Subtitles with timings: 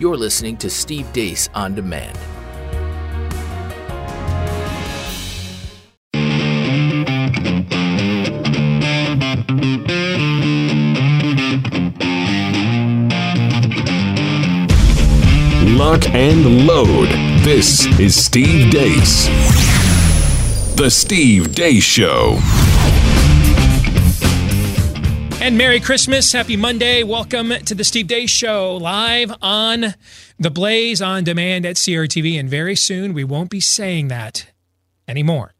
[0.00, 2.16] You're listening to Steve Deace on Demand.
[15.76, 17.08] Lock and load.
[17.42, 19.26] This is Steve Deace.
[20.76, 22.38] The Steve Deace Show.
[25.40, 27.04] And Merry Christmas, Happy Monday.
[27.04, 29.94] Welcome to the Steve Deace Show, live on
[30.36, 32.40] The Blaze on demand at CRTV.
[32.40, 34.48] And very soon we won't be saying that
[35.06, 35.54] anymore.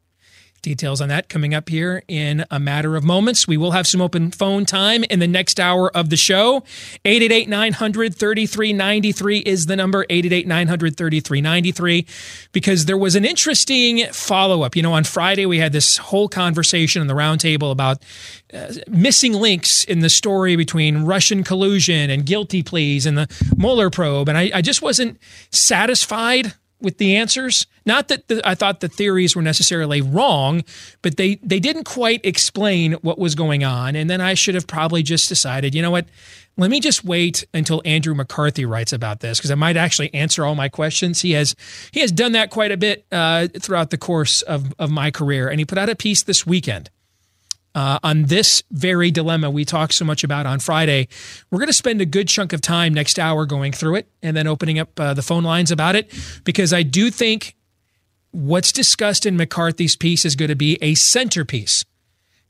[0.69, 3.49] Details on that coming up here in a matter of moments.
[3.49, 6.63] We will have some open phone time in the next hour of the show.
[7.07, 12.07] 888 900 3393 is the number 888 900 3393
[12.53, 14.77] because there was an interesting follow up.
[14.77, 18.03] You know, on Friday we had this whole conversation on the roundtable about
[18.53, 23.27] uh, missing links in the story between Russian collusion and guilty pleas and the
[23.57, 24.29] Mueller probe.
[24.29, 25.19] And I, I just wasn't
[25.51, 27.67] satisfied with the answers.
[27.87, 30.62] Not that the, I thought the theories were necessarily wrong,
[31.03, 33.97] but they they didn't quite explain what was going on.
[33.97, 36.07] And then I should have probably just decided, you know what?
[36.57, 40.45] Let me just wait until Andrew McCarthy writes about this because I might actually answer
[40.45, 41.23] all my questions.
[41.23, 41.55] He has
[41.93, 45.48] he has done that quite a bit uh, throughout the course of of my career,
[45.48, 46.91] and he put out a piece this weekend
[47.79, 51.07] uh, on this very dilemma we talked so much about on Friday.
[51.48, 54.37] We're going to spend a good chunk of time next hour going through it and
[54.37, 56.12] then opening up uh, the phone lines about it
[56.43, 57.55] because I do think
[58.33, 61.85] what's discussed in McCarthy's piece is going to be a centerpiece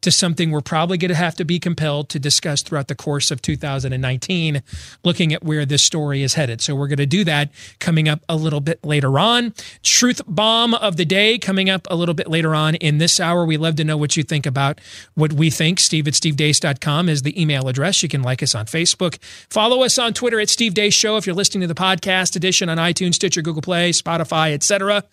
[0.01, 3.31] to something we're probably going to have to be compelled to discuss throughout the course
[3.31, 4.63] of 2019,
[5.05, 6.61] looking at where this story is headed.
[6.61, 9.55] So we're going to do that coming up a little bit later on.
[9.83, 13.45] Truth bomb of the day coming up a little bit later on in this hour.
[13.45, 14.81] We love to know what you think about
[15.15, 15.81] what we think.
[15.81, 18.03] Steve at stevedeace.com is the email address.
[18.03, 19.19] You can like us on Facebook.
[19.51, 22.69] Follow us on Twitter at Steve Deace Show if you're listening to the podcast edition
[22.69, 25.05] on iTunes, Stitcher, Google Play, Spotify, etc.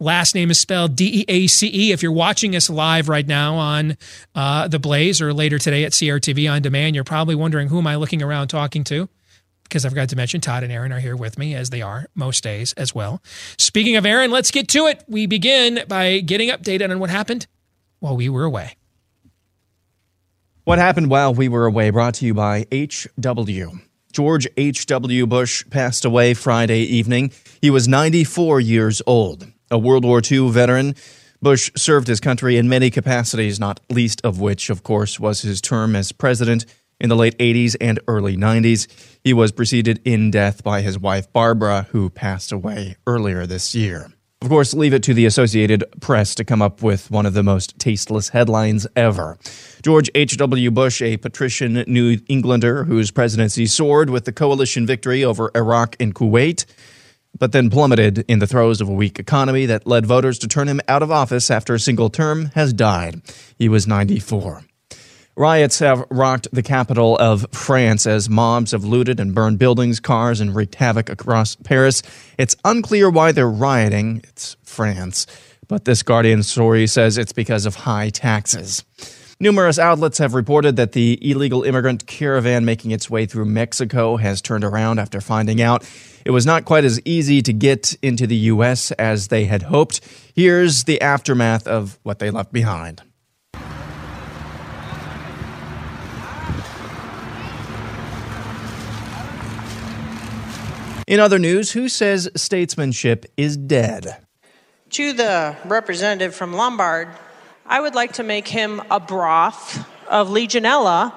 [0.00, 1.92] Last name is spelled D E A C E.
[1.92, 3.96] If you're watching us live right now on
[4.34, 7.86] uh, The Blaze or later today at CRTV on demand, you're probably wondering who am
[7.86, 9.08] I looking around talking to?
[9.62, 12.06] Because I forgot to mention Todd and Aaron are here with me, as they are
[12.14, 13.22] most days as well.
[13.56, 15.02] Speaking of Aaron, let's get to it.
[15.08, 17.46] We begin by getting updated on what happened
[18.00, 18.76] while we were away.
[20.64, 23.78] What happened while we were away brought to you by HW.
[24.12, 25.26] George H.W.
[25.26, 27.32] Bush passed away Friday evening.
[27.60, 29.46] He was 94 years old.
[29.70, 30.94] A World War II veteran,
[31.42, 35.60] Bush served his country in many capacities, not least of which, of course, was his
[35.60, 36.64] term as president
[37.00, 38.86] in the late 80s and early 90s.
[39.22, 44.10] He was preceded in death by his wife, Barbara, who passed away earlier this year.
[44.40, 47.42] Of course, leave it to the Associated Press to come up with one of the
[47.42, 49.38] most tasteless headlines ever.
[49.82, 50.70] George H.W.
[50.70, 56.14] Bush, a patrician New Englander whose presidency soared with the coalition victory over Iraq and
[56.14, 56.66] Kuwait,
[57.38, 60.68] but then plummeted in the throes of a weak economy that led voters to turn
[60.68, 63.22] him out of office after a single term, has died.
[63.56, 64.64] He was 94.
[65.36, 70.40] Riots have rocked the capital of France as mobs have looted and burned buildings, cars,
[70.40, 72.02] and wreaked havoc across Paris.
[72.38, 74.20] It's unclear why they're rioting.
[74.28, 75.26] It's France.
[75.66, 78.84] But this Guardian story says it's because of high taxes.
[79.40, 84.40] Numerous outlets have reported that the illegal immigrant caravan making its way through Mexico has
[84.40, 85.84] turned around after finding out
[86.24, 88.92] it was not quite as easy to get into the U.S.
[88.92, 90.00] as they had hoped.
[90.34, 93.02] Here's the aftermath of what they left behind.
[101.06, 104.24] In other news, who says statesmanship is dead?
[104.90, 107.08] To the representative from Lombard,
[107.66, 111.12] I would like to make him a broth of Legionella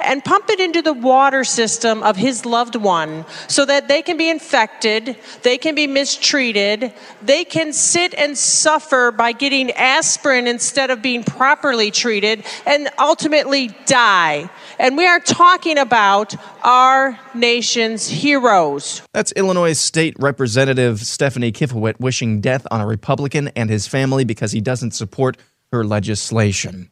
[0.00, 4.16] and pump it into the water system of his loved one so that they can
[4.16, 10.90] be infected, they can be mistreated, they can sit and suffer by getting aspirin instead
[10.90, 14.48] of being properly treated, and ultimately die.
[14.78, 19.02] And we are talking about our nation's heroes.
[19.12, 24.52] That's Illinois State Representative Stephanie Kifowit wishing death on a Republican and his family because
[24.52, 25.36] he doesn't support
[25.72, 26.90] her legislation.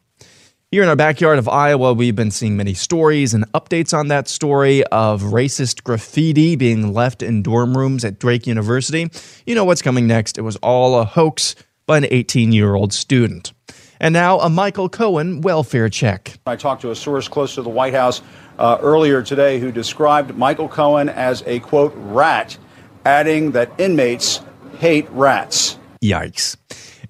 [0.70, 4.28] Here in our backyard of Iowa, we've been seeing many stories and updates on that
[4.28, 9.10] story of racist graffiti being left in dorm rooms at Drake University.
[9.46, 10.38] You know what's coming next.
[10.38, 13.52] It was all a hoax by an 18 year old student.
[13.98, 16.38] And now a Michael Cohen welfare check.
[16.46, 18.22] I talked to a source close to the White House
[18.60, 22.56] uh, earlier today who described Michael Cohen as a quote rat,
[23.04, 24.40] adding that inmates
[24.78, 25.78] hate rats.
[26.00, 26.56] Yikes.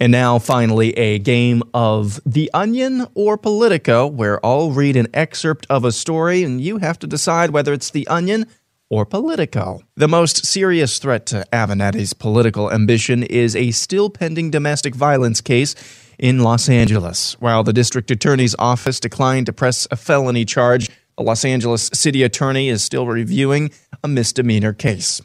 [0.01, 5.67] And now, finally, a game of The Onion or Politico, where I'll read an excerpt
[5.69, 8.47] of a story and you have to decide whether it's The Onion
[8.91, 9.81] or Politico.
[9.97, 15.75] The most serious threat to Avenatti's political ambition is a still pending domestic violence case
[16.19, 17.37] in Los Angeles.
[17.41, 22.23] While the district attorney's office declined to press a felony charge, the Los Angeles city
[22.23, 23.73] attorney is still reviewing
[24.05, 25.21] a misdemeanor case.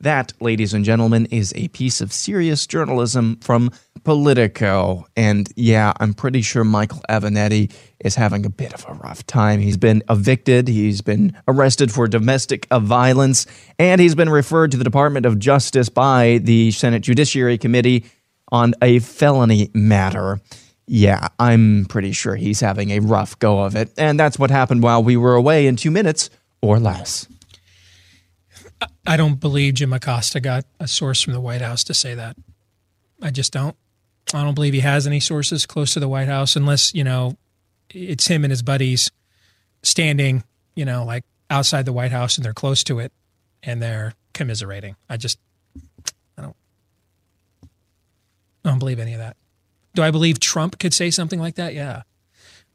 [0.00, 3.70] That, ladies and gentlemen, is a piece of serious journalism from
[4.04, 5.06] Politico.
[5.16, 9.60] And yeah, I'm pretty sure Michael Avenatti is having a bit of a rough time.
[9.60, 13.46] He's been evicted, he's been arrested for domestic violence,
[13.78, 18.04] and he's been referred to the Department of Justice by the Senate Judiciary Committee
[18.50, 20.40] on a felony matter.
[20.86, 23.92] Yeah, I'm pretty sure he's having a rough go of it.
[23.96, 26.28] And that's what happened while we were away in two minutes
[26.60, 27.28] or less.
[29.06, 32.36] I don't believe Jim Acosta got a source from the White House to say that.
[33.20, 33.76] I just don't.
[34.34, 37.36] I don't believe he has any sources close to the White House unless, you know,
[37.90, 39.10] it's him and his buddies
[39.82, 40.44] standing,
[40.74, 43.12] you know, like outside the White House and they're close to it
[43.62, 44.96] and they're commiserating.
[45.08, 45.38] I just
[46.38, 46.56] I don't
[48.64, 49.36] I don't believe any of that.
[49.94, 51.74] Do I believe Trump could say something like that?
[51.74, 52.02] Yeah.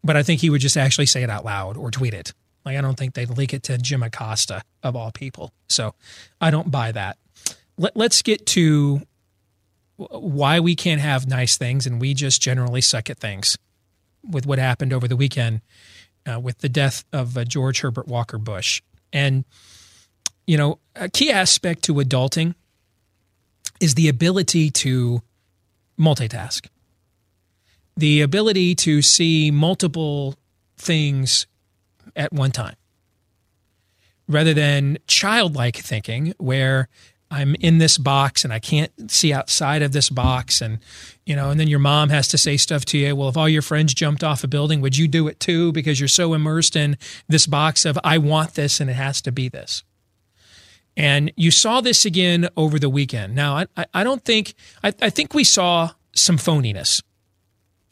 [0.03, 2.33] But I think he would just actually say it out loud or tweet it.
[2.65, 5.53] Like I don't think they'd leak it to Jim Acosta of all people.
[5.69, 5.95] So
[6.39, 7.17] I don't buy that.
[7.77, 9.01] Let, let's get to
[9.97, 13.57] why we can't have nice things and we just generally suck at things
[14.23, 15.61] with what happened over the weekend
[16.25, 18.81] uh, with the death of uh, George Herbert Walker Bush.
[19.11, 19.45] And,
[20.45, 22.55] you know, a key aspect to adulting
[23.79, 25.21] is the ability to
[25.99, 26.67] multitask,
[27.95, 30.35] the ability to see multiple
[30.77, 31.47] things
[32.15, 32.75] at one time
[34.27, 36.89] rather than childlike thinking where
[37.29, 40.61] I'm in this box and I can't see outside of this box.
[40.61, 40.79] And
[41.25, 43.15] you know and then your mom has to say stuff to you.
[43.15, 45.71] Well if all your friends jumped off a building would you do it too?
[45.71, 46.97] Because you're so immersed in
[47.27, 49.83] this box of I want this and it has to be this.
[50.95, 53.35] And you saw this again over the weekend.
[53.35, 54.53] Now I, I don't think
[54.83, 57.01] I, I think we saw some phoniness.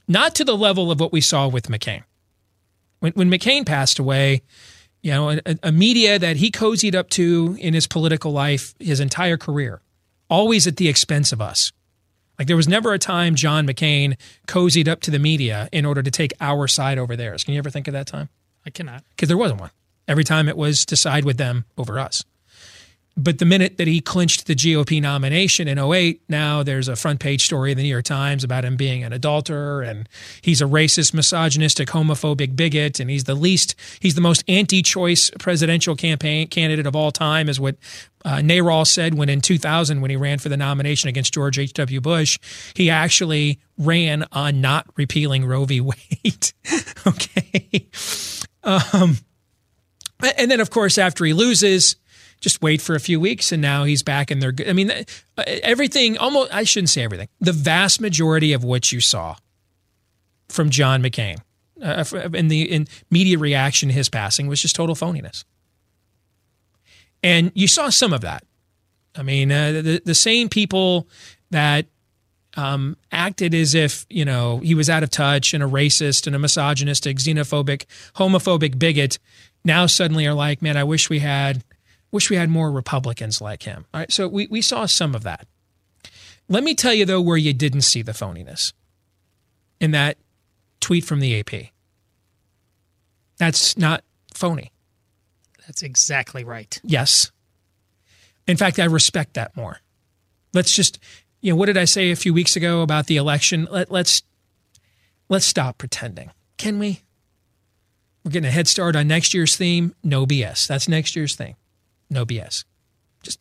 [0.08, 2.04] Not to the level of what we saw with McCain.
[3.00, 4.42] When, when McCain passed away,
[5.06, 9.00] you know, a, a media that he cozied up to in his political life his
[9.00, 9.80] entire career,
[10.31, 11.72] always at the expense of us.
[12.40, 14.18] Like there was never a time John McCain
[14.48, 17.44] cozied up to the media in order to take our side over theirs.
[17.44, 18.30] Can you ever think of that time?
[18.66, 19.04] I cannot.
[19.12, 19.69] Because there wasn't one.
[20.07, 22.25] Every time it was to side with them over us.
[23.18, 27.22] But the minute that he clinched the GOP nomination in 08, now there's a front
[27.22, 30.10] page story in the New York Times about him being an adulterer and
[30.42, 35.96] he's a racist, misogynistic, homophobic bigot and he's the least he's the most anti-choice presidential
[35.96, 37.78] campaign candidate of all time is what
[38.26, 42.02] uh, said when in 2000 when he ran for the nomination against George H.W.
[42.02, 42.38] Bush,
[42.76, 45.80] he actually ran on not repealing Roe v.
[45.80, 46.52] Wade.
[47.08, 47.88] okay.
[48.64, 49.20] Um,
[50.38, 51.96] and then of course after he loses,
[52.40, 54.70] just wait for a few weeks and now he's back and they're good.
[54.70, 55.04] I mean, uh,
[55.46, 59.36] everything almost, I shouldn't say everything, the vast majority of what you saw
[60.50, 61.38] from John McCain
[61.82, 62.04] uh,
[62.34, 65.44] in the in media reaction to his passing was just total phoniness.
[67.24, 68.44] And you saw some of that.
[69.16, 71.08] I mean, uh, the, the same people
[71.50, 71.88] that
[72.58, 76.36] um, acted as if you know he was out of touch and a racist and
[76.36, 77.86] a misogynistic, xenophobic,
[78.16, 79.20] homophobic bigot.
[79.64, 81.64] Now suddenly are like, man, I wish we had
[82.16, 83.86] Wish we had more Republicans like him.
[83.94, 85.46] All right, so we, we saw some of that.
[86.48, 88.72] Let me tell you, though, where you didn't see the phoniness
[89.82, 90.16] in that
[90.80, 91.72] tweet from the AP.
[93.36, 94.72] That's not phony.
[95.66, 96.80] That's exactly right.
[96.86, 97.34] Yes.
[98.48, 99.82] In fact, I respect that more.
[100.54, 101.00] Let's just,
[101.42, 103.68] you know, what did I say a few weeks ago about the election?
[103.70, 104.24] Let, let's
[105.28, 106.32] let's stop pretending.
[106.56, 107.01] Can we?
[108.24, 109.94] We're getting a head start on next year's theme.
[110.01, 110.66] No BS.
[110.66, 111.58] That's next year's thing.
[112.10, 112.66] No BS.
[113.24, 113.40] Just,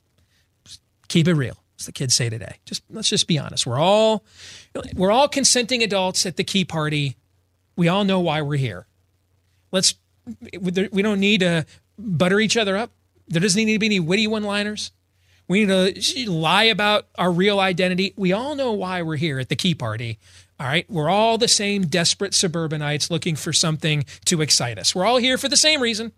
[1.09, 2.57] keep it real, as the kids say today.
[2.65, 3.67] Just let's just be honest.
[3.67, 4.25] We're all
[4.95, 7.17] we're all consenting adults at the key party.
[7.77, 8.87] We all know why we're here.
[9.73, 9.95] Let's
[10.61, 11.67] we don't need to
[11.99, 12.91] butter each other up.
[13.29, 14.93] There doesn't need to be any witty one-liners.
[15.47, 18.15] We need to lie about our real identity.
[18.17, 20.19] We all know why we're here at the key party.
[20.59, 20.89] All right.
[20.89, 24.95] We're all the same desperate suburbanites looking for something to excite us.
[24.95, 26.13] We're all here for the same reason.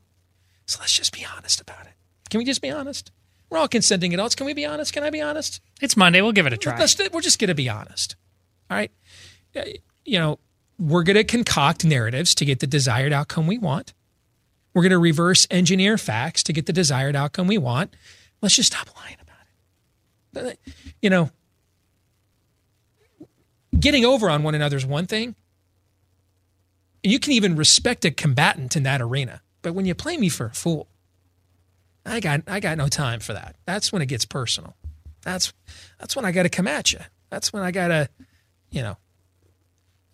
[0.67, 1.93] So let's just be honest about it.
[2.29, 3.13] Can we just be honest?
[3.51, 4.35] We're all consenting adults.
[4.35, 4.93] Can we be honest?
[4.93, 5.61] Can I be honest?
[5.81, 6.21] It's Monday.
[6.21, 6.79] We'll give it a try.
[6.79, 8.17] Let's, we're just going to be honest.
[8.71, 8.91] All right.
[9.55, 9.63] Uh,
[10.05, 10.39] you know,
[10.79, 13.95] we're going to concoct narratives to get the desired outcome we want.
[14.75, 17.95] We're going to reverse engineer facts to get the desired outcome we want.
[18.43, 20.61] Let's just stop lying about it.
[21.01, 21.31] You know,
[23.79, 25.35] getting over on one another is one thing.
[27.03, 29.41] You can even respect a combatant in that arena.
[29.63, 30.89] But when you play me for a fool,
[32.07, 33.57] I got I got no time for that.
[33.67, 34.77] That's when it gets personal.
[35.23, 35.53] That's
[35.99, 37.01] that's when I got to come at you.
[37.31, 38.09] That's when I got to,
[38.71, 38.97] you know.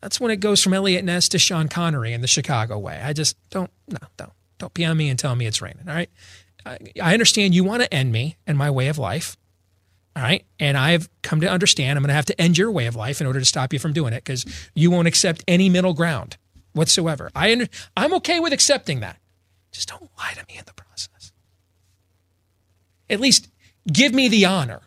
[0.00, 3.00] That's when it goes from Eliot Ness to Sean Connery in the Chicago way.
[3.02, 5.88] I just don't no don't don't be on me and tell me it's raining.
[5.88, 6.10] All right.
[6.64, 9.36] I, I understand you want to end me and my way of life.
[10.16, 10.44] All right.
[10.58, 13.20] And I've come to understand I'm going to have to end your way of life
[13.20, 14.44] in order to stop you from doing it because
[14.74, 16.36] you won't accept any middle ground
[16.72, 17.30] whatsoever.
[17.34, 19.18] I under, I'm okay with accepting that.
[19.72, 21.08] Just don't lie to me in the process.
[23.12, 23.48] At least
[23.90, 24.80] give me the honor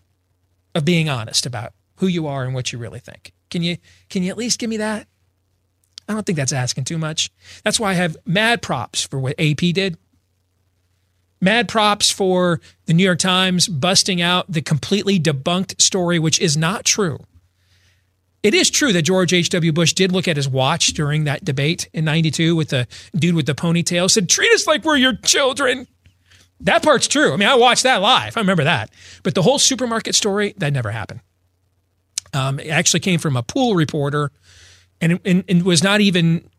[0.73, 3.31] of being honest about who you are and what you really think.
[3.49, 3.77] Can you
[4.09, 5.07] can you at least give me that?
[6.09, 7.31] I don't think that's asking too much.
[7.63, 9.97] That's why I have mad props for what AP did.
[11.41, 16.57] Mad props for the New York Times busting out the completely debunked story, which is
[16.57, 17.19] not true.
[18.41, 19.71] It is true that George H.W.
[19.71, 23.47] Bush did look at his watch during that debate in 92 with the dude with
[23.47, 25.87] the ponytail, said, Treat us like we're your children.
[26.61, 27.33] That part's true.
[27.33, 28.37] I mean, I watched that live.
[28.37, 28.89] I remember that.
[29.23, 31.21] But the whole supermarket story, that never happened.
[32.33, 34.31] Um, it actually came from a pool reporter
[35.01, 36.49] and, and, and was not even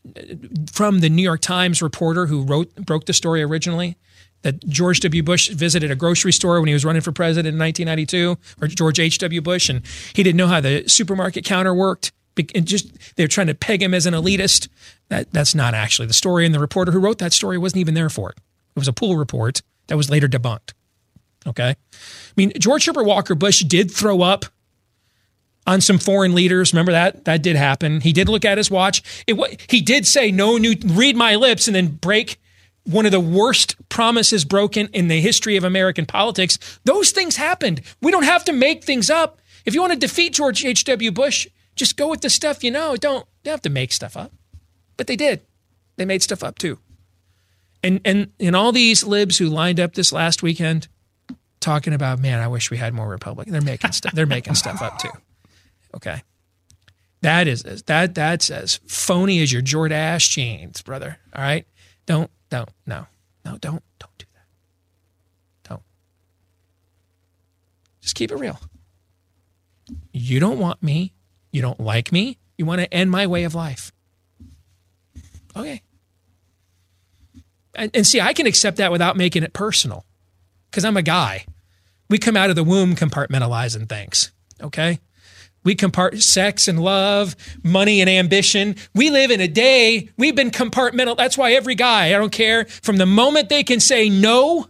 [0.70, 3.96] from the New York Times reporter who wrote broke the story originally
[4.42, 5.22] that George W.
[5.22, 9.00] Bush visited a grocery store when he was running for president in 1992, or George
[9.00, 9.40] H.W.
[9.40, 12.12] Bush, and he didn't know how the supermarket counter worked.
[12.54, 14.68] And just they're trying to peg him as an elitist.
[15.08, 16.44] That that's not actually the story.
[16.44, 18.36] And the reporter who wrote that story wasn't even there for it.
[18.76, 20.72] It was a pool report that was later debunked.
[21.46, 21.76] Okay, I
[22.36, 24.46] mean George Herbert Walker Bush did throw up
[25.66, 26.72] on some foreign leaders.
[26.72, 27.24] Remember that?
[27.24, 28.00] That did happen.
[28.00, 29.02] He did look at his watch.
[29.26, 32.38] It, he did say, no new, read my lips, and then break
[32.84, 36.58] one of the worst promises broken in the history of American politics.
[36.84, 37.80] Those things happened.
[38.00, 39.40] We don't have to make things up.
[39.64, 41.10] If you want to defeat George H.W.
[41.10, 42.96] Bush, just go with the stuff you know.
[42.96, 44.32] Don't, don't have to make stuff up.
[44.96, 45.40] But they did.
[45.96, 46.78] They made stuff up too.
[47.82, 50.88] And and and all these libs who lined up this last weekend
[51.60, 53.52] talking about, man, I wish we had more Republican.
[53.52, 54.12] They're making stuff.
[54.12, 55.10] They're making stuff up too.
[55.94, 56.22] Okay.
[57.22, 61.18] That is that that's as phony as your Jordache jeans, brother.
[61.34, 61.66] All right.
[62.06, 63.06] Don't don't no
[63.44, 65.68] no don't don't do that.
[65.68, 65.82] Don't.
[68.00, 68.60] Just keep it real.
[70.12, 71.14] You don't want me.
[71.52, 72.38] You don't like me.
[72.58, 73.92] You want to end my way of life.
[75.56, 75.82] Okay.
[77.76, 80.04] And, and see, I can accept that without making it personal
[80.70, 81.46] because I'm a guy.
[82.08, 84.32] We come out of the womb compartmentalizing things.
[84.62, 85.00] Okay
[85.66, 88.76] we compart sex and love, money and ambition.
[88.94, 91.16] We live in a day, we've been compartmental.
[91.16, 94.68] That's why every guy, I don't care, from the moment they can say no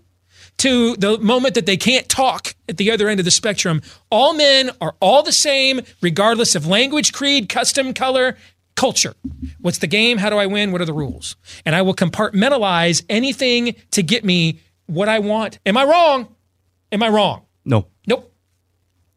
[0.57, 4.33] to the moment that they can't talk at the other end of the spectrum, all
[4.33, 8.39] men are all the same, regardless of language, creed, custom, color,
[8.77, 9.15] culture.
[9.61, 10.19] What's the game?
[10.19, 10.71] How do I win?
[10.71, 11.37] What are the rules?
[11.65, 15.59] And I will compartmentalize anything to get me what I want.
[15.67, 16.35] Am I wrong?
[16.93, 17.47] Am I wrong?
[17.65, 17.89] No.
[18.07, 18.33] Nope.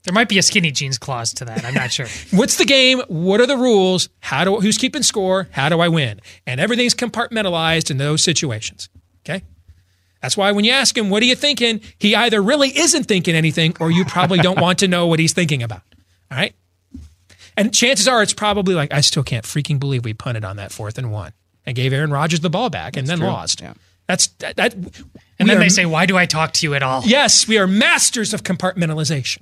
[0.04, 1.64] There might be a skinny jeans clause to that.
[1.66, 2.08] I'm not sure.
[2.32, 3.02] What's the game?
[3.08, 4.10] What are the rules?
[4.22, 5.48] How do who's keeping score?
[5.52, 6.20] How do I win?
[6.48, 8.90] And everything's compartmentalized in those situations.
[9.24, 9.44] Okay?
[10.22, 11.82] That's why when you ask him, what are you thinking?
[11.98, 15.34] He either really isn't thinking anything or you probably don't want to know what he's
[15.34, 15.82] thinking about.
[16.32, 16.56] All right?
[17.60, 20.72] And chances are it's probably like, I still can't freaking believe we punted on that
[20.72, 21.34] fourth and one
[21.66, 23.28] and gave Aaron Rodgers the ball back and That's then true.
[23.28, 23.60] lost.
[23.62, 23.74] Yeah.
[24.08, 24.74] That's that, that
[25.38, 27.58] And then are- they say, "Why do I talk to you at all?" Yes, we
[27.58, 29.40] are masters of compartmentalization.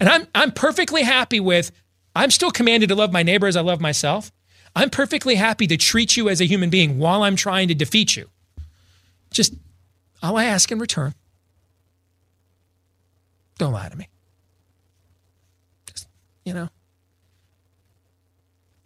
[0.00, 1.70] And I'm I'm perfectly happy with
[2.14, 4.32] I'm still commanded to love my neighbor as I love myself.
[4.76, 8.16] I'm perfectly happy to treat you as a human being while I'm trying to defeat
[8.16, 8.28] you.
[9.30, 9.54] Just
[10.22, 11.14] all I ask in return.
[13.58, 14.08] Don't lie to me.
[15.86, 16.06] Just,
[16.44, 16.68] you know.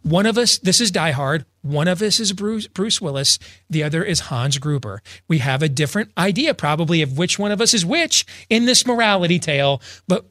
[0.03, 1.45] One of us, this is Die Hard.
[1.61, 3.39] One of us is Bruce, Bruce Willis.
[3.69, 5.01] The other is Hans Gruber.
[5.29, 8.85] We have a different idea, probably, of which one of us is which in this
[8.85, 10.25] morality tale, but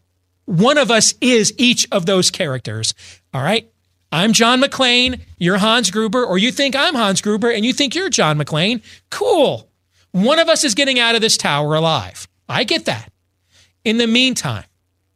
[0.45, 2.93] one of us is each of those characters.
[3.33, 3.69] All right?
[4.11, 5.21] I'm John McClane.
[5.39, 8.83] You're Hans Gruber, or you think I'm Hans Gruber and you think you're John McClane.
[9.11, 9.71] Cool.
[10.11, 12.29] One of us is getting out of this tower alive.
[12.47, 13.11] I get that.
[13.85, 14.65] In the meantime,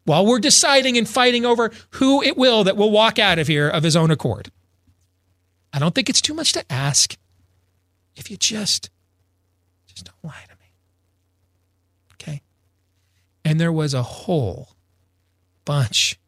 [0.06, 3.68] while we're deciding and fighting over who it will that will walk out of here
[3.68, 4.50] of his own accord,
[5.72, 7.16] I don't think it's too much to ask
[8.14, 8.88] if you just
[9.86, 10.70] just don't lie to me.
[12.14, 12.42] Okay?
[13.44, 14.70] And there was a whole
[15.64, 16.18] bunch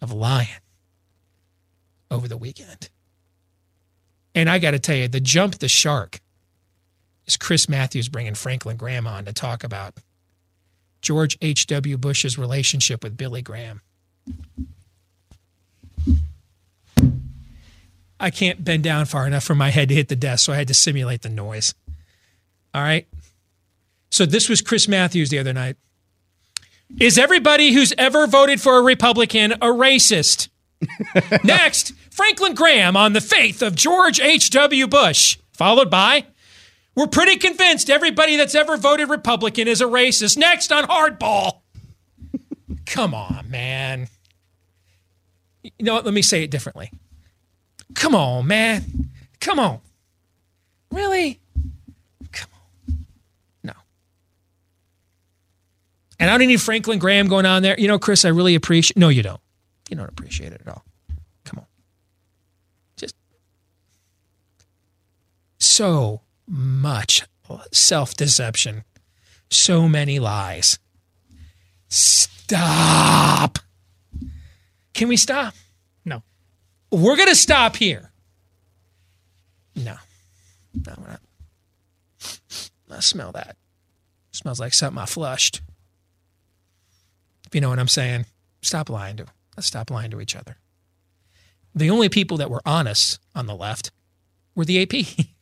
[0.00, 0.48] of lying
[2.10, 2.88] over the weekend.
[4.34, 6.20] And I got to tell you, the jump the shark
[7.26, 9.94] is Chris Matthews bringing Franklin Graham on to talk about
[11.02, 11.96] George H.W.
[11.96, 13.80] Bush's relationship with Billy Graham.
[18.18, 20.56] I can't bend down far enough for my head to hit the desk, so I
[20.56, 21.74] had to simulate the noise.
[22.74, 23.08] All right.
[24.10, 25.76] So this was Chris Matthews the other night.
[27.00, 30.48] Is everybody who's ever voted for a Republican a racist?
[31.44, 34.86] Next, Franklin Graham on the faith of George H.W.
[34.88, 36.26] Bush, followed by,
[36.94, 40.36] We're pretty convinced everybody that's ever voted Republican is a racist.
[40.36, 41.60] Next on Hardball.
[42.86, 44.08] Come on, man.
[45.62, 46.04] You know what?
[46.04, 46.90] Let me say it differently.
[47.94, 49.10] Come on, man.
[49.40, 49.80] Come on.
[50.90, 51.40] Really?
[52.32, 53.06] Come on.
[53.62, 53.72] No.
[56.18, 57.78] And I don't need Franklin Graham going on there.
[57.78, 58.96] You know, Chris, I really appreciate.
[58.96, 59.40] No, you don't.
[59.88, 60.84] You don't appreciate it at all.
[61.44, 61.66] Come on.
[62.96, 63.14] Just
[65.58, 67.22] so much
[67.72, 68.84] self deception,
[69.50, 70.78] so many lies.
[71.88, 73.58] Stop.
[74.92, 75.54] Can we stop?
[76.04, 76.22] No.
[76.90, 78.10] We're going to stop here.
[79.76, 79.96] No.
[80.74, 81.20] No, we're not.
[82.90, 83.56] I smell that.
[84.32, 85.62] smells like something I flushed.
[87.46, 88.26] If you know what I'm saying,
[88.62, 89.26] stop lying to.
[89.56, 90.56] Let's stop lying to each other.
[91.74, 93.90] The only people that were honest on the left
[94.54, 95.06] were the AP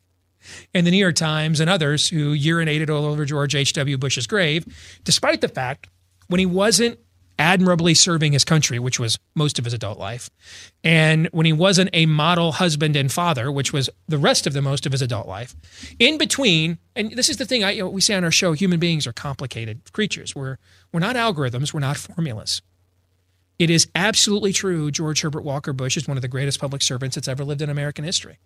[0.74, 3.98] and the New York Times and others who urinated all over George H.W.
[3.98, 4.66] Bush's grave,
[5.04, 5.88] despite the fact
[6.28, 6.98] when he wasn't
[7.38, 10.28] admirably serving his country, which was most of his adult life,
[10.82, 14.62] and when he wasn't a model husband and father, which was the rest of the
[14.62, 15.54] most of his adult life,
[15.98, 18.52] in between, and this is the thing I, you know, we say on our show,
[18.52, 20.34] human beings are complicated creatures.
[20.34, 20.58] We're
[20.92, 22.60] we're not algorithms, we're not formulas.
[23.58, 24.90] It is absolutely true.
[24.90, 27.68] George Herbert Walker Bush is one of the greatest public servants that's ever lived in
[27.68, 28.38] American history.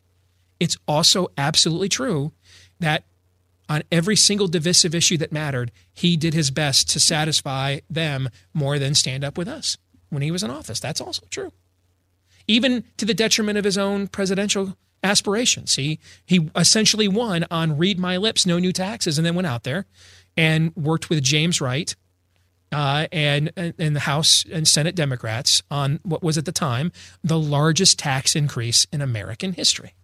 [0.62, 2.30] It's also absolutely true
[2.78, 3.02] that
[3.68, 8.78] on every single divisive issue that mattered, he did his best to satisfy them more
[8.78, 9.76] than stand up with us
[10.08, 10.78] when he was in office.
[10.78, 11.50] That's also true.
[12.46, 15.74] Even to the detriment of his own presidential aspirations.
[15.74, 19.64] He he essentially won on read my lips, no new taxes, and then went out
[19.64, 19.86] there
[20.36, 21.92] and worked with James Wright
[22.70, 26.92] uh, and and the House and Senate Democrats on what was at the time
[27.24, 29.94] the largest tax increase in American history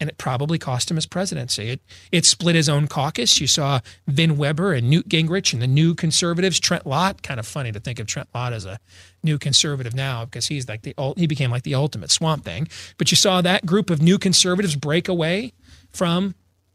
[0.00, 1.70] and it probably cost him his presidency.
[1.70, 1.80] It
[2.12, 3.40] it split his own caucus.
[3.40, 6.60] You saw Vin Weber and Newt Gingrich and the new conservatives.
[6.60, 8.78] Trent Lott, kind of funny to think of Trent Lott as a
[9.22, 12.68] new conservative now because he's like the he became like the ultimate swamp thing.
[12.98, 15.52] But you saw that group of new conservatives break away
[15.92, 16.34] from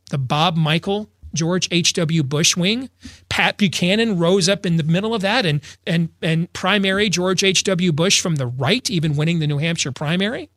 [0.10, 2.23] the Bob Michel George H.W.
[2.23, 2.89] Bush wing.
[3.29, 7.91] Pat Buchanan rose up in the middle of that and and and primary George H.W.
[7.91, 10.49] Bush from the right, even winning the New Hampshire primary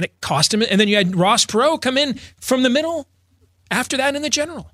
[0.00, 0.62] and it cost him.
[0.62, 3.06] And then you had Ross Perot come in from the middle
[3.70, 4.70] after that in the general.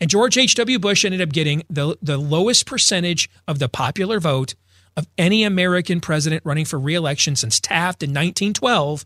[0.00, 0.80] And George H.W.
[0.80, 4.56] Bush ended up getting the, the lowest percentage of the popular vote
[4.96, 9.04] of any American president running for reelection since Taft in 1912,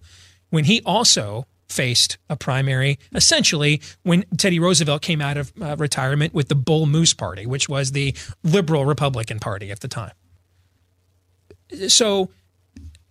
[0.48, 6.32] when he also faced a primary, essentially, when Teddy Roosevelt came out of uh, retirement
[6.32, 10.12] with the Bull Moose Party, which was the liberal Republican Party at the time.
[11.88, 12.30] So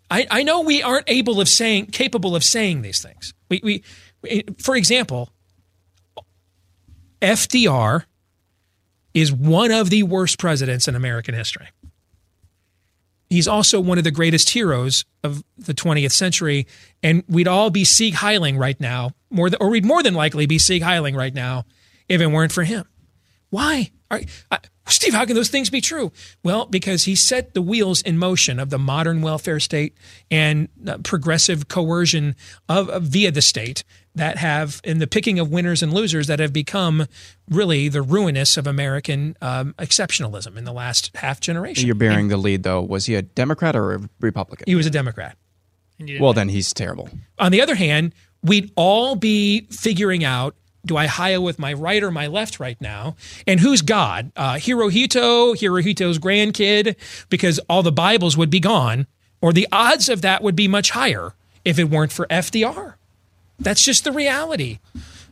[0.09, 3.33] I, I know we aren't able of saying capable of saying these things.
[3.49, 3.83] We, we,
[4.21, 5.29] we for example,
[7.21, 8.05] FDR
[9.13, 11.67] is one of the worst presidents in American history.
[13.29, 16.65] He's also one of the greatest heroes of the 20th century,
[17.03, 20.47] and we'd all be Sieg Heiling right now, more than, or we'd more than likely
[20.47, 21.65] be Sieg Heiling right now
[22.07, 22.85] if it weren't for him.
[23.51, 23.91] Why?
[24.09, 24.25] I,
[24.89, 26.11] Steve, how can those things be true?
[26.43, 29.95] Well, because he set the wheels in motion of the modern welfare state
[30.29, 32.35] and uh, progressive coercion
[32.67, 33.83] of, of, via the state
[34.15, 37.05] that have, in the picking of winners and losers, that have become
[37.49, 41.85] really the ruinous of American um, exceptionalism in the last half generation.
[41.85, 42.81] You're bearing and, the lead, though.
[42.81, 44.65] Was he a Democrat or a Republican?
[44.67, 45.37] He was a Democrat.
[46.19, 47.09] Well, then he's terrible.
[47.37, 50.55] On the other hand, we'd all be figuring out
[50.89, 53.15] do I hire with my right or my left right now?
[53.45, 54.31] And who's God?
[54.35, 56.95] Uh, Hirohito, Hirohito's grandkid,
[57.29, 59.05] because all the Bibles would be gone,
[59.39, 62.95] or the odds of that would be much higher if it weren't for FDR.
[63.59, 64.79] That's just the reality,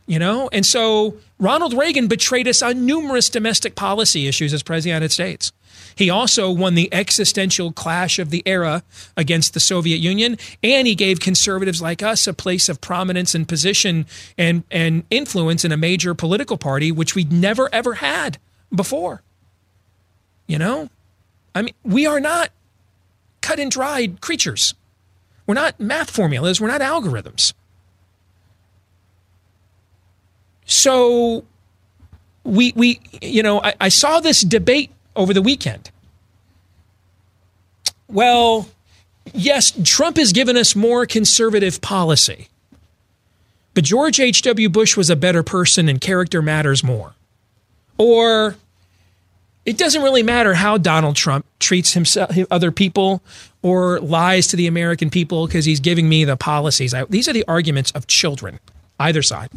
[0.06, 0.48] you know?
[0.54, 5.06] And so Ronald Reagan betrayed us on numerous domestic policy issues as president of the
[5.06, 5.52] United States.
[5.98, 8.84] He also won the existential clash of the era
[9.18, 13.48] against the Soviet Union, and he gave conservatives like us a place of prominence and
[13.48, 14.06] position
[14.38, 18.38] and, and influence in a major political party, which we'd never ever had
[18.74, 19.24] before.
[20.46, 20.90] You know?
[21.56, 22.52] I mean, we are not
[23.42, 24.76] cut and dried creatures.
[25.48, 27.54] We're not math formulas, we're not algorithms.
[30.66, 31.46] So
[32.44, 35.92] we we you know, I, I saw this debate over the weekend?
[38.08, 38.70] Well,
[39.34, 42.48] yes, Trump has given us more conservative policy.
[43.74, 44.70] But George H.W.
[44.70, 47.14] Bush was a better person and character matters more.
[47.98, 48.56] Or
[49.66, 53.22] it doesn't really matter how Donald Trump treats himself, other people,
[53.62, 56.94] or lies to the American people because he's giving me the policies.
[56.94, 58.60] I, these are the arguments of children,
[59.00, 59.50] either side.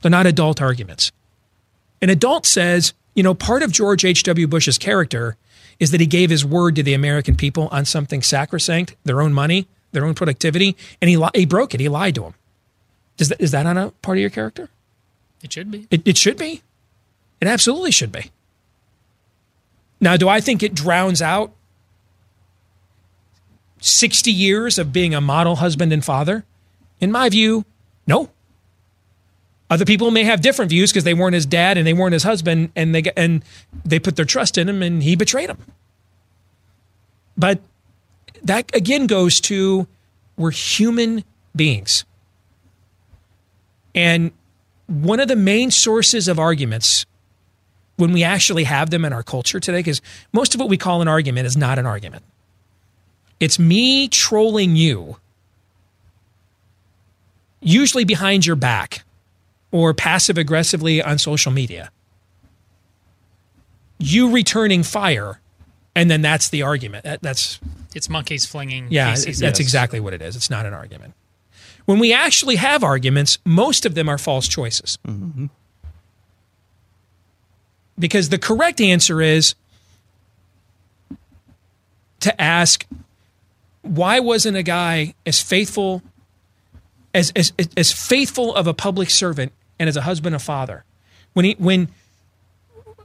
[0.00, 1.12] They're not adult arguments.
[2.00, 4.46] An adult says, you know, part of George H.W.
[4.46, 5.36] Bush's character
[5.78, 9.32] is that he gave his word to the American people on something sacrosanct, their own
[9.32, 11.80] money, their own productivity, and he, li- he broke it.
[11.80, 12.34] He lied to them.
[13.18, 14.68] Is that, is that on a part of your character?
[15.42, 15.86] It should be.
[15.90, 16.62] It, it should be.
[17.40, 18.30] It absolutely should be.
[20.00, 21.52] Now, do I think it drowns out
[23.80, 26.44] 60 years of being a model husband and father?
[27.00, 27.64] In my view,
[28.06, 28.30] no.
[29.70, 32.22] Other people may have different views because they weren't his dad and they weren't his
[32.22, 33.42] husband and they and
[33.84, 35.58] they put their trust in him and he betrayed them.
[37.36, 37.60] But
[38.42, 39.86] that again goes to
[40.36, 41.24] we're human
[41.56, 42.04] beings.
[43.94, 44.32] And
[44.86, 47.06] one of the main sources of arguments
[47.96, 51.00] when we actually have them in our culture today, because most of what we call
[51.00, 52.24] an argument is not an argument.
[53.38, 55.16] It's me trolling you,
[57.60, 59.04] usually behind your back
[59.74, 61.90] or passive aggressively on social media.
[63.98, 65.40] You returning fire,
[65.96, 67.02] and then that's the argument.
[67.02, 67.58] That, that's
[67.92, 68.86] It's monkeys flinging.
[68.90, 69.40] yeah, feces.
[69.40, 70.36] that's exactly what it is.
[70.36, 71.14] It's not an argument.
[71.86, 74.96] When we actually have arguments, most of them are false choices.
[75.08, 75.46] Mm-hmm.
[77.98, 79.56] Because the correct answer is
[82.20, 82.86] to ask
[83.82, 86.00] why wasn't a guy as faithful
[87.12, 90.84] as, as as faithful of a public servant and as a husband and father.
[91.32, 91.88] When he when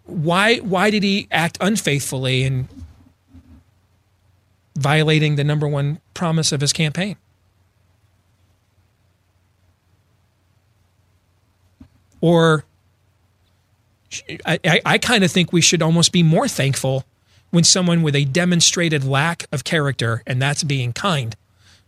[0.05, 2.67] why why did he act unfaithfully and
[4.75, 7.17] violating the number one promise of his campaign?
[12.21, 12.65] Or
[14.45, 17.05] I, I, I kind of think we should almost be more thankful
[17.51, 21.35] when someone with a demonstrated lack of character, and that's being kind,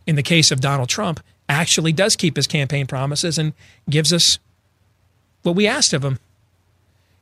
[0.07, 3.53] in the case of Donald Trump, actually does keep his campaign promises and
[3.89, 4.39] gives us
[5.43, 6.19] what we asked of him.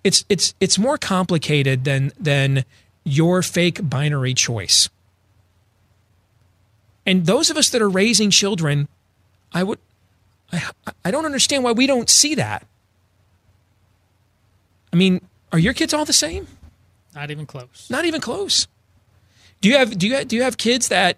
[0.03, 2.65] It's it's it's more complicated than than
[3.03, 4.89] your fake binary choice.
[7.05, 8.88] And those of us that are raising children,
[9.51, 9.79] I would
[10.53, 10.69] I,
[11.05, 12.65] I don't understand why we don't see that.
[14.91, 16.47] I mean, are your kids all the same?
[17.13, 17.88] Not even close.
[17.89, 18.67] Not even close.
[19.62, 21.17] Do you have do you have, do you have kids that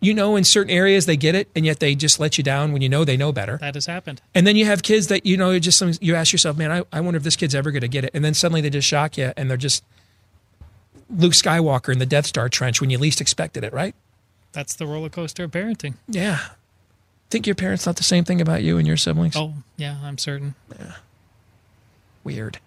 [0.00, 2.72] you know in certain areas they get it and yet they just let you down
[2.72, 3.58] when you know they know better?
[3.58, 4.20] That has happened.
[4.34, 6.84] And then you have kids that you know just some, you ask yourself, man, I,
[6.92, 8.10] I wonder if this kid's ever going to get it.
[8.14, 9.84] And then suddenly they just shock you and they're just
[11.10, 13.94] Luke Skywalker in the Death Star trench when you least expected it, right?
[14.52, 15.94] That's the roller coaster of parenting.
[16.08, 16.38] Yeah.
[17.30, 19.36] Think your parents thought the same thing about you and your siblings?
[19.36, 20.54] Oh, yeah, I'm certain.
[20.78, 20.94] Yeah
[22.28, 22.58] weird.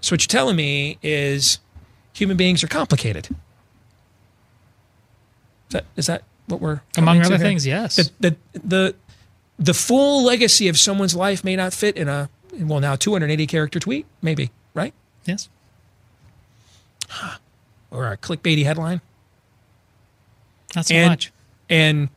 [0.00, 1.58] So what you're telling me is
[2.14, 3.28] human beings are complicated.
[5.70, 7.96] Is that is that what we're Among other things, yes.
[7.96, 8.94] The, the the
[9.58, 12.28] the full legacy of someone's life may not fit in a
[12.58, 14.92] well now 280 character tweet, maybe, right?
[15.24, 15.48] Yes.
[17.90, 19.00] Or a clickbaity headline.
[20.74, 21.32] Not so and, much.
[21.68, 22.08] And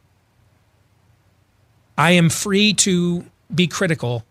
[1.97, 4.23] I am free to be critical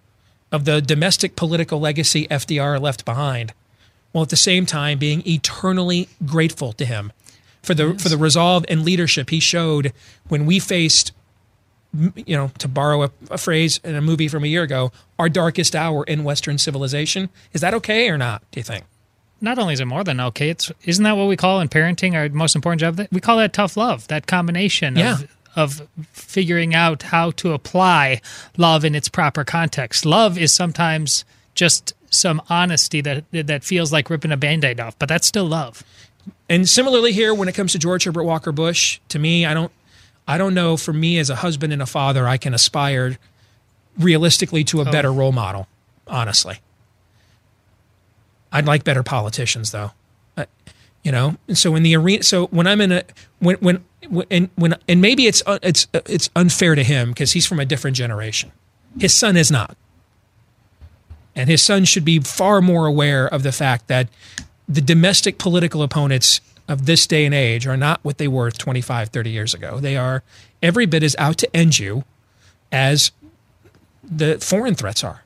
[0.50, 3.52] of the domestic political legacy FDR left behind,
[4.12, 7.12] while at the same time being eternally grateful to him
[7.62, 9.92] for the for the resolve and leadership he showed
[10.28, 11.12] when we faced
[12.14, 15.28] you know, to borrow a, a phrase in a movie from a year ago, our
[15.28, 17.28] darkest hour in Western civilization.
[17.52, 18.84] Is that okay or not, do you think?
[19.42, 22.14] Not only is it more than okay, it's isn't that what we call in parenting
[22.14, 23.06] our most important job?
[23.12, 24.08] We call that tough love.
[24.08, 25.14] That combination Yeah.
[25.14, 28.22] of of figuring out how to apply
[28.56, 30.06] love in its proper context.
[30.06, 35.10] Love is sometimes just some honesty that that feels like ripping a band-aid off, but
[35.10, 35.82] that's still love.
[36.52, 39.72] And similarly here, when it comes to George Herbert Walker Bush, to me, I don't,
[40.28, 40.76] I don't know.
[40.76, 43.16] For me, as a husband and a father, I can aspire
[43.98, 45.66] realistically to a better role model.
[46.06, 46.58] Honestly,
[48.52, 49.92] I'd like better politicians, though.
[50.36, 50.44] Uh,
[51.02, 53.04] you know, and so in the arena, so when I'm in a
[53.38, 57.12] when when when and, when and maybe it's uh, it's uh, it's unfair to him
[57.12, 58.52] because he's from a different generation.
[59.00, 59.74] His son is not.
[61.34, 64.08] And his son should be far more aware of the fact that
[64.72, 69.08] the domestic political opponents of this day and age are not what they were 25,
[69.08, 69.78] 30 years ago.
[69.78, 70.22] They are
[70.62, 72.04] every bit as out to end you
[72.70, 73.12] as
[74.02, 75.24] the foreign threats are.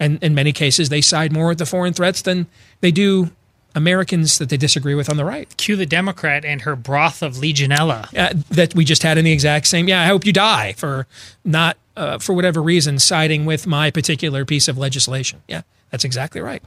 [0.00, 2.46] And in many cases, they side more with the foreign threats than
[2.80, 3.30] they do
[3.74, 5.54] Americans that they disagree with on the right.
[5.56, 8.06] Cue the Democrat and her broth of Legionella.
[8.16, 9.88] Uh, that we just had in the exact same.
[9.88, 11.06] Yeah, I hope you die for
[11.44, 15.42] not, uh, for whatever reason, siding with my particular piece of legislation.
[15.48, 16.62] Yeah, that's exactly right.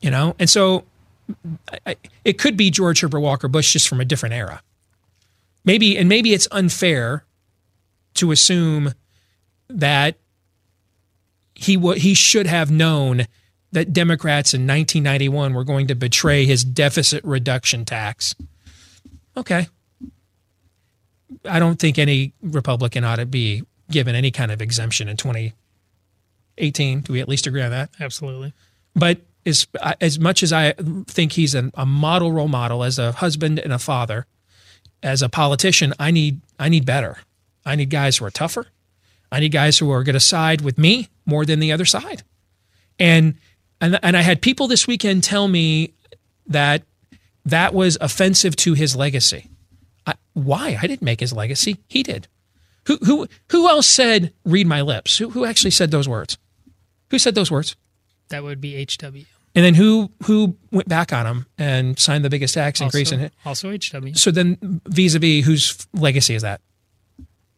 [0.00, 0.34] you know?
[0.38, 0.84] And so
[1.86, 4.62] I, it could be George Herbert Walker Bush just from a different era.
[5.64, 7.24] Maybe, and maybe it's unfair
[8.14, 8.94] to assume
[9.68, 10.16] that
[11.54, 13.26] he w- he should have known
[13.70, 18.34] that Democrats in 1991 were going to betray his deficit reduction tax.
[19.36, 19.66] Okay.
[21.44, 27.00] I don't think any Republican ought to be given any kind of exemption in 2018.
[27.00, 27.90] Do we at least agree on that?
[27.98, 28.52] Absolutely.
[28.94, 29.66] But as,
[30.00, 30.72] as much as I
[31.06, 34.26] think he's a, a model role model as a husband and a father,
[35.02, 37.18] as a politician, I need I need better.
[37.64, 38.66] I need guys who are tougher.
[39.30, 42.22] I need guys who are going to side with me more than the other side.
[42.98, 43.34] And
[43.80, 45.94] and and I had people this weekend tell me
[46.46, 46.82] that
[47.44, 49.48] that was offensive to his legacy.
[50.06, 50.78] I, why?
[50.80, 51.78] I didn't make his legacy.
[51.88, 52.28] He did.
[52.86, 55.18] Who who who else said "read my lips"?
[55.18, 56.38] Who who actually said those words?
[57.10, 57.76] Who said those words?
[58.28, 59.26] That would be HW.
[59.54, 63.16] And then who who went back on him and signed the biggest tax increase Also,
[63.16, 63.32] in it?
[63.44, 64.14] also HW.
[64.14, 66.60] So then, vis-a-vis, whose legacy is that?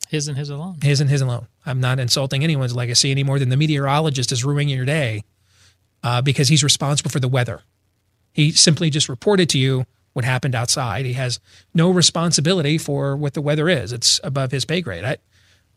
[0.09, 0.79] His and his alone.
[0.83, 1.47] His and his alone.
[1.65, 5.25] I'm not insulting anyone's legacy any more than the meteorologist is ruining your day
[6.03, 7.63] uh, because he's responsible for the weather.
[8.33, 11.07] He simply just reported to you what happened outside.
[11.07, 11.41] He has
[11.75, 13.93] no responsibility for what the weather is.
[13.93, 15.05] It's above his pay grade.
[15.05, 15.17] I,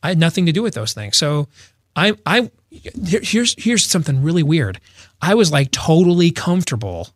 [0.03, 1.15] I had nothing to do with those things.
[1.17, 1.47] So
[1.95, 4.79] I, I, here- here's here's something really weird.
[5.21, 7.09] I was like totally comfortable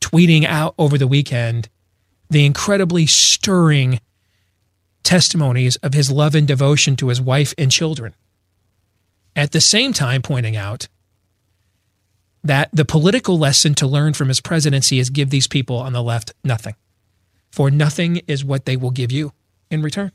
[0.00, 1.68] tweeting out over the weekend
[2.30, 4.00] the incredibly stirring
[5.02, 8.14] testimonies of his love and devotion to his wife and children.
[9.36, 10.88] At the same time, pointing out
[12.42, 16.02] that the political lesson to learn from his presidency is give these people on the
[16.02, 16.74] left nothing.
[17.50, 19.32] For nothing is what they will give you
[19.70, 20.12] in return.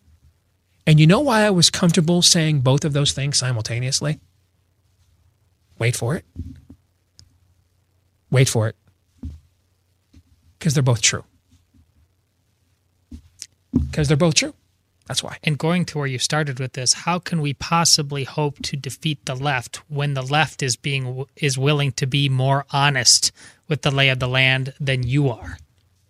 [0.86, 4.20] And you know why I was comfortable saying both of those things simultaneously?
[5.78, 6.26] Wait for it.
[8.32, 8.76] Wait for it.
[10.58, 11.24] Because they're both true.
[13.74, 14.54] Because they're both true.
[15.08, 15.38] That's why.
[15.44, 19.26] And going to where you started with this, how can we possibly hope to defeat
[19.26, 23.32] the left when the left is being is willing to be more honest
[23.68, 25.58] with the lay of the land than you are?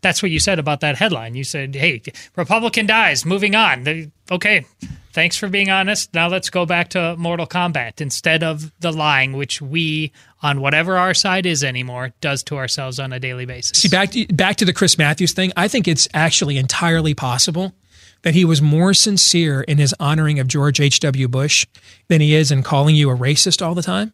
[0.01, 1.35] That's what you said about that headline.
[1.35, 2.01] You said, "Hey,
[2.35, 4.65] Republican dies, moving on." Okay,
[5.13, 6.13] thanks for being honest.
[6.13, 10.97] Now let's go back to Mortal Kombat instead of the lying, which we, on whatever
[10.97, 13.79] our side is anymore, does to ourselves on a daily basis.
[13.79, 15.51] See, back to, back to the Chris Matthews thing.
[15.57, 17.73] I think it's actually entirely possible
[18.21, 21.27] that he was more sincere in his honoring of George H.W.
[21.27, 21.65] Bush
[22.07, 24.13] than he is in calling you a racist all the time.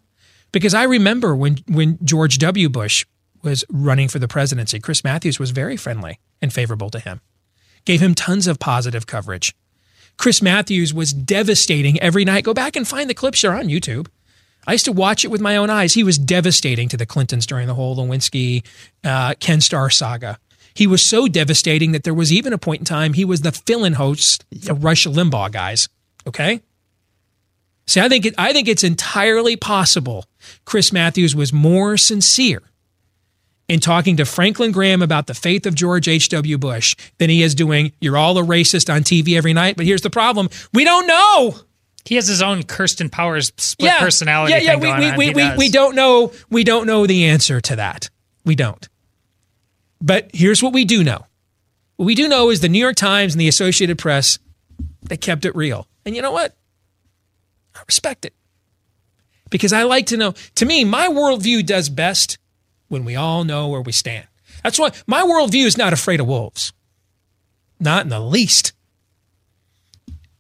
[0.52, 2.70] Because I remember when, when George W.
[2.70, 3.06] Bush
[3.46, 7.22] was running for the presidency, Chris Matthews was very friendly and favorable to him,
[7.86, 9.56] gave him tons of positive coverage.
[10.18, 12.44] Chris Matthews was devastating every night.
[12.44, 13.42] Go back and find the clips.
[13.42, 14.08] They're on YouTube.
[14.68, 15.94] I used to watch it with my own eyes.
[15.94, 18.66] He was devastating to the Clintons during the whole Lewinsky,
[19.04, 20.40] uh, Ken Starr saga.
[20.74, 23.52] He was so devastating that there was even a point in time he was the
[23.52, 25.88] fill-in host of Rush Limbaugh guys.
[26.28, 26.62] Okay.
[27.88, 30.26] See, I think it, I think it's entirely possible
[30.66, 32.64] Chris Matthews was more sincere
[33.68, 36.58] in talking to Franklin Graham about the faith of George H.W.
[36.58, 39.76] Bush than he is doing, you're all a racist on TV every night.
[39.76, 41.56] But here's the problem we don't know.
[42.06, 45.70] He has his own Kirsten Powers split personality Yeah, yeah, we, we, we, we, we
[45.70, 48.10] don't know we don't know the answer to that.
[48.46, 48.88] We don't.
[50.02, 51.26] But here's what we do know.
[51.96, 54.38] What we do know is the New York Times and the Associated Press,
[55.02, 55.88] they kept it real.
[56.06, 56.56] And you know what?
[57.74, 58.34] I respect it.
[59.50, 62.38] Because I like to know, to me, my worldview does best
[62.96, 64.26] when we all know where we stand.
[64.64, 66.72] That's why my worldview is not afraid of wolves.
[67.78, 68.72] Not in the least.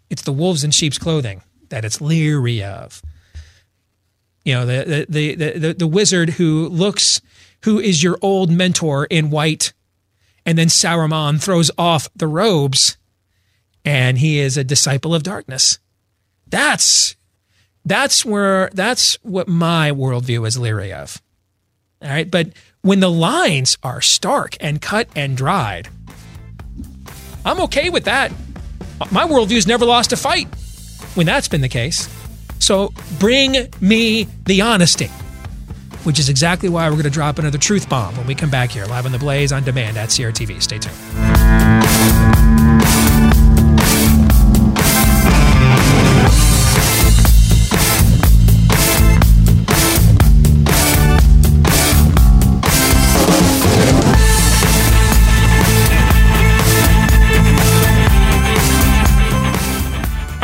[0.10, 3.02] It's the wolves in sheep's clothing that it's leery of.
[4.46, 7.20] You know, the the the the, the wizard who looks
[7.64, 9.74] who is your old mentor in white,
[10.46, 12.96] and then Saruman throws off the robes,
[13.84, 15.80] and he is a disciple of darkness.
[16.48, 17.18] That's
[17.84, 21.22] that's where that's what my worldview is leery of.
[22.06, 22.50] All right, but
[22.84, 25.90] when the lines are stark and cut and dried,
[27.44, 28.32] I'm okay with that.
[29.12, 30.48] My worldview's never lost a fight
[31.16, 32.08] when that's been the case.
[32.60, 35.08] So bring me the honesty,
[36.04, 38.70] which is exactly why we're going to drop another truth bomb when we come back
[38.70, 40.62] here, live on the Blaze on demand at CRTV.
[40.62, 42.55] Stay tuned.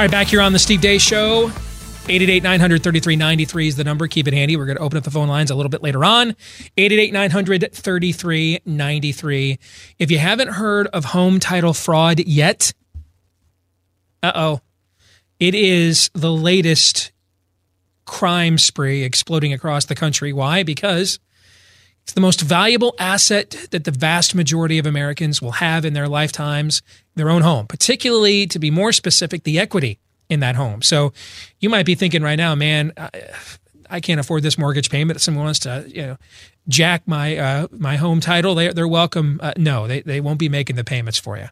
[0.02, 1.44] All right, back here on the Steve Deace Show.
[2.10, 4.08] 888 900 3393 is the number.
[4.08, 4.58] Keep it handy.
[4.58, 6.30] We're going to open up the phone lines a little bit later on.
[6.76, 9.60] 888 900 3393.
[10.00, 12.74] If you haven't heard of home title fraud yet,
[14.24, 14.62] uh oh,
[15.40, 17.12] it is the latest
[18.06, 20.34] crime spree exploding across the country.
[20.34, 20.64] Why?
[20.64, 21.20] Because
[22.04, 26.08] it's the most valuable asset that the vast majority of Americans will have in their
[26.08, 26.82] lifetimes,
[27.16, 30.82] their own home, particularly to be more specific, the equity in that home.
[30.82, 31.14] So
[31.60, 33.10] you might be thinking right now, man, I,
[33.90, 35.18] I can't afford this mortgage payment.
[35.18, 36.18] If someone wants to, you know,
[36.68, 39.40] jack my uh, my home title, they, they're welcome.
[39.44, 41.50] Uh, no, they, they won't be making the payments for you.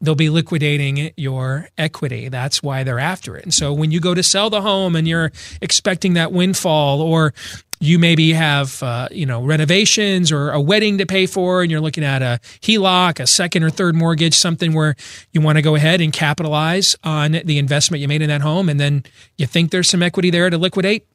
[0.00, 2.28] They'll be liquidating your equity.
[2.28, 3.44] That's why they're after it.
[3.44, 7.32] And so when you go to sell the home and you're expecting that windfall, or
[7.80, 11.80] you maybe have uh, you know renovations or a wedding to pay for and you're
[11.80, 14.96] looking at a HELOC, a second or third mortgage, something where
[15.32, 18.68] you want to go ahead and capitalize on the investment you made in that home
[18.68, 19.04] and then
[19.36, 21.06] you think there's some equity there to liquidate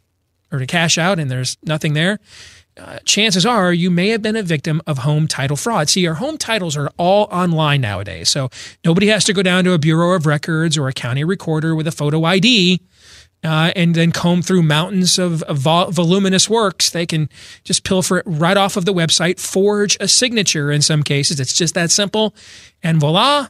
[0.51, 2.19] or to cash out and there's nothing there.
[2.75, 5.89] Uh, chances are you may have been a victim of home title fraud.
[5.89, 8.29] See, our home titles are all online nowadays.
[8.29, 8.49] So
[8.83, 11.85] nobody has to go down to a Bureau of Records or a county recorder with
[11.85, 12.81] a photo ID
[13.43, 16.89] uh, and then comb through mountains of, of vol- voluminous works.
[16.89, 17.29] They can
[17.63, 21.39] just pilfer it right off of the website, forge a signature in some cases.
[21.39, 22.33] It's just that simple.
[22.81, 23.47] And voila,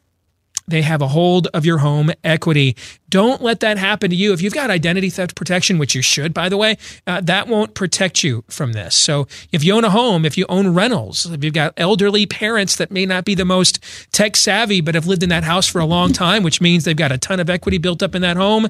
[0.67, 2.75] they have a hold of your home equity.
[3.09, 4.33] Don't let that happen to you.
[4.33, 7.73] If you've got identity theft protection, which you should, by the way, uh, that won't
[7.73, 8.95] protect you from this.
[8.95, 12.75] So if you own a home, if you own rentals, if you've got elderly parents
[12.77, 15.79] that may not be the most tech savvy, but have lived in that house for
[15.79, 18.37] a long time, which means they've got a ton of equity built up in that
[18.37, 18.69] home,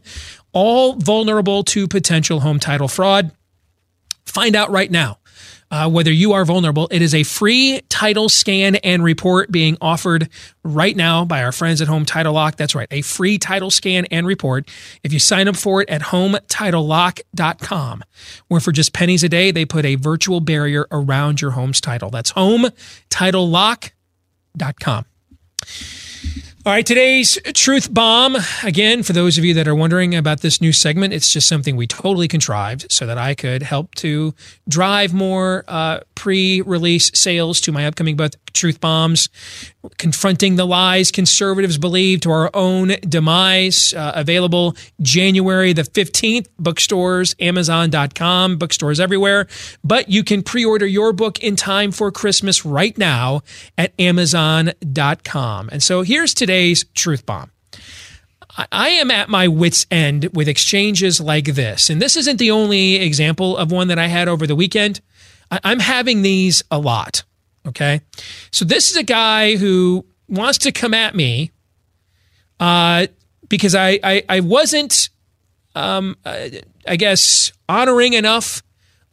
[0.52, 3.32] all vulnerable to potential home title fraud.
[4.26, 5.20] Find out right now
[5.74, 6.88] uh, whether you are vulnerable.
[6.92, 10.30] It is a free title scan and report being offered
[10.64, 12.58] right now by our friends at Home Title Lock.
[12.58, 14.70] That's right, a free title scan and report.
[15.02, 18.04] If you sign up for it at hometitlelock.com,
[18.50, 22.12] where for just pennies a day, they put a virtual barrier around your home's title.
[22.12, 25.06] That's hometitlelock.com.
[26.66, 28.38] All right, today's truth bomb.
[28.64, 31.76] Again, for those of you that are wondering about this new segment, it's just something
[31.76, 34.34] we totally contrived so that I could help to
[34.70, 39.30] drive more uh, pre release sales to my upcoming book, Truth Bombs,
[39.98, 43.94] confronting the lies conservatives believe to our own demise.
[43.94, 49.48] Uh, available January the 15th, bookstores, Amazon.com, bookstores everywhere.
[49.84, 53.42] But you can pre order your book in time for Christmas right now
[53.78, 55.70] at Amazon.com.
[55.72, 57.52] And so here's today's truth bomb.
[58.72, 61.90] I am at my wits' end with exchanges like this.
[61.90, 65.02] And this isn't the only example of one that I had over the weekend.
[65.50, 67.24] I'm having these a lot.
[67.68, 68.02] Okay.
[68.52, 71.52] So this is a guy who wants to come at me
[72.60, 73.08] uh,
[73.50, 75.10] because I, I, I wasn't,
[75.76, 76.50] um, uh,
[76.88, 78.64] I guess, honoring enough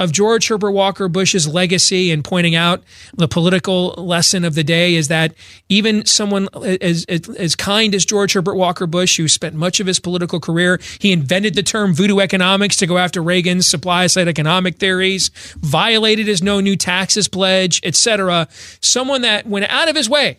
[0.00, 2.82] of George Herbert Walker Bush's legacy and pointing out
[3.14, 5.34] the political lesson of the day is that
[5.68, 6.48] even someone
[6.80, 10.80] as, as kind as George Herbert Walker Bush, who spent much of his political career,
[10.98, 16.26] he invented the term voodoo economics to go after Reagan's supply side economic theories, violated
[16.26, 18.48] his no new taxes pledge, etc.
[18.80, 20.38] Someone that went out of his way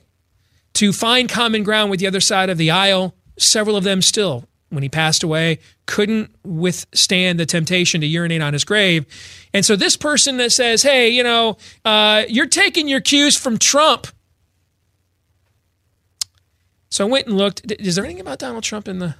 [0.73, 4.47] to find common ground with the other side of the aisle, several of them still
[4.71, 9.05] when he passed away, couldn't withstand the temptation to urinate on his grave.
[9.53, 13.57] And so this person that says, hey, you know, uh, you're taking your cues from
[13.57, 14.07] Trump.
[16.89, 17.71] So I went and looked.
[17.79, 19.15] Is there anything about Donald Trump in the.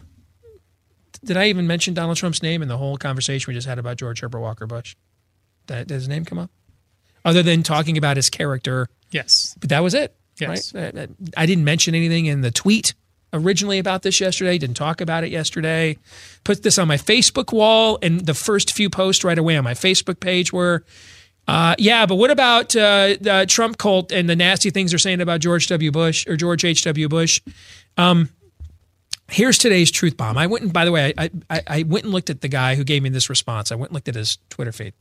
[1.24, 3.98] Did I even mention Donald Trump's name in the whole conversation we just had about
[3.98, 4.96] George Herbert Walker Bush?
[5.68, 6.50] Did, did his name come up?
[7.24, 8.88] Other than talking about his character.
[9.12, 9.56] Yes.
[9.60, 10.16] But that was it.
[10.40, 10.74] Yes.
[10.74, 11.10] Right?
[11.38, 12.96] I didn't mention anything in the tweet
[13.34, 15.98] originally about this yesterday, didn't talk about it yesterday.
[16.44, 19.74] Put this on my Facebook wall, and the first few posts right away on my
[19.74, 20.84] Facebook page were,
[21.48, 25.22] uh, yeah, but what about uh, the Trump cult and the nasty things they're saying
[25.22, 25.92] about George W.
[25.92, 27.10] Bush or George H.W.
[27.10, 27.42] Bush?
[27.98, 28.30] Um,
[29.30, 30.38] here's today's truth bomb.
[30.38, 32.76] I went and, by the way, I, I, I, went and looked at the guy
[32.76, 33.72] who gave me this response.
[33.72, 34.94] I went and looked at his Twitter feed.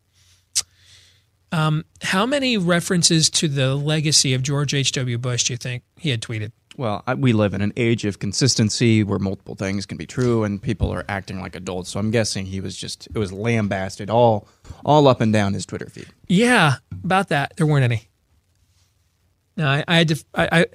[1.53, 5.19] Um, how many references to the legacy of George H.W.
[5.19, 6.53] Bush do you think he had tweeted?
[6.77, 10.45] Well, I, we live in an age of consistency where multiple things can be true
[10.45, 11.91] and people are acting like adults.
[11.91, 14.49] So I'm guessing he was just it was lambasted all
[14.85, 16.07] all up and down his Twitter feed.
[16.29, 17.57] Yeah, about that.
[17.57, 18.09] There weren't any.
[19.57, 20.25] No, I, I had to.
[20.35, 20.67] I,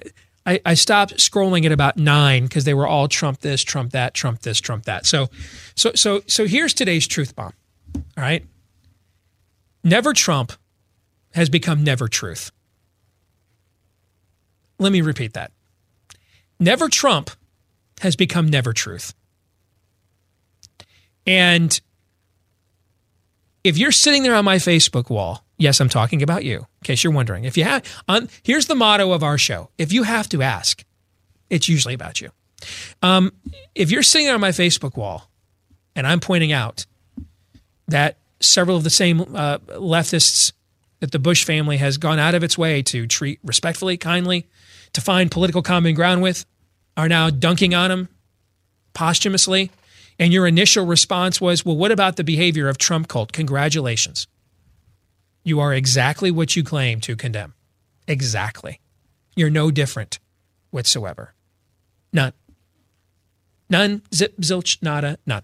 [0.44, 4.14] I I stopped scrolling at about nine because they were all Trump this, Trump that,
[4.14, 5.06] Trump this, Trump that.
[5.06, 5.28] So,
[5.74, 7.52] so so so here's today's truth bomb.
[7.94, 8.44] All right.
[9.82, 10.52] Never Trump
[11.32, 12.52] has become never truth.
[14.78, 15.52] Let me repeat that.
[16.58, 17.30] Never Trump
[18.00, 19.14] has become never truth.
[21.26, 21.78] And
[23.64, 26.58] if you're sitting there on my Facebook wall, yes, I'm talking about you.
[26.58, 29.92] In case you're wondering, if you have, on here's the motto of our show: if
[29.92, 30.84] you have to ask,
[31.50, 32.30] it's usually about you.
[33.02, 33.32] Um,
[33.74, 35.30] if you're sitting on my Facebook wall,
[35.94, 36.86] and I'm pointing out
[37.88, 40.52] that several of the same uh, leftists
[41.00, 44.46] that the Bush family has gone out of its way to treat respectfully, kindly,
[44.96, 46.46] to find political common ground with,
[46.96, 48.08] are now dunking on him
[48.94, 49.70] posthumously.
[50.18, 53.30] And your initial response was, well, what about the behavior of Trump cult?
[53.30, 54.26] Congratulations.
[55.44, 57.52] You are exactly what you claim to condemn.
[58.08, 58.80] Exactly.
[59.36, 60.18] You're no different
[60.70, 61.34] whatsoever.
[62.10, 62.32] None.
[63.68, 65.42] None, zip, zilch, nada, none.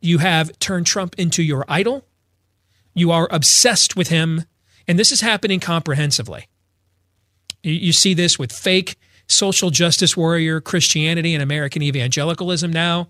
[0.00, 2.06] You have turned Trump into your idol.
[2.94, 4.46] You are obsessed with him.
[4.88, 6.46] And this is happening comprehensively.
[7.62, 8.96] You see this with fake
[9.28, 13.08] social justice warrior Christianity and American evangelicalism now,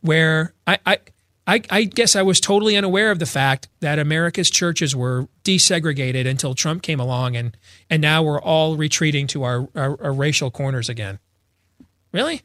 [0.00, 0.98] where I, I,
[1.46, 6.26] I, I guess I was totally unaware of the fact that America's churches were desegregated
[6.26, 7.56] until Trump came along, and,
[7.90, 11.18] and now we're all retreating to our, our, our racial corners again.
[12.12, 12.42] Really?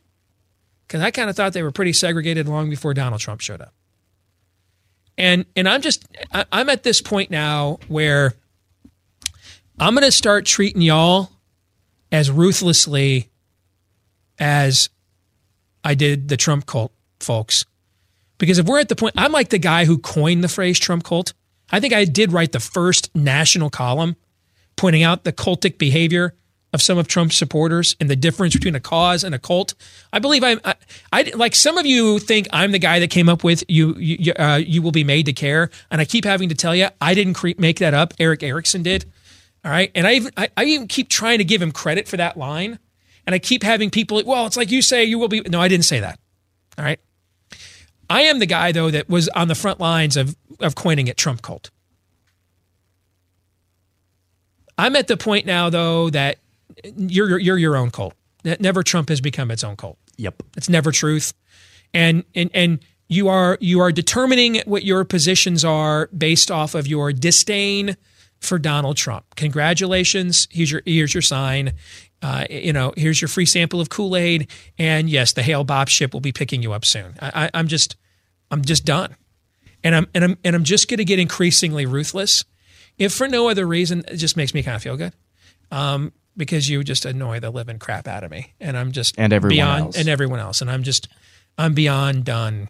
[0.88, 3.74] Because I kind of thought they were pretty segregated long before Donald Trump showed up.
[5.18, 6.06] And and I'm just
[6.52, 8.34] I'm at this point now where
[9.80, 11.30] I'm going to start treating y'all
[12.14, 13.30] as ruthlessly
[14.40, 14.90] as
[15.84, 17.66] I did the Trump cult folks.
[18.38, 21.04] Because if we're at the point, I'm like the guy who coined the phrase Trump
[21.04, 21.34] cult.
[21.72, 24.16] I think I did write the first national column
[24.76, 26.36] pointing out the cultic behavior
[26.72, 29.74] of some of Trump's supporters and the difference between a cause and a cult.
[30.12, 30.76] I believe I'm, I,
[31.12, 34.34] I like some of you think I'm the guy that came up with you, you,
[34.34, 35.70] uh, you will be made to care.
[35.90, 38.14] And I keep having to tell you, I didn't cre- make that up.
[38.20, 39.06] Erick Erickson did.
[39.66, 39.92] All right.
[39.96, 42.80] And I even, I, I even keep trying to give him credit for that line.
[43.26, 45.42] And I keep having people, well, it's like you say, you will be.
[45.42, 46.20] No, I didn't say that.
[46.78, 47.00] All right.
[48.10, 51.16] I am the guy, though, that was on the front lines of, of coining it
[51.16, 51.72] Trump cult.
[54.78, 56.40] I'm at the point now, though, that
[56.98, 58.14] you're you're your own cult.
[58.44, 59.98] Never Trump has become its own cult.
[60.18, 60.44] Yep.
[60.58, 61.34] It's never truth.
[61.94, 66.88] And and and you are you are determining what your positions are based off of
[66.88, 67.96] your disdain
[68.44, 69.26] for Donald Trump.
[69.36, 70.48] Congratulations.
[70.52, 71.74] Here's your here's your sign.
[72.22, 75.90] Uh, you know, here's your free sample of Kool Aid, and yes, the Hale Bopp
[75.90, 77.16] ship will be picking you up soon.
[77.20, 77.98] I, I, I'm just,
[78.50, 79.16] I'm just done,
[79.84, 82.46] and I'm and I'm and I'm just going to get increasingly ruthless,
[82.98, 85.12] if for no other reason, it just makes me kind of feel good.
[85.72, 89.34] Um, because you just annoy the living crap out of me, and I'm just And
[89.34, 89.98] everyone beyond else.
[89.98, 91.10] and everyone else, and I'm just
[91.58, 92.70] I'm beyond done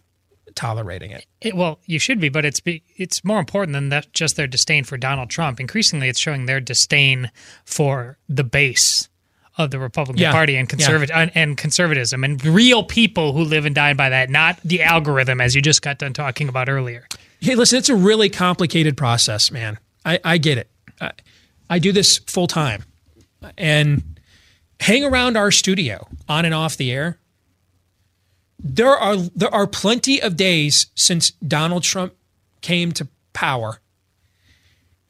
[0.56, 1.26] tolerating it.
[1.42, 4.14] It, well, you should be, but it's be, it's more important than that.
[4.14, 5.60] Just their disdain for Donald Trump.
[5.60, 7.32] Increasingly, it's showing their disdain
[7.66, 9.10] for the base
[9.58, 10.32] of the Republican Yeah.
[10.32, 14.30] Party and conservat- and, and conservatism and real people who live and die by that,
[14.30, 17.08] not the algorithm as you just got done talking about earlier.
[17.40, 19.78] Hey, listen, it's a really complicated process, man.
[20.06, 20.70] I, I get it.
[21.00, 21.12] I,
[21.70, 22.84] I do this full time,
[23.58, 24.02] and
[24.80, 27.18] hang around our studio on and off the air.
[28.64, 32.14] There are there are plenty of days since Donald Trump
[32.62, 33.80] came to power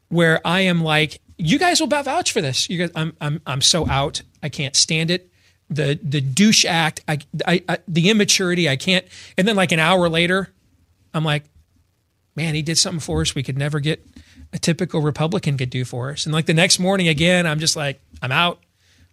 [0.10, 2.70] where I am like, you guys will vouch for this.
[2.70, 4.22] You guys, I'm I'm I'm so out.
[4.41, 5.30] I can't stand it.
[5.70, 9.06] The the douche act, I, I, I the immaturity, I can't.
[9.38, 10.49] And then like an hour later,
[11.14, 11.43] I'm like,
[12.36, 14.06] man, he did something for us we could never get
[14.51, 16.26] a typical Republican could do for us.
[16.26, 18.60] And like the next morning again, I'm just like, I'm out.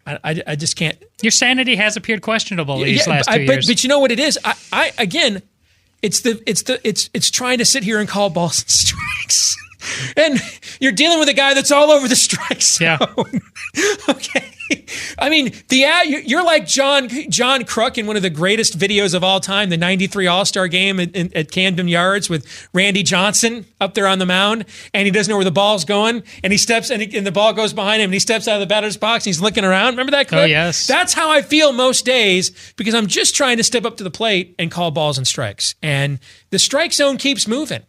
[0.07, 0.97] I, I, I just can't.
[1.23, 3.67] Your sanity has appeared questionable these Yeah, last I- two but, years.
[3.67, 4.39] but you know what it is?
[4.45, 5.43] I, I again,
[6.03, 9.57] it's the it's the it's it's trying to sit here and call balls and strikes.
[10.17, 10.41] And
[10.81, 12.99] you're dealing with a guy that's all over the strike zone.
[13.01, 13.93] Yeah.
[14.09, 14.55] okay.
[15.19, 19.15] I mean, the ad, you're like John John Kruk in one of the greatest videos
[19.15, 23.67] of all time, the '93 All Star Game at, at Camden Yards with Randy Johnson
[23.81, 24.65] up there on the mound,
[24.95, 27.33] and he doesn't know where the ball's going, and he steps and, he, and the
[27.33, 29.65] ball goes behind him, and he steps out of the batter's box, and he's looking
[29.65, 29.93] around.
[29.93, 30.43] Remember that oh, clip?
[30.43, 30.87] Oh, yes.
[30.87, 34.11] That's how I feel most days because I'm just trying to step up to the
[34.11, 36.19] plate and call balls and strikes, and
[36.51, 37.83] the strike zone keeps moving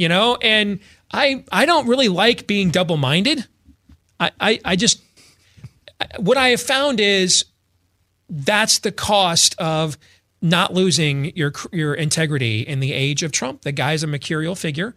[0.00, 0.36] you know?
[0.42, 0.80] And
[1.12, 3.46] i i don't really like being double-minded.
[4.18, 5.02] I i, I just
[6.18, 7.44] what i have found is
[8.28, 9.98] that's the cost of
[10.40, 13.62] not losing your your integrity in the age of trump.
[13.62, 14.96] The guy's a mercurial figure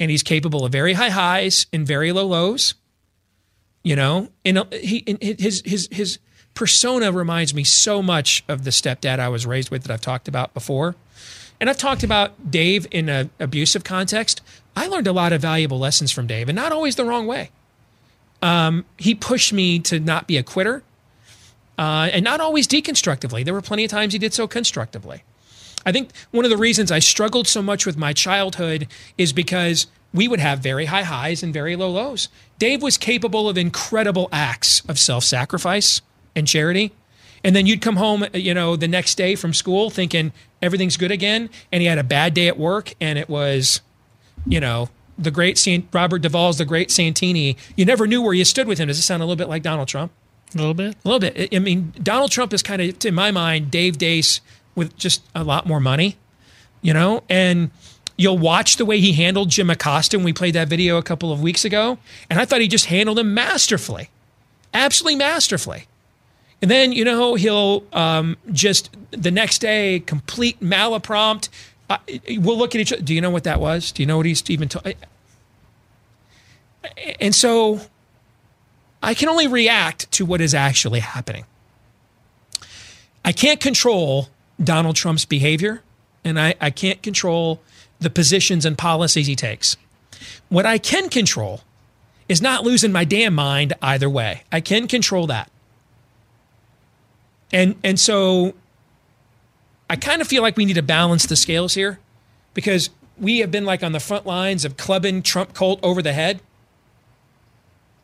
[0.00, 2.74] and he's capable of very high highs and very low lows
[3.84, 4.30] you know?
[4.44, 6.18] And uh, he and his his his
[6.54, 10.28] persona reminds me so much of the stepdad i was raised with that i've talked
[10.28, 10.94] about before
[11.60, 14.40] and I've talked about Dave in an abusive context.
[14.76, 17.50] I learned a lot of valuable lessons from Dave, and not always the wrong way.
[18.42, 20.82] Um, he pushed me to not be a quitter,
[21.78, 23.44] uh, and not always deconstructively.
[23.44, 25.22] There were plenty of times he did so constructively.
[25.86, 28.86] I think one of the reasons I struggled so much with my childhood
[29.18, 32.28] is because we would have very high highs and very low lows.
[32.58, 36.00] Dave was capable of incredible acts of self sacrifice
[36.34, 36.92] and charity.
[37.42, 40.32] And then you'd come home, you know, the next day from school thinking
[40.64, 41.50] everything's good again.
[41.70, 43.80] And he had a bad day at work and it was,
[44.46, 47.56] you know, the great Saint Robert Duvall's the great Santini.
[47.76, 48.88] You never knew where you stood with him.
[48.88, 50.12] Does it sound a little bit like Donald Trump?
[50.54, 50.96] A little bit.
[51.04, 51.54] A little bit.
[51.54, 54.40] I mean, Donald Trump is kind of, in my mind, Dave Dace
[54.74, 56.16] with just a lot more money,
[56.82, 57.22] you know?
[57.28, 57.70] And
[58.16, 61.32] you'll watch the way he handled Jim Acosta when we played that video a couple
[61.32, 61.98] of weeks ago.
[62.30, 64.10] And I thought he just handled him masterfully,
[64.72, 65.86] absolutely masterfully.
[66.64, 71.50] And then, you know, he'll um, just the next day, complete malaprompt.
[71.90, 71.98] Uh,
[72.38, 73.02] we'll look at each other.
[73.02, 73.92] Do you know what that was?
[73.92, 74.94] Do you know what he's even talking?
[77.20, 77.82] And so
[79.02, 81.44] I can only react to what is actually happening.
[83.26, 85.82] I can't control Donald Trump's behavior,
[86.24, 87.60] and I, I can't control
[87.98, 89.76] the positions and policies he takes.
[90.48, 91.60] What I can control
[92.26, 94.44] is not losing my damn mind either way.
[94.50, 95.50] I can control that.
[97.54, 98.52] And and so
[99.88, 102.00] I kind of feel like we need to balance the scales here
[102.52, 106.12] because we have been like on the front lines of clubbing Trump cult over the
[106.12, 106.40] head.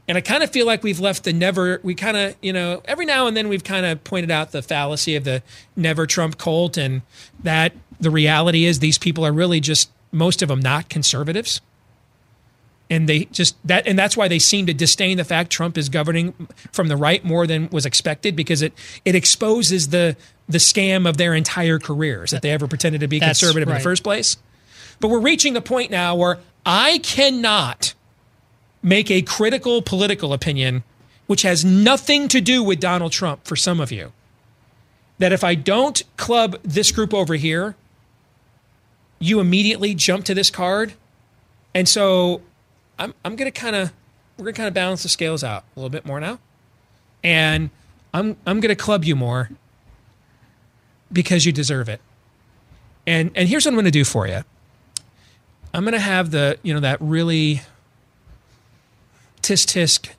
[0.07, 2.81] And I kind of feel like we've left the never, we kind of, you know,
[2.85, 5.43] every now and then we've kind of pointed out the fallacy of the
[5.77, 7.03] never Trump cult and
[7.43, 11.61] that the reality is these people are really just, most of them not conservatives
[12.91, 15.89] and they just that and that's why they seem to disdain the fact Trump is
[15.89, 18.75] governing from the right more than was expected because it
[19.05, 20.17] it exposes the
[20.49, 23.75] the scam of their entire careers that they ever pretended to be That's conservative in
[23.75, 24.37] the first place.
[24.99, 27.95] But we're reaching the point now where I cannot
[28.83, 30.83] make a critical political opinion
[31.31, 34.11] which has nothing to do with Donald Trump for some of you.
[35.21, 37.77] That if I don't club this group over here,
[39.21, 40.95] you immediately jump to this card.
[41.73, 42.43] And so
[43.01, 43.93] I'm I'm gonna kind of
[44.37, 46.39] we're gonna kind of balance the scales out a little bit more now,
[47.25, 47.71] and
[48.15, 49.51] I'm I'm gonna club you more
[51.13, 52.01] because you deserve it.
[53.07, 54.45] And and here's what I'm gonna do for you.
[55.73, 57.63] I'm gonna have the you know that really
[59.43, 60.11] tisk tisk,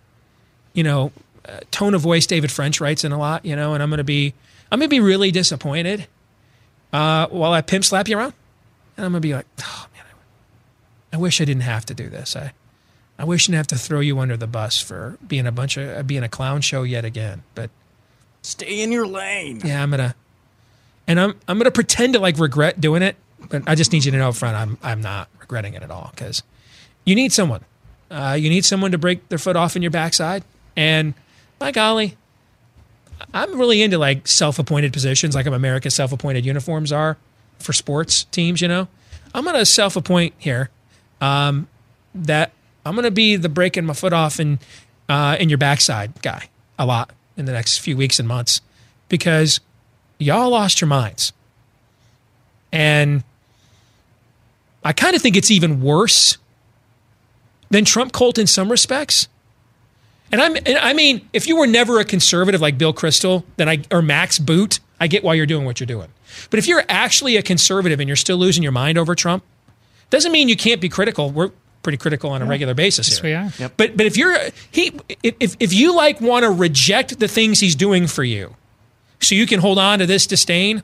[0.74, 1.12] you know,
[1.48, 4.04] uh, tone of voice David French writes in a lot, you know, and I'm gonna
[4.04, 4.34] be
[4.72, 6.08] I'm gonna be really disappointed
[6.94, 8.34] uh, while I pimp slap you around,
[8.98, 10.06] and I'm gonna be like, oh man,
[11.14, 12.36] I, wish I didn't have to do this.
[12.36, 12.54] I
[13.22, 15.78] I wish I didn't have to throw you under the bus for being a bunch
[15.78, 17.44] of being a clown show yet again.
[17.54, 17.70] But
[18.42, 19.62] Stay in your lane.
[19.64, 20.16] yeah, I'm gonna,
[21.06, 23.16] and I'm I'm gonna pretend to like regret doing it.
[23.48, 25.92] But I just need you to know up front, I'm I'm not regretting it at
[25.92, 26.42] all because
[27.06, 27.64] you need someone.
[28.10, 30.44] Uh, you need someone to break their foot off in your backside.
[30.76, 31.14] And
[31.60, 32.18] by golly,
[33.36, 37.18] I'm really into like self-appointed positions, like America's self-appointed uniforms are
[37.60, 38.62] for sports teams.
[38.62, 38.88] You know,
[39.36, 40.72] I'm gonna self-appoint here
[41.22, 41.68] um,
[42.16, 42.52] that
[42.86, 44.60] I'm gonna be the breaking my foot off in
[45.10, 48.62] uh, in your backside guy a lot in the next few weeks and months
[49.10, 49.60] because
[50.18, 51.34] y'all lost your minds.
[52.72, 53.24] And
[54.84, 56.38] I kind of think it's even worse
[57.70, 59.28] than Trump cult in some respects.
[60.32, 63.68] And I'm, and I mean, if you were never a conservative like Bill Kristol, then
[63.68, 66.08] I or Max Boot, I get why you're doing what you're doing.
[66.50, 69.44] But if you're actually a conservative and you're still losing your mind over Trump,
[70.10, 71.32] doesn't mean you can't be critical.
[71.32, 71.52] We're
[71.84, 73.30] pretty critical on a regular basis Yes, here.
[73.60, 73.70] we are.
[73.78, 74.38] But but if you're
[74.72, 74.92] he
[75.24, 78.56] if if you like want to reject the things he's doing for you,
[79.20, 80.84] so you can hold on to this disdain,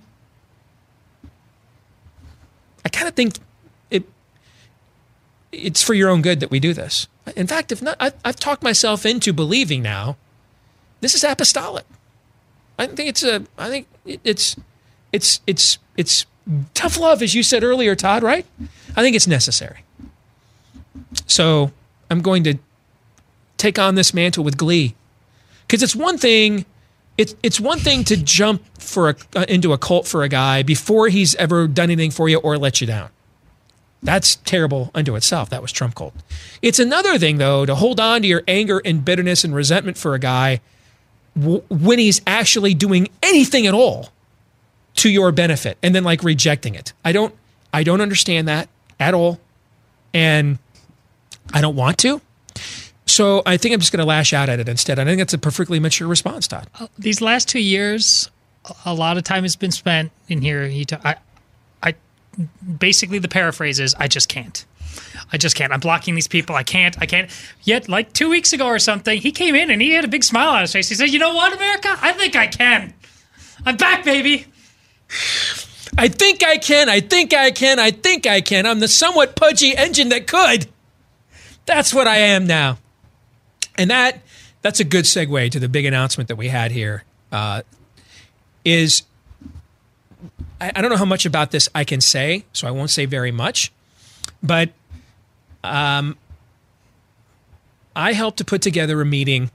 [2.86, 3.36] I kind of think
[3.90, 4.04] it
[5.52, 7.08] it's for your own good that we do this.
[7.36, 10.16] In fact, if not, I, I've talked myself into believing now
[11.02, 11.86] this is apostolic.
[12.80, 13.44] I think it's a.
[13.58, 14.56] I think it's
[15.12, 16.26] it's it's it's
[16.74, 18.24] tough love, as you said earlier, Todd.
[18.24, 18.46] Right?
[18.96, 19.80] I think it's necessary.
[21.28, 21.72] So
[22.10, 22.58] I'm going to
[23.58, 24.96] take on this mantle with glee,
[25.68, 26.66] because it's one thing.
[27.18, 30.62] It's it's one thing to jump for a, uh, into a cult for a guy
[30.62, 33.10] before he's ever done anything for you or let you down.
[34.04, 35.50] That's terrible unto itself.
[35.50, 36.14] That was Trump cult.
[36.62, 40.14] It's another thing though to hold on to your anger and bitterness and resentment for
[40.14, 40.62] a guy
[41.36, 44.10] w- when he's actually doing anything at all
[44.98, 46.94] to your benefit and then like rejecting it.
[47.04, 47.34] I don't
[47.74, 48.70] I don't understand that
[49.00, 49.40] at all.
[50.14, 50.60] And
[51.54, 52.22] I don't want to.
[53.06, 55.00] So I think I'm just going to lash out at it instead.
[55.00, 56.68] I think that's a perfectly mature response, Todd.
[56.80, 58.30] Oh, these last two years,
[58.86, 60.70] a lot of time has been spent in here.
[61.04, 61.16] I,
[61.82, 61.96] I,
[62.78, 64.66] basically the paraphrase is, I just can't.
[65.32, 65.72] I just can't.
[65.72, 66.56] I'm blocking these people.
[66.56, 67.00] I can't.
[67.02, 67.30] I can't.
[67.64, 70.24] Yet, like two weeks ago or something, he came in and he had a big
[70.24, 70.90] smile on his face.
[70.90, 71.96] He said, "You know what, America?
[72.02, 72.94] I think I can.
[73.66, 74.46] I'm back, baby."
[75.98, 76.90] I think I can.
[76.90, 77.80] I think I can.
[77.80, 78.66] I think I can.
[78.66, 80.68] I'm the somewhat pudgy engine that could.
[81.68, 82.80] That's what I am now.
[83.78, 84.22] And that
[84.64, 87.04] that's a good segue to the big announcement that we had here.
[87.32, 87.62] Uh,
[88.66, 89.04] is
[90.60, 93.06] I, I don't know how much about this I can say, so I won't say
[93.06, 93.72] very much.
[94.42, 94.72] But
[95.64, 96.18] um,
[97.96, 99.52] I helped to put together a meeting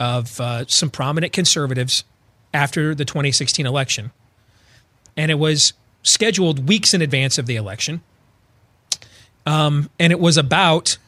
[0.00, 2.04] of uh, some prominent conservatives
[2.54, 4.12] after the 2016 election
[5.16, 5.72] and it was
[6.02, 8.02] scheduled weeks in advance of the election.
[9.46, 10.98] Um, and it was about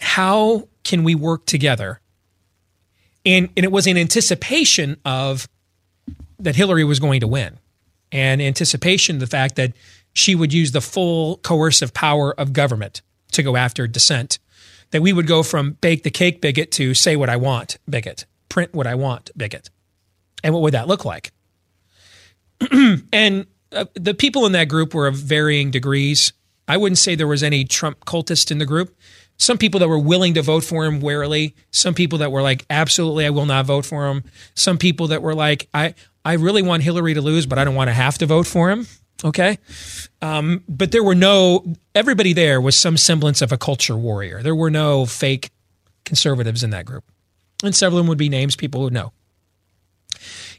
[0.00, 2.00] how can we work together,
[3.24, 5.48] and and it was in anticipation of
[6.38, 7.58] that Hillary was going to win,
[8.10, 9.72] and anticipation of the fact that
[10.12, 14.38] she would use the full coercive power of government to go after dissent.
[14.90, 18.26] That we would go from bake the cake bigot to say what I want bigot,
[18.48, 19.70] print what I want bigot.
[20.42, 21.32] And what would that look like?
[23.12, 26.32] and uh, the people in that group were of varying degrees.
[26.66, 28.96] I wouldn't say there was any Trump cultist in the group.
[29.40, 31.54] Some people that were willing to vote for him warily.
[31.70, 34.22] Some people that were like, absolutely, I will not vote for him.
[34.54, 35.94] Some people that were like, I,
[36.26, 38.70] I really want Hillary to lose, but I don't want to have to vote for
[38.70, 38.86] him.
[39.24, 39.58] Okay.
[40.20, 41.64] Um, but there were no,
[41.94, 44.42] everybody there was some semblance of a culture warrior.
[44.42, 45.50] There were no fake
[46.04, 47.04] conservatives in that group.
[47.64, 49.10] And several of them would be names people would know.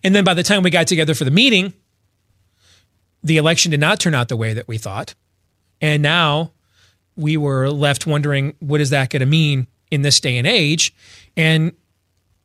[0.03, 1.73] And then by the time we got together for the meeting,
[3.23, 5.13] the election did not turn out the way that we thought.
[5.79, 6.53] And now
[7.15, 10.93] we were left wondering what is that going to mean in this day and age?
[11.35, 11.73] And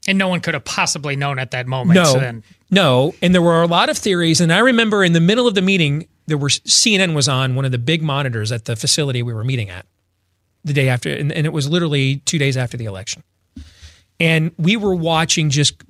[0.08, 1.96] and no one could have possibly known at that moment.
[1.96, 2.44] No, so then.
[2.70, 3.14] no.
[3.20, 4.40] And there were a lot of theories.
[4.40, 7.64] And I remember in the middle of the meeting, there were CNN was on one
[7.64, 9.86] of the big monitors at the facility we were meeting at
[10.64, 13.22] the day after, and, and it was literally two days after the election.
[14.18, 15.82] And we were watching just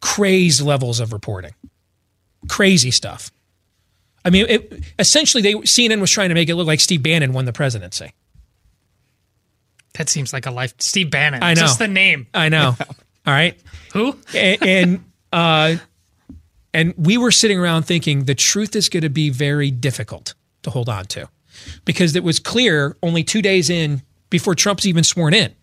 [0.00, 1.54] crazed levels of reporting,
[2.48, 3.30] crazy stuff.
[4.24, 7.32] I mean, it, essentially, they CNN was trying to make it look like Steve Bannon
[7.32, 8.12] won the presidency.
[9.94, 10.74] That seems like a life.
[10.78, 11.42] Steve Bannon.
[11.42, 11.62] I know.
[11.62, 12.26] Just the name.
[12.32, 12.76] I know.
[13.26, 13.58] All right.
[13.92, 14.16] Who?
[14.34, 15.76] And and, uh,
[16.72, 20.70] and we were sitting around thinking the truth is going to be very difficult to
[20.70, 21.28] hold on to,
[21.84, 25.54] because it was clear only two days in before Trump's even sworn in.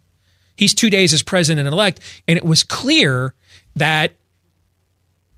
[0.55, 3.33] He's two days as president elect, and it was clear
[3.75, 4.13] that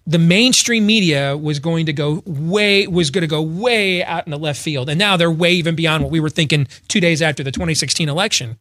[0.07, 4.31] the mainstream media was going to go way was going to go way out in
[4.31, 7.21] the left field and now they're way even beyond what we were thinking 2 days
[7.21, 8.57] after the 2016 election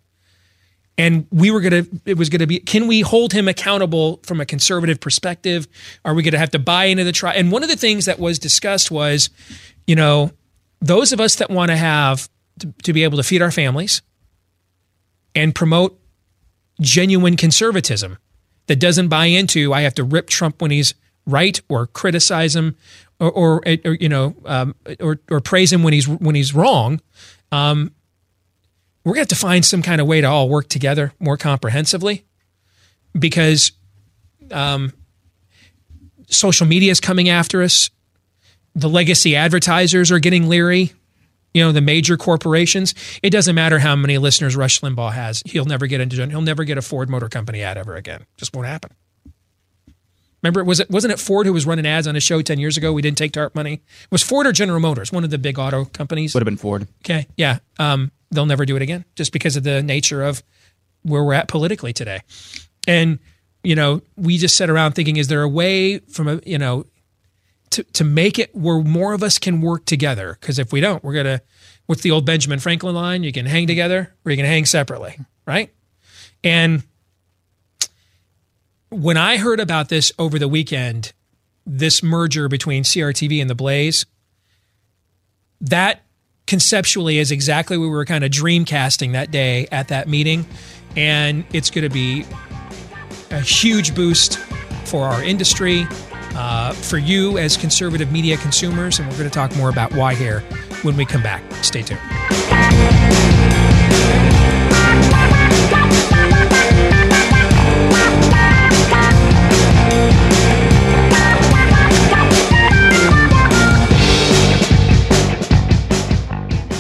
[0.98, 4.20] and we were going to it was going to be can we hold him accountable
[4.24, 5.68] from a conservative perspective?
[6.04, 8.04] Are we going to have to buy into the trial and one of the things
[8.04, 9.30] that was discussed was
[9.86, 10.32] you know
[10.80, 12.28] those of us that want to have
[12.82, 14.02] to, be able to feed our families
[15.34, 15.98] and promote
[16.80, 18.18] genuine conservatism
[18.66, 20.94] that doesn't buy into i have to rip trump when he's
[21.26, 22.76] right or criticize him
[23.20, 27.00] or, or, or you know um, or, or praise him when he's when he's wrong
[27.52, 27.92] um,
[29.08, 31.36] we're going to have to find some kind of way to all work together more
[31.36, 32.24] comprehensively
[33.18, 33.72] because
[34.52, 34.92] um,
[36.28, 37.90] social media is coming after us
[38.74, 40.92] the legacy advertisers are getting leery
[41.54, 45.64] you know the major corporations it doesn't matter how many listeners rush limbaugh has he'll
[45.64, 48.68] never get into he'll never get a ford motor company ad ever again just won't
[48.68, 48.90] happen
[50.42, 52.76] Remember, was it wasn't it Ford who was running ads on a show ten years
[52.76, 52.92] ago?
[52.92, 53.74] We didn't take TARP money.
[53.74, 56.32] It was Ford or General Motors, one of the big auto companies.
[56.32, 56.86] Would have been Ford.
[57.04, 57.58] Okay, yeah.
[57.80, 60.42] Um, they'll never do it again, just because of the nature of
[61.02, 62.20] where we're at politically today.
[62.86, 63.18] And
[63.62, 66.86] you know, we just sat around thinking, is there a way from a you know
[67.70, 70.36] to to make it where more of us can work together?
[70.40, 71.40] Because if we don't, we're gonna
[71.86, 73.22] what's the old Benjamin Franklin line?
[73.22, 75.72] You can hang together or you can hang separately, right?
[76.44, 76.82] And
[78.90, 81.12] when I heard about this over the weekend,
[81.66, 84.06] this merger between CRTV and The Blaze,
[85.60, 86.02] that
[86.48, 90.44] conceptually is exactly what we were kind of dreamcasting that day at that meeting.
[90.96, 92.24] And it's going to be
[93.30, 94.38] a huge boost
[94.86, 95.86] for our industry,
[96.34, 98.98] uh, for you as conservative media consumers.
[98.98, 100.40] And we're going to talk more about why here
[100.82, 101.42] when we come back.
[101.62, 103.27] Stay tuned.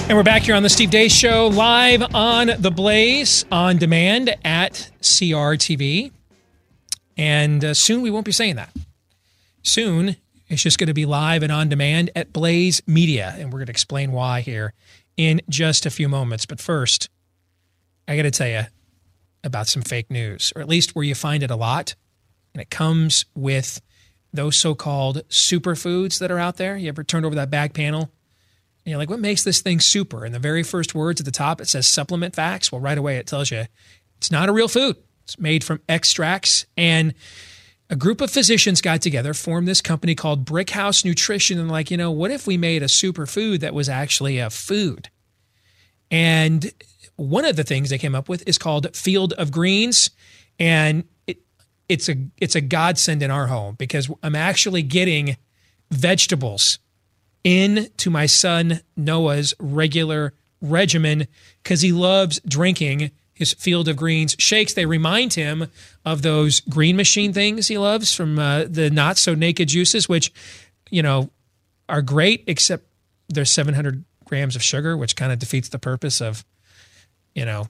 [0.08, 4.34] And we're back here on the Steve Deace Show, live on The Blaze, on demand
[4.42, 6.12] at CRTV.
[7.18, 8.74] And uh, soon we won't be saying that.
[9.62, 10.16] Soon
[10.48, 13.34] it's just going to be live and on demand at Blaze Media.
[13.36, 14.72] And we're going to explain why here
[15.18, 16.46] in just a few moments.
[16.46, 17.10] But first,
[18.08, 18.62] I got to tell you
[19.44, 21.96] about some fake news, or at least where you find it a lot.
[22.54, 23.82] And it comes with
[24.32, 26.78] those so-called superfoods that are out there.
[26.78, 28.10] You ever turned over that back panel
[28.88, 30.24] and you're like, what makes this thing super?
[30.24, 32.72] And the very first words at the top, it says supplement facts.
[32.72, 33.66] Well, right away it tells you
[34.16, 34.96] it's not a real food.
[35.24, 36.64] It's made from extracts.
[36.74, 37.12] And
[37.90, 41.98] a group of physicians got together, formed this company called Brickhouse Nutrition, and like, you
[41.98, 45.10] know, what if we made a superfood that was actually a food?
[46.10, 46.72] And
[47.16, 50.08] one of the things they came up with is called Field of Greens,
[50.58, 51.40] and it,
[51.90, 55.36] it's a it's a godsend in our home because I'm actually getting
[55.90, 56.78] vegetables
[57.44, 61.26] into my son Noah's regular regimen
[61.62, 64.74] because he loves drinking his field of greens shakes.
[64.74, 65.68] They remind him
[66.04, 70.32] of those green machine things he loves from uh, the not so naked juices, which,
[70.90, 71.30] you know,
[71.88, 72.84] are great, except
[73.28, 76.44] there's 700 grams of sugar, which kind of defeats the purpose of,
[77.34, 77.68] you know,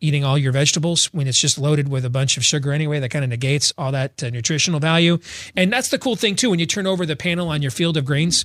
[0.00, 2.98] eating all your vegetables when it's just loaded with a bunch of sugar anyway.
[2.98, 5.18] That kind of negates all that uh, nutritional value.
[5.54, 6.50] And that's the cool thing, too.
[6.50, 8.44] When you turn over the panel on your field of greens,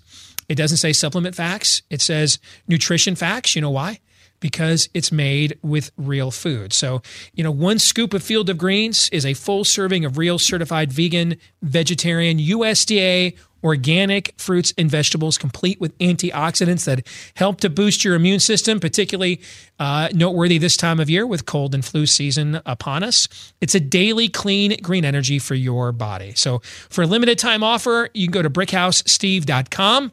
[0.50, 3.56] it doesn't say supplement facts, it says nutrition facts.
[3.56, 4.00] You know why?
[4.40, 6.74] because it's made with real food.
[6.74, 7.02] So,
[7.34, 10.94] you know, one scoop of Field of Greens is a full serving of real certified
[10.94, 18.16] vegan, vegetarian, USDA organic fruits and vegetables complete with antioxidants that help to boost your
[18.16, 19.42] immune system, particularly
[19.80, 23.28] uh, noteworthy this time of year with cold and flu season upon us.
[23.60, 26.34] It's a daily clean green energy for your body.
[26.36, 30.12] So for a limited time offer, you can go to brickhousesteve.com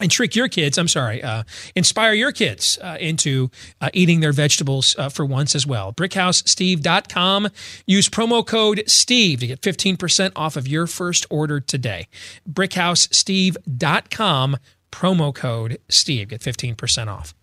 [0.00, 1.44] and trick your kids, I'm sorry, uh,
[1.74, 5.92] inspire your kids uh, into uh, eating their vegetables uh, for once as well.
[5.92, 7.48] BrickHouseSteve.com.
[7.86, 12.08] Use promo code STEVE to get 15% off of your first order today.
[12.50, 14.56] BrickHouseSteve.com,
[14.92, 16.28] promo code STEVE.
[16.28, 17.34] Get 15% off.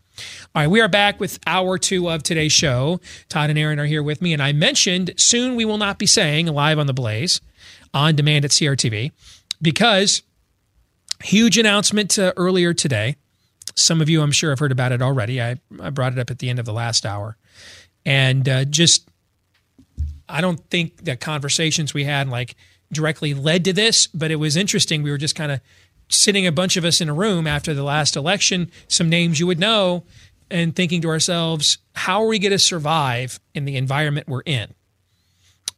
[0.54, 3.00] All right, we are back with hour two of today's show.
[3.30, 6.06] Todd and Aaron are here with me, and I mentioned soon we will not be
[6.06, 7.42] saying live on the Blaze
[7.96, 9.12] on demand at CRTV
[9.62, 10.22] because
[11.24, 13.16] Huge announcement uh, earlier today.
[13.76, 15.42] Some of you, I'm sure, have heard about it already.
[15.42, 17.38] I, I brought it up at the end of the last hour.
[18.06, 19.08] And uh, just,
[20.28, 22.56] I don't think the conversations we had like
[22.92, 25.02] directly led to this, but it was interesting.
[25.02, 25.62] We were just kind of
[26.10, 29.48] sitting a bunch of us in a room after the last election, some names you
[29.48, 30.04] would know,
[30.52, 34.74] and thinking to ourselves, how are we going to survive in the environment we're in?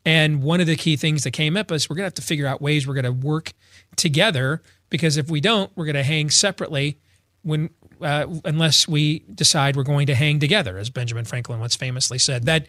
[0.03, 2.21] And one of the key things that came up is we're going to have to
[2.21, 3.53] figure out ways we're going to work
[3.95, 6.97] together because if we don't, we're going to hang separately
[7.43, 7.69] when
[8.01, 12.45] uh, unless we decide we're going to hang together, as Benjamin Franklin once famously said.
[12.45, 12.67] That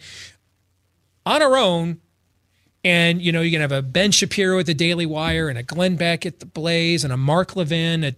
[1.25, 1.99] on our own,
[2.83, 5.63] and you know, you can have a Ben Shapiro at the Daily Wire, and a
[5.63, 8.15] Glenn Beck at the Blaze, and a Mark Levin at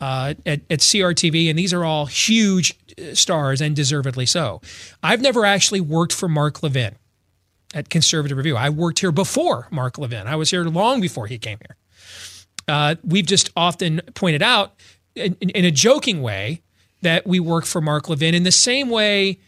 [0.00, 4.60] uh, at, at CRTV, and these are all huge uh, stars and deservedly so.
[5.02, 6.96] I've never actually worked for Mark Levin
[7.74, 8.56] at Conservative Review.
[8.56, 10.26] I worked here before Mark Levin.
[10.26, 11.76] I was here long before he came here
[12.70, 14.74] uh, we've just often pointed out
[15.14, 16.62] in, in, a joking way
[17.02, 19.40] that we work for Mark Levin in the same way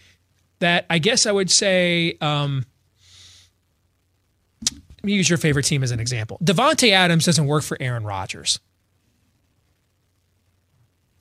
[0.58, 2.18] that I guess I would say.
[2.20, 2.66] Um,
[4.70, 6.38] let me use your favorite team as an example.
[6.42, 8.60] Davante Adams doesn't work for Aaron Rodgers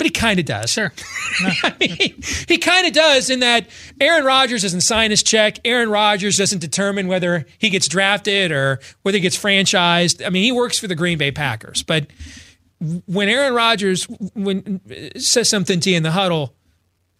[0.01, 0.71] but he kind of does.
[0.71, 0.91] Sure.
[1.63, 3.67] I mean, he kind of does in that
[3.99, 5.59] Aaron Rodgers doesn't sign his check.
[5.63, 10.25] Aaron Rodgers doesn't determine whether he gets drafted or whether he gets franchised.
[10.25, 11.83] I mean, he works for the Green Bay Packers.
[11.83, 12.07] But
[13.05, 14.81] when Aaron Rodgers when
[15.19, 16.55] says something to you in the huddle,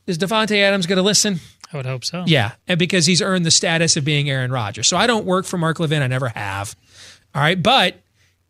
[0.08, 1.40] is Davante Adams going to listen?
[1.72, 2.24] I would hope so.
[2.26, 4.88] Yeah, and because he's earned the status of being Aaron Rodgers.
[4.88, 6.02] So I don't work for Mark Levin.
[6.02, 6.76] I never have.
[7.36, 7.98] All right, but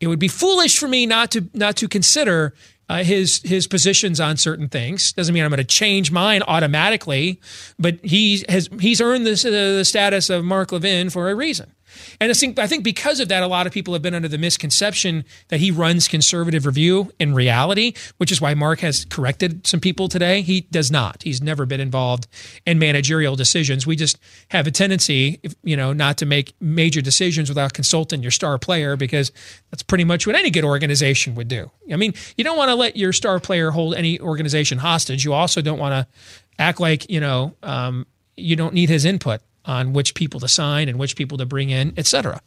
[0.00, 2.54] it would be foolish for me not to not to consider
[2.88, 5.12] uh, his his positions on certain things.
[5.12, 7.40] Doesn't mean I'm going to change mine automatically,
[7.78, 11.72] but he has he's earned this, uh, the status of Mark Levin for a reason.
[12.20, 14.28] And I think I think because of that, a lot of people have been under
[14.28, 19.66] the misconception that he runs conservative review in reality, which is why Mark has corrected
[19.66, 20.42] some people today.
[20.42, 21.22] He does not.
[21.22, 22.26] He's never been involved
[22.66, 23.86] in managerial decisions.
[23.86, 24.18] We just
[24.48, 28.96] have a tendency, you know, not to make major decisions without consulting your star player
[28.96, 29.32] because
[29.70, 31.70] that's pretty much what any good organization would do.
[31.92, 35.24] I mean, you don't want to let your star player hold any organization hostage.
[35.24, 36.12] You also don't want to
[36.58, 40.88] act like you know um, you don't need his input on which people to sign
[40.88, 42.40] and which people to bring in, et cetera.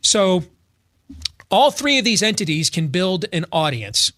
[0.00, 0.44] So
[1.50, 4.12] all three of these entities can build an audience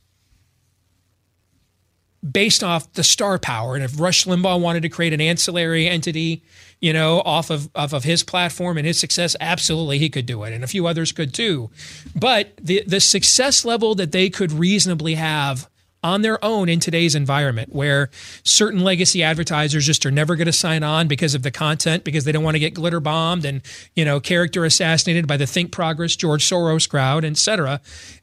[2.30, 3.74] based off the star power.
[3.74, 6.42] And if Rush Limbaugh wanted to create an ancillary entity,
[6.80, 10.42] you know, off of off of his platform and his success, absolutely he could do
[10.44, 10.52] it.
[10.52, 11.70] And a few others could too.
[12.14, 15.68] But the the success level that they could reasonably have
[16.04, 18.10] on their own in today's environment where
[18.44, 22.24] certain legacy advertisers just are never going to sign on because of the content because
[22.24, 23.62] they don't want to get glitter bombed and
[23.96, 27.80] you know character assassinated by the think progress george soros crowd etc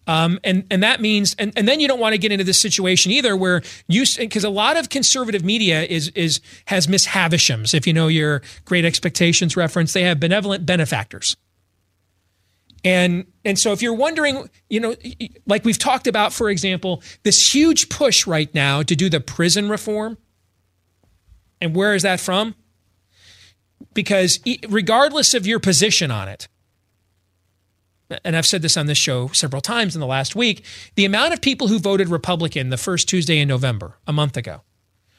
[0.07, 2.59] um, and and that means and, and then you don't want to get into this
[2.59, 7.73] situation either where you because a lot of conservative media is is has miss havishams
[7.73, 11.35] if you know your great expectations reference they have benevolent benefactors
[12.83, 14.95] and and so if you're wondering, you know,
[15.45, 19.69] like we've talked about, for example, this huge push right now to do the prison
[19.69, 20.17] reform.
[21.59, 22.55] And where is that from?
[23.93, 26.47] Because regardless of your position on it,
[28.23, 30.65] and I've said this on this show several times in the last week,
[30.95, 34.61] the amount of people who voted Republican the first Tuesday in November, a month ago,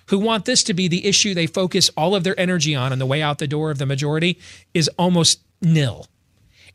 [0.09, 2.99] who want this to be the issue they focus all of their energy on on
[2.99, 4.39] the way out the door of the majority
[4.75, 6.07] is almost nil.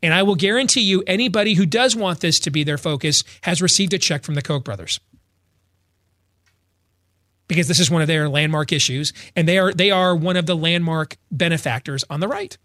[0.02, 3.60] And I will guarantee you, anybody who does want this to be their focus has
[3.60, 5.00] received a check from the Koch brothers.
[7.48, 10.46] Because this is one of their landmark issues, and they are they are one of
[10.46, 12.56] the landmark benefactors on the right.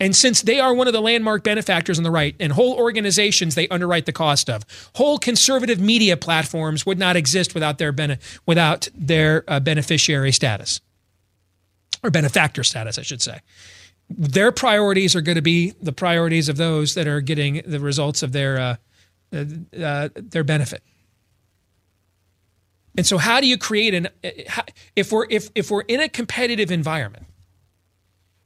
[0.00, 3.54] And since they are one of the landmark benefactors on the right, and whole organizations
[3.54, 4.64] they underwrite the cost of,
[4.96, 10.80] whole conservative media platforms would not exist without their bene- without their uh, beneficiary status
[12.02, 13.40] or benefactor status, I should say
[14.10, 18.22] their priorities are going to be the priorities of those that are getting the results
[18.22, 18.76] of their uh,
[19.32, 19.44] uh,
[19.80, 20.82] uh, their benefit.
[22.96, 24.08] And so, how do you create an
[24.96, 27.26] if we're if if we're in a competitive environment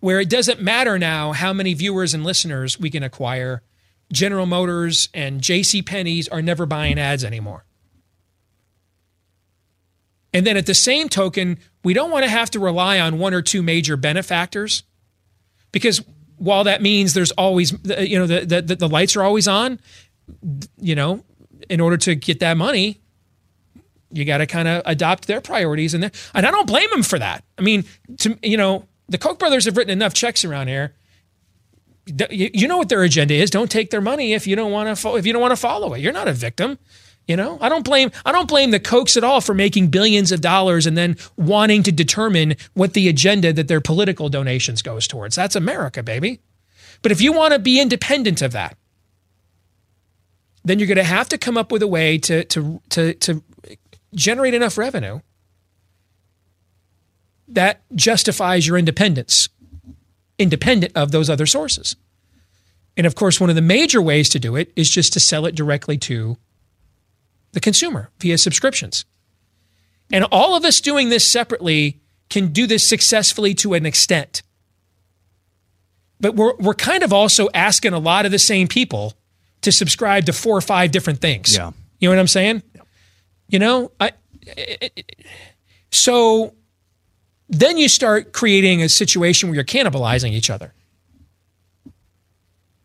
[0.01, 3.63] where it doesn't matter now how many viewers and listeners we can acquire,
[4.13, 5.81] General Motors and J.C.
[5.81, 7.65] Penney's are never buying ads anymore.
[10.35, 13.33] And then at the same token, we don't want to have to rely on one
[13.33, 14.83] or two major benefactors
[15.75, 16.03] because
[16.39, 19.79] while that means there's always uh, you know the, the the lights are always on
[20.79, 21.23] you know
[21.69, 23.03] in order to get that money
[24.15, 27.19] you got to kind of adopt their priorities and and I don't blame them for
[27.19, 27.45] that.
[27.59, 27.85] I mean,
[28.19, 30.95] to you know, the Koch brothers have written enough checks around here.
[32.31, 33.51] You know what their agenda is.
[33.51, 35.17] Don't take their money if you don't want to.
[35.17, 36.79] If you don't want to follow it, you're not a victim.
[37.27, 40.31] You know, I don't blame I don't blame the Kochs at all for making billions
[40.31, 45.09] of dollars and then wanting to determine what the agenda that their political donations goes
[45.09, 45.35] towards.
[45.35, 46.41] That's America, baby.
[47.01, 48.77] But if you want to be independent of that,
[50.65, 53.43] then you're going to have to come up with a way to to to to
[54.15, 55.21] generate enough revenue
[57.49, 59.49] that justifies your independence,
[60.39, 61.97] independent of those other sources.
[62.97, 65.47] And of course, one of the major ways to do it is just to sell
[65.47, 66.37] it directly to
[67.55, 69.05] the consumer via subscriptions.
[70.13, 74.43] And all of us doing this separately can do this successfully to an extent.
[76.21, 79.15] But we're, we're kind of also asking a lot of the same people
[79.63, 81.57] to subscribe to four or five different things.
[81.57, 81.73] Yeah.
[81.99, 82.63] You know what I'm saying?
[82.75, 82.83] Yeah.
[83.49, 85.27] You know, I, it, it,
[85.91, 86.55] so
[87.49, 90.75] then you start creating a situation where you're cannibalizing each other.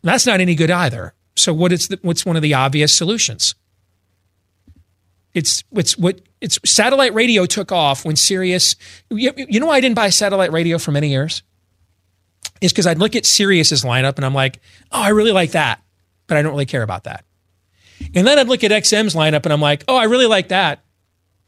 [0.04, 1.14] That's not any good either.
[1.36, 3.56] So what is the, what's one of the obvious solutions?
[5.40, 8.76] It's it's what it's satellite radio took off when Sirius.
[9.10, 11.44] You, you know why I didn't buy satellite radio for many years?
[12.60, 14.60] Is because I'd look at Sirius's lineup and I'm like,
[14.92, 15.82] oh, I really like that,
[16.28, 17.24] but I don't really care about that.
[18.14, 20.84] And then I'd look at XM's lineup and I'm like, oh, I really like that,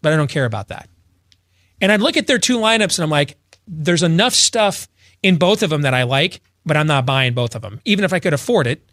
[0.02, 0.88] but I don't care about that.
[1.82, 3.38] And I'd look at their two lineups and I'm like,
[3.68, 4.88] there's enough stuff
[5.22, 8.06] in both of them that I like, but I'm not buying both of them, even
[8.06, 8.90] if I could afford it.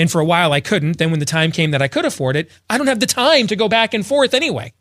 [0.00, 0.96] And for a while I couldn't.
[0.96, 3.46] Then when the time came that I could afford it, I don't have the time
[3.48, 4.72] to go back and forth anyway.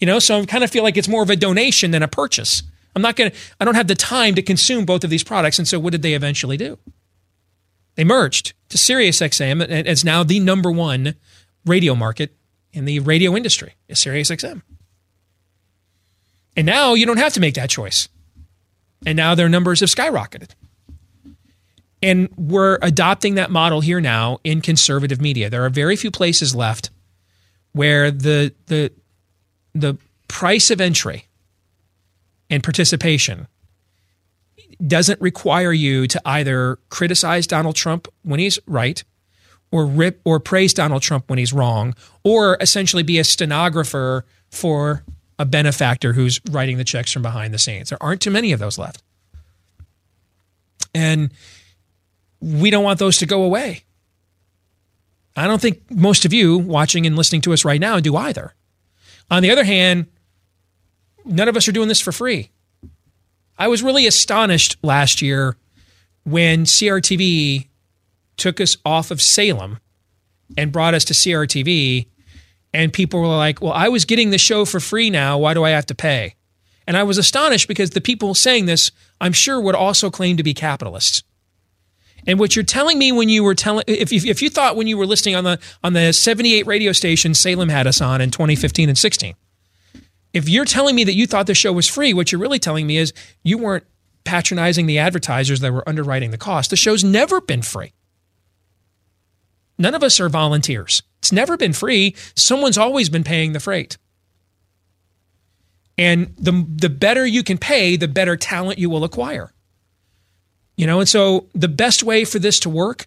[0.00, 2.08] You know, so I kind of feel like it's more of a donation than a
[2.08, 2.62] purchase.
[2.96, 5.58] I'm not going to, I don't have the time to consume both of these products.
[5.58, 6.78] And so what did they eventually do?
[7.96, 9.60] They merged to SiriusXM.
[9.68, 11.14] It's now the number one
[11.66, 12.34] radio market
[12.72, 14.62] in the radio industry is SiriusXM.
[16.56, 18.08] And now you don't have to make that choice.
[19.04, 20.52] And now their numbers have skyrocketed.
[22.04, 25.48] And we're adopting that model here now in conservative media.
[25.48, 26.90] There are very few places left
[27.72, 28.92] where the the
[29.74, 29.96] the
[30.28, 31.28] price of entry
[32.50, 33.48] and participation
[34.86, 39.02] doesn't require you to either criticize Donald Trump when he's right
[39.72, 45.04] or rip or praise Donald Trump when he's wrong or essentially be a stenographer for
[45.38, 47.88] a benefactor who's writing the checks from behind the scenes.
[47.88, 49.02] There aren't too many of those left.
[50.94, 51.32] And
[52.40, 53.84] we don't want those to go away.
[55.36, 58.54] I don't think most of you watching and listening to us right now do either.
[59.30, 60.06] On the other hand,
[61.24, 62.50] none of us are doing this for free.
[63.58, 65.56] I was really astonished last year
[66.24, 67.68] when CRTV
[68.36, 69.78] took us off of Salem
[70.56, 72.06] and brought us to CRTV
[72.74, 75.38] And people were like, well, I was getting the show for free now.
[75.38, 76.34] Why do I have to pay?
[76.88, 80.42] And I was astonished because the people saying this, I'm sure, would also claim to
[80.42, 81.22] be capitalists.
[82.26, 84.86] And what you're telling me when you were telling, if, if, if you thought when
[84.86, 88.30] you were listening on the on the 78 radio station Salem had us on in
[88.30, 89.34] 2015 and 16,
[90.32, 92.86] if you're telling me that you thought the show was free, what you're really telling
[92.86, 93.12] me is
[93.42, 93.84] you weren't
[94.24, 96.70] patronizing the advertisers that were underwriting the cost.
[96.70, 97.92] The show's never been free.
[99.78, 101.02] None of us are volunteers.
[101.18, 102.14] It's never been free.
[102.34, 103.98] Someone's always been paying the freight.
[105.96, 109.52] And the the better you can pay, the better talent you will acquire.
[110.76, 113.06] You know, and so the best way for this to work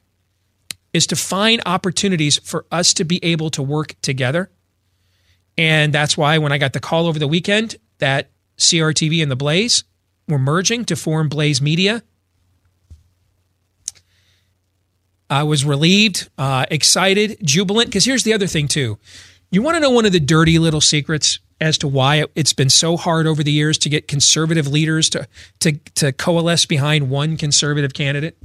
[0.94, 4.50] is to find opportunities for us to be able to work together.
[5.58, 9.36] And that's why when I got the call over the weekend that CRTV and the
[9.36, 9.84] Blaze
[10.28, 12.04] were merging to form Blaze Media,
[15.30, 17.90] I was relieved, uh, excited, jubilant.
[17.90, 18.98] Because here's the other thing, too.
[19.52, 22.70] You want to know one of the dirty little secrets as to why it's been
[22.70, 25.28] so hard over the years to get conservative leaders to,
[25.60, 28.38] to, to coalesce behind one conservative candidate?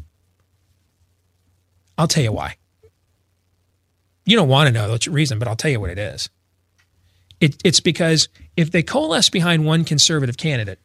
[1.98, 2.56] I'll tell you why.
[4.24, 6.30] You don't want to know the reason, but I'll tell you what it is.
[7.40, 10.78] It, it's because if they coalesce behind one conservative candidate,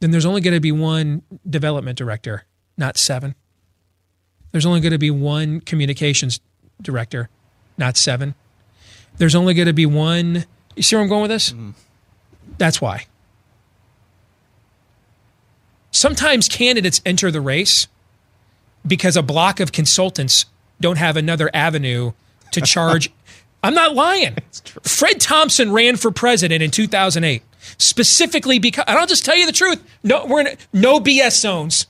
[0.00, 2.44] then there's only going to be one development director,
[2.76, 3.34] not seven.
[4.52, 6.40] There's only going to be one communications
[6.80, 7.28] director,
[7.76, 8.34] not seven.
[9.16, 10.44] There's only going to be one.
[10.78, 11.52] You see where I'm going with this?
[11.52, 11.74] Mm.
[12.56, 13.06] That's why.
[15.90, 17.88] Sometimes candidates enter the race
[18.86, 20.46] because a block of consultants
[20.80, 22.12] don't have another avenue
[22.52, 23.10] to charge.
[23.62, 24.36] I'm not lying.
[24.84, 27.42] Fred Thompson ran for president in 2008
[27.76, 29.82] specifically because, and I'll just tell you the truth.
[30.04, 31.86] No, we're in no BS zones.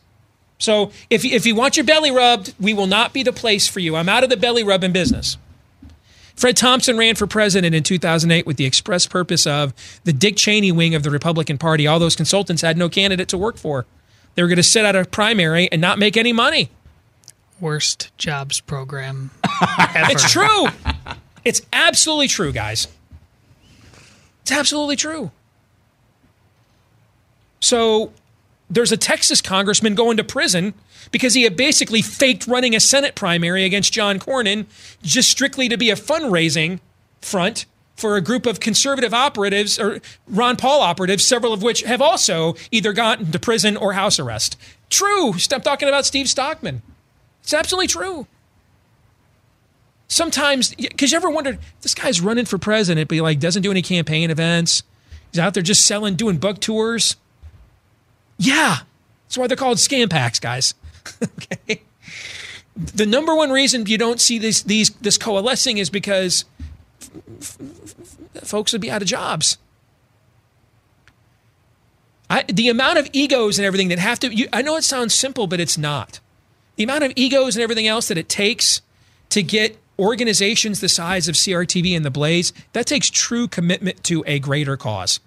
[0.58, 3.80] So if, if you want your belly rubbed, we will not be the place for
[3.80, 3.94] you.
[3.94, 5.36] I'm out of the belly rubbing business.
[6.38, 9.74] Fred Thompson ran for president in 2008 with the express purpose of
[10.04, 11.84] the Dick Cheney wing of the Republican Party.
[11.88, 13.86] All those consultants had no candidate to work for.
[14.36, 16.70] They were going to sit out a primary and not make any money.
[17.58, 19.32] Worst jobs program.
[19.96, 20.12] ever.
[20.12, 20.66] it's true.
[21.44, 22.86] It's absolutely true, guys.
[24.42, 25.32] It's absolutely true.
[27.58, 28.12] So
[28.70, 30.74] there's a Texas congressman going to prison
[31.10, 34.66] because he had basically faked running a Senate primary against John Cornyn
[35.02, 36.80] just strictly to be a fundraising
[37.20, 37.66] front
[37.96, 42.54] for a group of conservative operatives or Ron Paul operatives, several of which have also
[42.70, 44.56] either gotten to prison or house arrest.
[44.88, 45.32] True.
[45.38, 46.82] Stop talking about Steve Stockman.
[47.42, 48.26] It's absolutely true.
[50.06, 53.70] Sometimes, because you ever wondered, this guy's running for president, but he like doesn't do
[53.70, 54.82] any campaign events.
[55.32, 57.16] He's out there just selling, doing book tours.
[58.38, 58.78] Yeah.
[59.26, 60.74] That's why they're called scam PACs, guys.
[61.22, 61.82] okay.
[62.76, 66.44] The number one reason you don't see this these this coalescing is because
[67.40, 69.58] f- f- folks would be out of jobs.
[72.30, 75.14] I, the amount of egos and everything that have to, you, I know it sounds
[75.14, 76.20] simple, but it's not.
[76.76, 78.82] The amount of egos and everything else that it takes
[79.30, 84.22] to get organizations the size of CRTV and the Blaze, that takes true commitment to
[84.26, 85.20] a greater cause.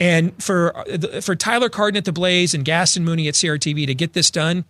[0.00, 3.94] And for uh, for Tyler Cardon at the Blaze and Gaston Mooney at CRTV to
[3.94, 4.64] get this done,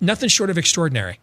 [0.00, 1.20] nothing short of extraordinary.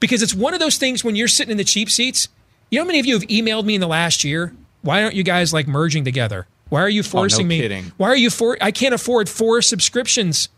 [0.00, 2.28] Because it's one of those things when you're sitting in the cheap seats.
[2.70, 4.52] You know how many of you have emailed me in the last year?
[4.82, 6.46] Why aren't you guys like merging together?
[6.68, 7.60] Why are you forcing oh, no me?
[7.60, 7.92] Kidding.
[7.96, 8.58] Why are you for?
[8.60, 10.48] I can't afford four subscriptions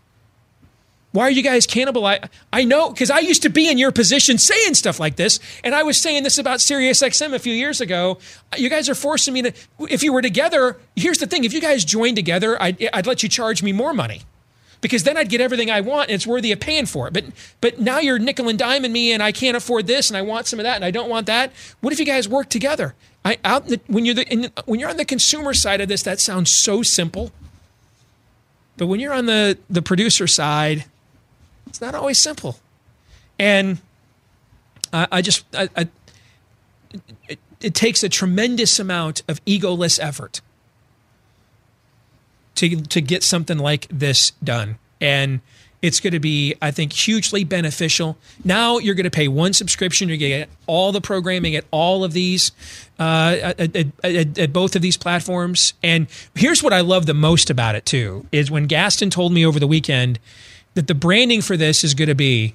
[1.13, 2.05] why are you guys cannibal?
[2.05, 2.21] I,
[2.53, 5.75] I know because I used to be in your position saying stuff like this, and
[5.75, 8.19] I was saying this about SiriusXM a few years ago.
[8.57, 9.53] You guys are forcing me to.
[9.89, 13.23] If you were together, here's the thing: if you guys joined together, I'd, I'd let
[13.23, 14.23] you charge me more money
[14.81, 17.15] because then I'd get everything I want and it's worthy of paying for it.
[17.15, 17.25] But
[17.61, 20.47] but now you're nickel and diming me and I can't afford this and I want
[20.47, 21.53] some of that and I don't want that.
[21.81, 22.95] What if you guys work together?
[23.25, 26.03] I out the, when you're the, in, when you're on the consumer side of this,
[26.03, 27.33] that sounds so simple.
[28.77, 30.85] But when you're on the the producer side,
[31.69, 32.59] it's not always simple.
[33.39, 33.79] And
[34.93, 35.89] I, I just, I, I,
[37.29, 40.41] it, it takes a tremendous amount of egoless effort
[42.57, 44.79] to, to get something like this done.
[45.01, 45.41] And
[45.81, 48.16] it's going to be, I think, hugely beneficial.
[48.45, 50.09] Now you're going to pay one subscription.
[50.09, 52.51] You're going to get all the programming at all of these,
[52.99, 55.75] uh, at, at, at, at, both of these platforms.
[55.83, 59.47] And here's what I love the most about it too: is when Gaston told me
[59.47, 60.19] over the weekend
[60.79, 62.55] that the branding for this is going to be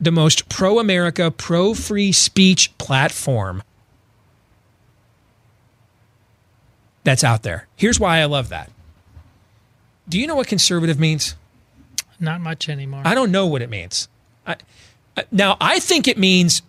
[0.00, 3.62] the most pro America, pro free speech platform
[7.04, 7.68] that's out there.
[7.76, 8.68] Here's why I love that.
[10.08, 11.36] Do you know what conservative means?
[12.18, 13.02] Not much anymore.
[13.04, 14.08] I don't know what it means.
[14.44, 14.56] I,
[15.30, 16.62] now, I think it means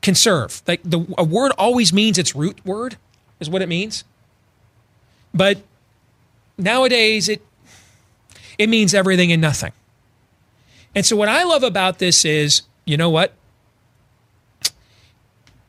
[0.00, 0.62] conserve.
[0.66, 2.96] Like the a word always means its root word
[3.38, 4.02] is what it means.
[5.34, 5.58] But
[6.56, 7.42] nowadays it
[8.58, 9.72] it means everything and nothing.
[10.94, 13.32] And so what I love about this is, you know what?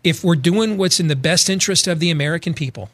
[0.03, 2.91] If we're doing what's in the best interest of the American people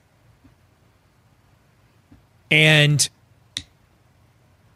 [2.49, 3.09] and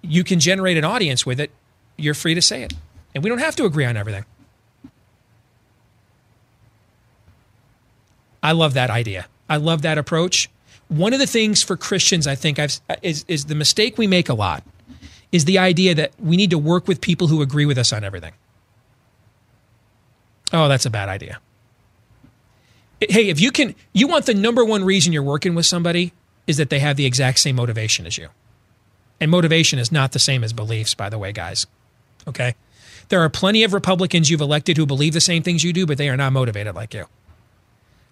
[0.01, 1.51] you can generate an audience with it,
[1.97, 2.73] you're free to say it.
[3.13, 4.25] And we don't have to agree on everything.
[8.43, 9.27] I love that idea.
[9.49, 10.49] I love that approach.
[10.89, 14.29] One of the things for Christians, I think, I've, is, is the mistake we make
[14.29, 14.63] a lot
[15.35, 18.05] is the idea that we need to work with people who agree with us on
[18.05, 18.31] everything.
[20.53, 21.41] Oh, that's a bad idea.
[23.01, 26.13] Hey, if you can, you want the number one reason you're working with somebody
[26.47, 28.29] is that they have the exact same motivation as you.
[29.19, 31.67] And motivation is not the same as beliefs, by the way, guys.
[32.25, 32.55] Okay?
[33.09, 35.97] There are plenty of Republicans you've elected who believe the same things you do, but
[35.97, 37.07] they are not motivated like you.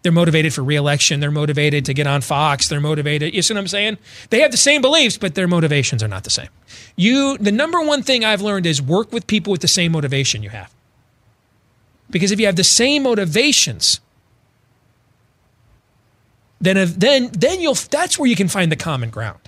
[0.04, 1.22] They're motivated for reelection.
[1.22, 2.68] They're motivated to get on Fox.
[2.68, 3.34] They're motivated.
[3.34, 3.97] You see what I'm saying?
[4.30, 6.49] They have the same beliefs, but their motivations are not the same.
[6.97, 10.43] You, the number one thing I've learned is work with people with the same motivation
[10.43, 10.74] you have.
[12.10, 14.01] Because if you have the same motivations,
[16.60, 19.39] then then then you'll that's where you can find the common ground.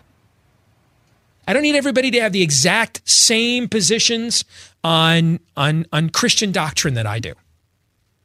[1.47, 4.43] I don't need everybody to have the exact same positions
[4.83, 7.33] on on on Christian doctrine that I do.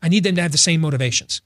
[0.03, 1.43] I need them to have the same motivations.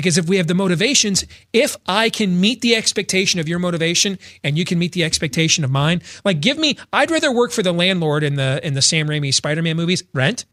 [0.00, 4.18] Because if we have the motivations, if I can meet the expectation of your motivation
[4.42, 7.62] and you can meet the expectation of mine, like give me, I'd rather work for
[7.62, 10.02] the landlord in the in the Sam Raimi Spider-Man movies.
[10.14, 10.46] Rent,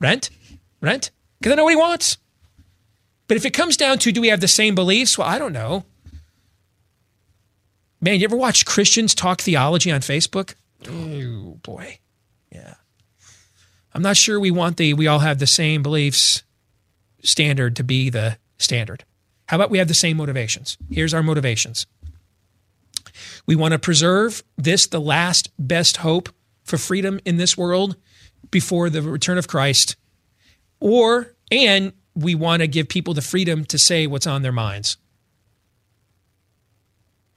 [0.00, 0.30] rent,
[0.80, 2.18] rent, because I know what he wants.
[3.28, 5.16] But if it comes down to do we have the same beliefs?
[5.16, 5.84] Well, I don't know.
[8.00, 10.54] Man, you ever watch Christians talk theology on Facebook?
[10.88, 12.00] Oh boy.
[12.50, 12.74] Yeah.
[13.94, 16.42] I'm not sure we want the we all have the same beliefs
[17.22, 19.04] standard to be the standard.
[19.48, 20.78] How about we have the same motivations?
[20.90, 21.86] Here's our motivations.
[23.46, 26.28] We want to preserve this, the last best hope
[26.64, 27.96] for freedom in this world
[28.50, 29.96] before the return of Christ.
[30.78, 34.96] Or, and we want to give people the freedom to say what's on their minds.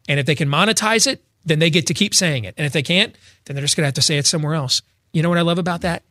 [0.08, 2.54] And if they can monetize it, then they get to keep saying it.
[2.58, 3.16] And if they can't,
[3.46, 4.82] then they're just going to have to say it somewhere else.
[5.14, 6.04] You know what I love about that?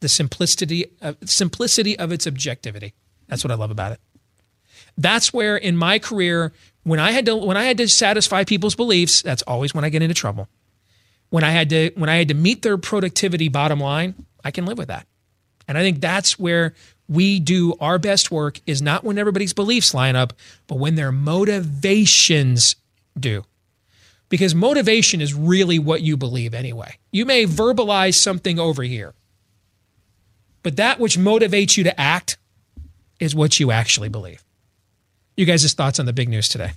[0.00, 2.94] The simplicity of, simplicity of its objectivity.
[3.28, 4.00] That's what I love about it.
[4.96, 8.74] That's where in my career, when I had to when I had to satisfy people's
[8.74, 10.48] beliefs, that's always when I get into trouble.
[11.30, 14.14] When I had to when I had to meet their productivity bottom line,
[14.44, 15.06] I can live with that.
[15.68, 16.74] And I think that's where
[17.08, 20.32] we do our best work is not when everybody's beliefs line up,
[20.66, 22.76] but when their motivations
[23.18, 23.44] do.
[24.28, 26.98] Because motivation is really what you believe anyway.
[27.10, 29.12] You may verbalize something over here,
[30.62, 32.38] but that which motivates you to act
[33.18, 34.44] is what you actually believe.
[35.36, 36.72] You guys' thoughts on the big news today?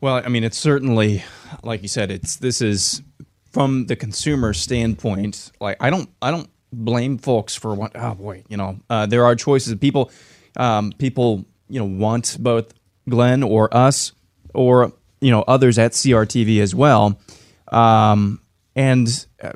[0.00, 1.24] Well, I mean, it's certainly,
[1.62, 3.02] like you said, it's this is
[3.50, 5.50] from the consumer standpoint.
[5.60, 7.92] Like, I don't, I don't blame folks for what.
[7.94, 9.74] Oh boy, you know, uh, there are choices.
[9.74, 10.10] People,
[10.56, 12.72] um, people, you know, want both
[13.08, 14.12] Glenn or us
[14.54, 17.20] or you know others at CRTV as well,
[17.68, 18.40] um,
[18.74, 19.52] and uh,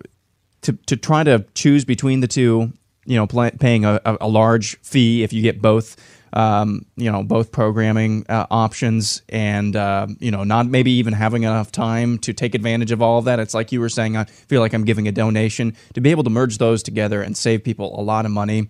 [0.62, 2.72] to to try to choose between the two,
[3.06, 5.96] you know, paying a, a large fee if you get both
[6.34, 11.44] um, you know, both programming uh, options and, uh, you know, not maybe even having
[11.44, 13.38] enough time to take advantage of all of that.
[13.38, 16.24] It's like you were saying, I feel like I'm giving a donation to be able
[16.24, 18.68] to merge those together and save people a lot of money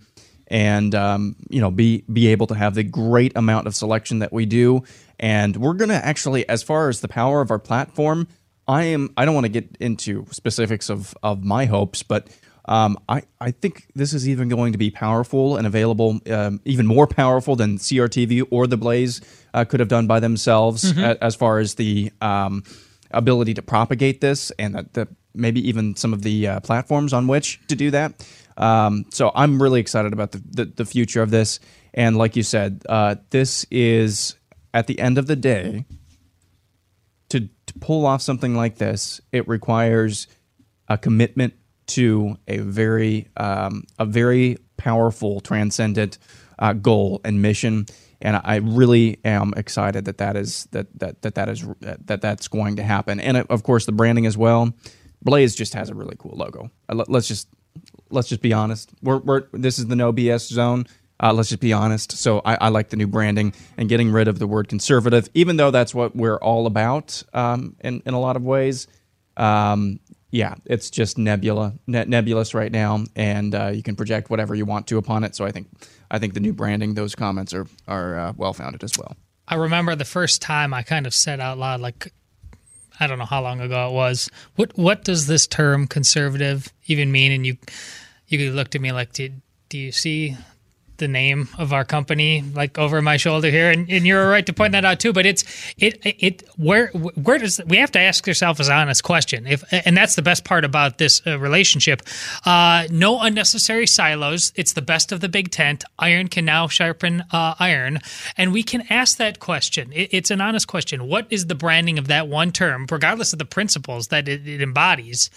[0.49, 4.31] and, um, you know, be, be able to have the great amount of selection that
[4.31, 4.85] we do.
[5.19, 8.29] And we're going to actually, as far as the power of our platform,
[8.69, 12.29] I am, I don't want to get into specifics of, of my hopes, but
[12.67, 16.87] um, I, I think this is even going to be powerful and available, um, even
[16.87, 19.21] more powerful than CRTV or The Blaze
[19.53, 21.01] uh, could have done by themselves mm-hmm.
[21.01, 22.65] a, as far as the um,
[23.11, 27.27] ability to propagate this and the, the, maybe even some of the uh, platforms on
[27.27, 28.27] which to do that.
[28.57, 31.59] Um, so I'm really excited about the, the, the, future of this.
[31.93, 34.37] And like you said, uh, this is
[34.73, 35.85] at the end of the day,
[37.31, 40.29] to, to pull off something like this, it requires
[40.89, 41.55] a commitment
[41.89, 46.19] to a very um, a very powerful, transcendent
[46.59, 47.87] uh, goal and mission.
[48.21, 52.49] And I really am excited that that is that that that that is that that's
[52.49, 53.21] going to happen.
[53.21, 54.73] And of course, the branding as well.
[55.23, 56.71] Blaze just has a really cool logo.
[56.89, 57.49] Uh, let's just
[58.11, 58.91] let's just be honest.
[59.03, 60.87] We're, we're this is the no BS zone.
[61.21, 62.13] Uh, let's just be honest.
[62.13, 65.57] So I, I, like the new branding and getting rid of the word conservative, even
[65.57, 68.87] though that's what we're all about um, in in a lot of ways.
[69.37, 70.01] Um,
[70.35, 74.65] yeah, it's just nebula, ne- nebulous right now, and uh, you can project whatever you
[74.65, 75.37] want to upon it.
[75.37, 75.69] So I think,
[76.11, 79.17] I think the new branding, those comments are are uh, well founded as well.
[79.47, 82.13] I remember the first time I kind of said out loud, like,
[82.99, 84.29] I don't know how long ago it was.
[84.57, 87.31] What what does this term conservative even mean?
[87.31, 87.57] And you
[88.27, 89.31] you looked at me like, do,
[89.69, 90.37] do you see
[90.99, 93.71] the name of our company like over my shoulder here.
[93.71, 95.45] And, and you're right to point that out too but it's
[95.79, 99.47] it it where where does we have to ask ourselves an honest question.
[99.47, 102.03] If and that's the best part about this uh, relationship.
[102.45, 104.53] Uh, no unnecessary silos.
[104.57, 105.85] It's the best of the big tent.
[105.99, 108.01] Iron can now sharpen uh, iron.
[108.37, 109.93] And we can ask that question.
[109.93, 111.09] It, it's an honest question.
[111.09, 114.61] What is the branding of that one term regardless of the principles that it, it
[114.61, 115.31] embodies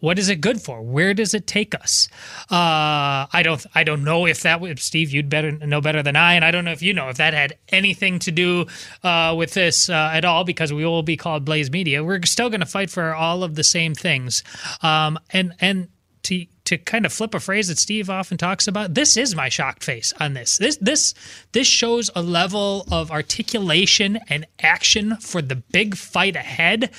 [0.00, 0.82] what is it good for?
[0.82, 2.08] Where does it take us?
[2.50, 6.16] Uh, I don't I don't know if that would Steve you'd better know better than
[6.16, 8.66] I, and I don't know if you know if that had anything to do
[9.02, 12.04] uh, with this uh, at all because we will be called Blaze Media.
[12.04, 14.42] We're still going to fight for all of the same things,
[14.82, 15.88] um, and and
[16.24, 19.48] to to kind of flip a phrase that Steve often talks about, this is my
[19.48, 20.58] shocked face on this.
[20.58, 21.14] This this
[21.52, 26.90] this shows a level of articulation and action for the big fight ahead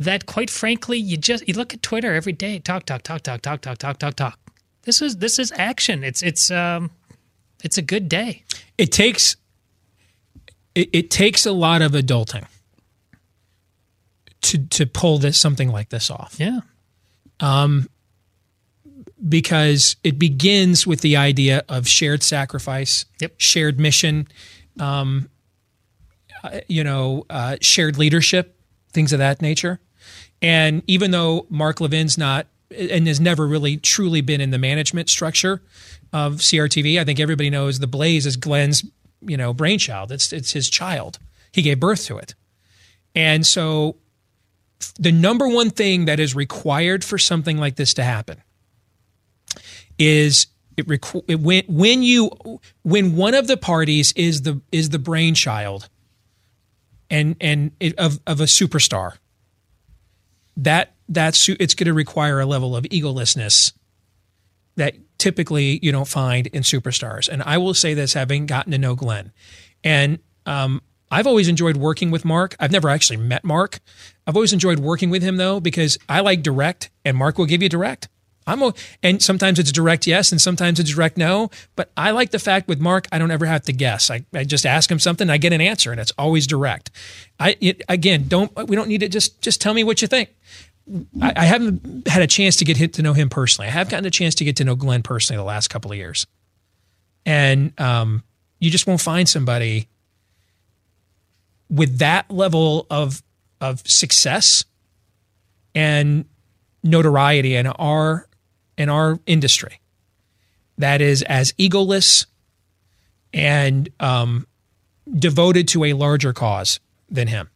[0.00, 3.42] that quite frankly you just you look at Twitter every day talk talk talk talk
[3.42, 4.38] talk talk talk talk talk.
[4.82, 6.02] This is this is action.
[6.02, 6.90] It's it's um
[7.62, 8.42] it's a good day.
[8.78, 9.36] It takes
[10.74, 12.46] it, it takes a lot of adulting
[14.40, 16.36] to to pull this something like this off.
[16.38, 16.60] Yeah.
[17.38, 17.88] Um
[19.28, 23.34] because it begins with the idea of shared sacrifice yep.
[23.36, 24.26] shared mission
[24.78, 25.28] um
[26.42, 28.58] uh, you know uh, shared leadership
[28.92, 29.78] things of that nature
[30.42, 35.08] and even though Mark Levin's not and has never really truly been in the management
[35.08, 35.60] structure
[36.12, 38.84] of CRTV, I think everybody knows the Blaze is Glenn's,
[39.20, 40.12] you know, brainchild.
[40.12, 41.18] It's it's his child.
[41.52, 42.34] He gave birth to it.
[43.14, 43.96] And so
[44.98, 48.42] the number one thing that is required for something like this to happen
[49.98, 50.46] is
[50.76, 52.30] it, requ- it when when you
[52.82, 55.88] when one of the parties is the is the brainchild
[57.10, 59.18] and and it, of of a superstar
[60.56, 63.72] that that's it's going to require a level of egolessness
[64.76, 67.28] that typically you don't find in superstars.
[67.28, 69.32] And I will say this, having gotten to know Glenn,
[69.84, 72.54] and um, I've always enjoyed working with Mark.
[72.60, 73.80] I've never actually met Mark.
[74.26, 77.62] I've always enjoyed working with him though because I like direct, and Mark will give
[77.62, 78.08] you direct.
[78.50, 81.50] I'm a, and sometimes it's direct yes, and sometimes it's direct no.
[81.76, 84.10] But I like the fact with Mark, I don't ever have to guess.
[84.10, 86.90] I, I just ask him something, I get an answer, and it's always direct.
[87.38, 90.30] I it, again don't we don't need to just just tell me what you think.
[91.22, 93.68] I, I haven't had a chance to get to know him personally.
[93.68, 95.96] I have gotten a chance to get to know Glenn personally the last couple of
[95.96, 96.26] years,
[97.24, 98.24] and um,
[98.58, 99.88] you just won't find somebody
[101.68, 103.22] with that level of
[103.60, 104.64] of success
[105.74, 106.24] and
[106.82, 108.26] notoriety in our
[108.80, 109.78] in our industry
[110.78, 112.24] that is as egoless
[113.34, 114.46] and um,
[115.18, 116.80] devoted to a larger cause
[117.10, 117.50] than him.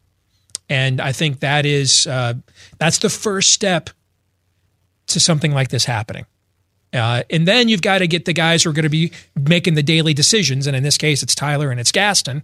[0.69, 2.35] And I think that is uh,
[2.77, 3.89] that's the first step
[5.07, 6.27] to something like this happening.
[6.93, 9.73] Uh, and then you've got to get the guys who are going to be making
[9.73, 12.43] the daily decisions, and in this case, it's Tyler and it's Gaston.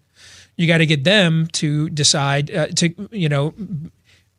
[0.57, 3.53] You got to get them to decide uh, to you know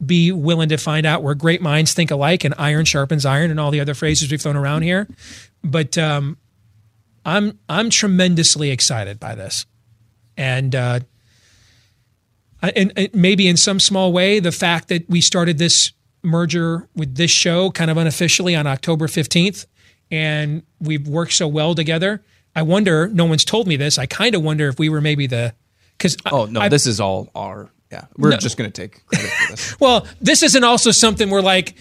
[0.04, 3.60] be willing to find out where great minds think alike and iron sharpens iron and
[3.60, 5.08] all the other phrases we've thrown around here.
[5.62, 6.36] But um,
[7.24, 9.66] I'm I'm tremendously excited by this,
[10.36, 11.00] and uh,
[12.62, 15.92] and, and maybe in some small way, the fact that we started this
[16.22, 19.66] merger with this show kind of unofficially on October 15th,
[20.10, 22.22] and we've worked so well together.
[22.54, 23.98] I wonder, no one's told me this.
[23.98, 25.54] I kind of wonder if we were maybe the
[25.96, 28.06] because oh no, I, this is all our yeah.
[28.16, 28.36] We're no.
[28.39, 29.81] just going to take credit for this.
[29.81, 31.74] well, this isn't also something where like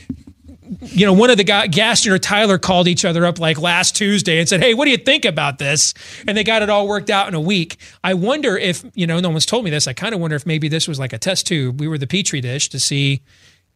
[0.83, 3.95] you know, one of the guys, Gaston or Tyler called each other up like last
[3.95, 5.93] Tuesday and said, Hey, what do you think about this?
[6.25, 7.77] And they got it all worked out in a week.
[8.03, 9.87] I wonder if, you know, no one's told me this.
[9.87, 11.79] I kind of wonder if maybe this was like a test tube.
[11.79, 13.21] We were the Petri dish to see,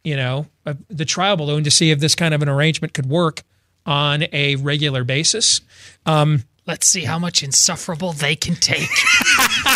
[0.04, 3.06] you know, uh, the trial balloon to see if this kind of an arrangement could
[3.06, 3.42] work
[3.84, 5.60] on a regular basis.
[6.06, 8.88] Um, Let's see how much insufferable they can take.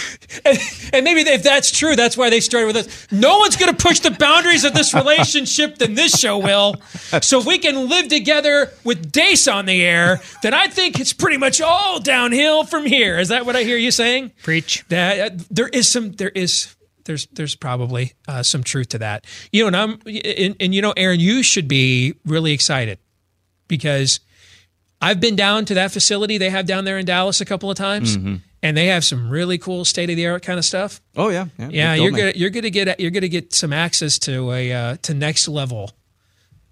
[0.44, 0.58] and,
[0.92, 3.12] and, maybe if that's true, that's why they started with us.
[3.12, 6.76] No one's going to push the boundaries of this relationship than this show will.
[7.20, 11.12] So if we can live together with Deace on the air, then I think it's
[11.12, 13.18] pretty much all downhill from here.
[13.18, 14.32] Is that what I hear you saying?
[14.42, 14.84] Preach.
[14.88, 16.12] That uh, there is some.
[16.12, 16.74] There is.
[17.04, 19.26] There's there's probably uh, some truth to that.
[19.50, 22.98] You know, and I'm and, and you know, Aaron, you should be really excited
[23.66, 24.20] because
[25.00, 27.76] I've been down to that facility they have down there in Dallas a couple of
[27.76, 28.16] times.
[28.16, 31.00] Mm-hmm and they have some really cool state of the art kind of stuff.
[31.16, 31.68] Oh yeah, yeah.
[31.70, 35.14] Yeah, you're gonna you're gonna get you're gonna get some access to a uh, to
[35.14, 35.92] next level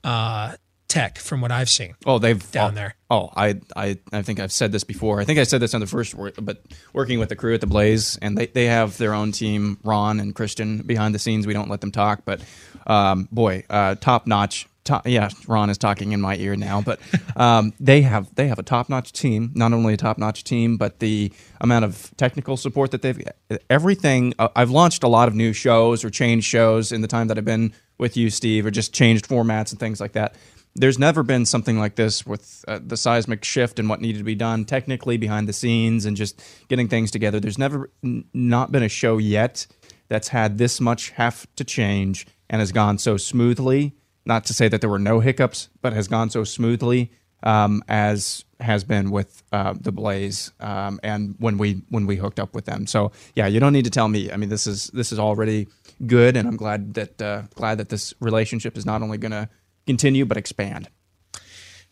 [0.05, 0.57] uh,
[0.91, 1.95] tech from what I've seen.
[2.05, 2.95] Oh, they've down oh, there.
[3.09, 5.21] Oh, I, I, I think I've said this before.
[5.21, 6.63] I think I said this on the first work, but
[6.93, 10.21] working with the crew at the Blaze, and they, they have their own team, Ron
[10.21, 11.47] and Christian, behind the scenes.
[11.47, 12.41] We don't let them talk, but
[12.87, 14.67] um, boy, uh, top notch.
[14.91, 16.99] Top, yeah, Ron is talking in my ear now, but
[17.37, 19.53] um, they have they have a top notch team.
[19.55, 23.23] Not only a top notch team, but the amount of technical support that they've
[23.71, 24.35] everything.
[24.37, 27.39] Uh, I've launched a lot of new shows or changed shows in the time that
[27.39, 30.35] I've been with you, Steve, or just changed formats and things like that
[30.77, 34.25] there's never been something like this with uh, the seismic shift and what needed to
[34.25, 37.41] be done technically behind the scenes and just getting things together.
[37.41, 39.67] There's never n- not been a show yet
[40.09, 43.95] that's had this much have to change and has gone so smoothly.
[44.31, 47.11] Not to say that there were no hiccups, but has gone so smoothly
[47.43, 52.39] um, as has been with uh, the Blaze um, and when we when we hooked
[52.39, 52.87] up with them.
[52.87, 54.31] So yeah, you don't need to tell me.
[54.31, 55.67] I mean, this is this is already
[56.07, 59.49] good, and I'm glad that uh, glad that this relationship is not only going to
[59.85, 60.89] continue but expand.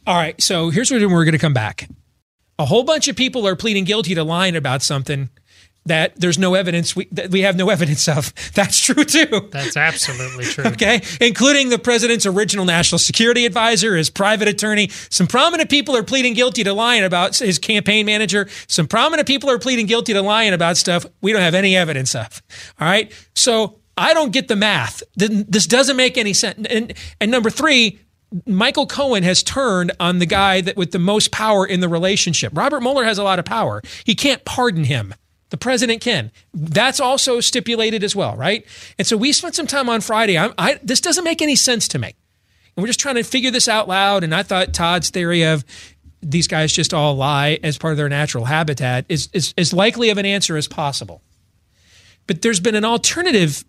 [0.07, 1.89] All right, so here's where we're going to come back.
[2.61, 5.29] A whole bunch of people are pleading guilty to lying about something
[5.87, 8.33] that there's no evidence we that we have no evidence of.
[8.55, 9.49] That's true too.
[9.51, 10.65] That's absolutely true.
[10.79, 14.91] Okay, including the president's original national security advisor, his private attorney.
[15.11, 18.49] Some prominent people are pleading guilty to lying about his campaign manager.
[18.69, 22.15] Some prominent people are pleading guilty to lying about stuff we don't have any evidence
[22.15, 22.43] of.
[22.79, 25.03] All right, so I don't get the math.
[25.17, 26.67] This doesn't make any sense.
[26.69, 27.99] And, and number three,
[28.47, 32.57] Michael Cohen has turned on the guy that with the most power in the relationship.
[32.57, 33.83] Robert Mueller has a lot of power.
[34.05, 35.15] He can't pardon him.
[35.51, 36.31] The president can.
[36.53, 38.67] That's also stipulated as well, right?
[38.99, 40.39] And so we spent some time on Friday.
[40.39, 42.15] I, I, this doesn't make any sense to me.
[42.77, 44.25] And we're just trying to figure this out loud.
[44.25, 45.65] And I thought Todd's theory of
[46.21, 50.11] these guys just all lie as part of their natural habitat is, is as likely
[50.11, 51.23] of an answer as possible.
[52.27, 53.65] But there's been an alternative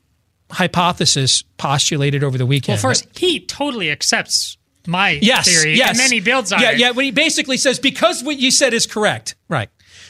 [0.52, 2.78] hypothesis postulated over the weekend.
[2.84, 4.58] Well, first, he totally accepts
[4.88, 5.90] my yes, theory, yes.
[5.90, 6.80] and then he builds on yeah, it.
[6.80, 9.36] Yeah, when he basically says, because what you said is correct.
[9.48, 9.70] Right.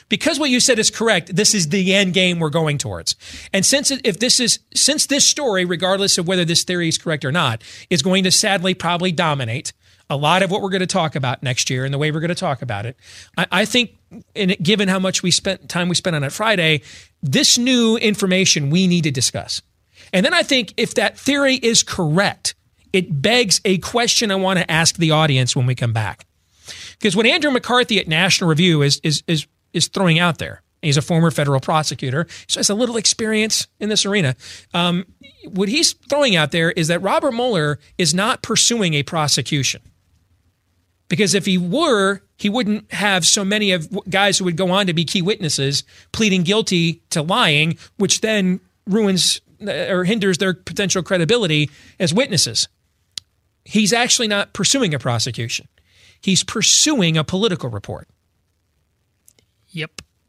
[0.09, 3.15] Because what you said is correct, this is the end game we're going towards.
[3.53, 7.23] And since if this is since this story, regardless of whether this theory is correct
[7.23, 9.71] or not, is going to sadly probably dominate
[10.09, 12.19] a lot of what we're going to talk about next year and the way we're
[12.19, 12.97] going to talk about it.
[13.37, 13.91] I, I think,
[14.33, 16.81] in given how much we spent time we spent on it Friday,
[17.21, 19.61] this new information we need to discuss.
[20.11, 22.55] And then I think if that theory is correct,
[22.91, 26.25] it begs a question I want to ask the audience when we come back.
[26.93, 30.97] Because what Andrew McCarthy at National Review is is is is throwing out there, he's
[30.97, 34.35] a former federal prosecutor, so he has a little experience in this arena.
[34.73, 35.05] Um,
[35.47, 39.81] what he's throwing out there is that Robert Mueller is not pursuing a prosecution.
[41.09, 44.85] Because if he were, he wouldn't have so many of guys who would go on
[44.87, 51.03] to be key witnesses pleading guilty to lying, which then ruins or hinders their potential
[51.03, 51.69] credibility
[51.99, 52.67] as witnesses.
[53.65, 55.67] He's actually not pursuing a prosecution.
[56.21, 58.07] He's pursuing a political report.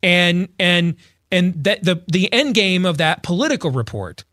[0.03, 0.97] And and
[1.31, 4.25] and that the the end game of that political report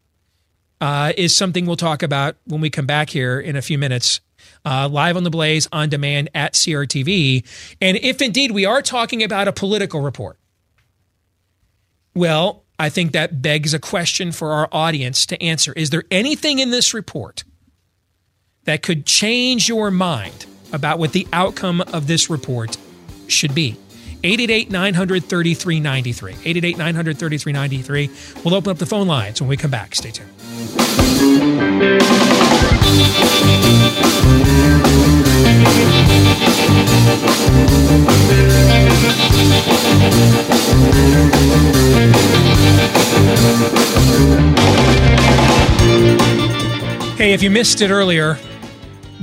[0.80, 4.22] uh, is something we'll talk about when we come back here in a few minutes.
[4.64, 7.44] Uh, live on the Blaze on demand at CRTV.
[7.82, 10.38] And if indeed we are talking about a political report,
[12.14, 15.74] well, I think that begs a question for our audience to answer.
[15.74, 17.44] Is there anything in this report
[18.66, 22.78] that could change your mind about what the outcome of this report
[23.28, 23.78] should be?
[24.28, 26.32] 888 900 3393.
[26.34, 28.42] 888 900 3393.
[28.44, 29.96] We'll open up the phone lines when we come back.
[29.96, 30.30] Stay tuned.
[47.18, 48.38] Hey, if you missed it earlier,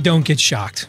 [0.01, 0.87] don't get shocked.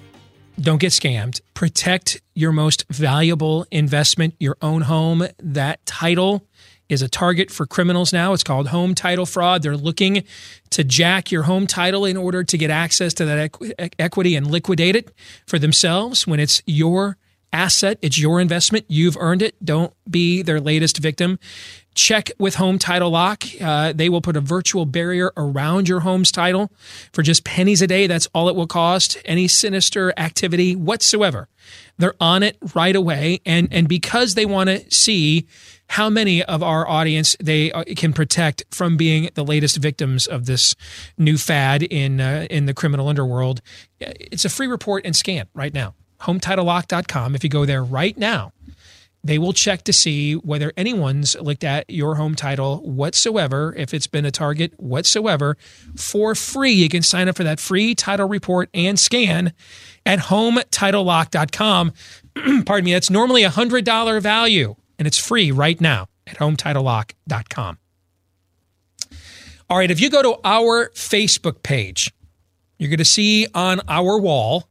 [0.58, 1.40] Don't get scammed.
[1.52, 5.26] Protect your most valuable investment, your own home.
[5.38, 6.46] That title
[6.88, 8.32] is a target for criminals now.
[8.32, 9.62] It's called home title fraud.
[9.62, 10.24] They're looking
[10.70, 14.50] to jack your home title in order to get access to that equ- equity and
[14.50, 15.12] liquidate it
[15.46, 17.18] for themselves when it's your
[17.56, 19.54] asset, it's your investment, you've earned it.
[19.64, 21.38] Don't be their latest victim.
[21.94, 23.44] Check with Home Title Lock.
[23.58, 26.70] Uh, they will put a virtual barrier around your home's title
[27.14, 28.06] for just pennies a day.
[28.06, 29.16] That's all it will cost.
[29.24, 31.48] Any sinister activity whatsoever,
[31.96, 33.40] they're on it right away.
[33.46, 35.46] And and because they want to see
[35.88, 40.44] how many of our audience they uh, can protect from being the latest victims of
[40.44, 40.76] this
[41.16, 43.62] new fad in uh, in the criminal underworld,
[43.98, 45.94] it's a free report and scan right now.
[46.20, 47.34] HometitleLock.com.
[47.34, 48.52] If you go there right now
[49.24, 54.06] They will check to see whether anyone's looked at your home title whatsoever, if it's
[54.06, 55.56] been a target whatsoever,
[55.96, 56.70] for free.
[56.70, 59.52] You can sign up for that free title report and scan
[60.04, 61.92] at hometitlelock.com.
[62.66, 67.78] Pardon me, that's normally a $100 value, and it's free right now at hometitlelock.com.
[69.68, 72.12] All right, if you go to our Facebook page,
[72.78, 74.68] you're going to see on our wall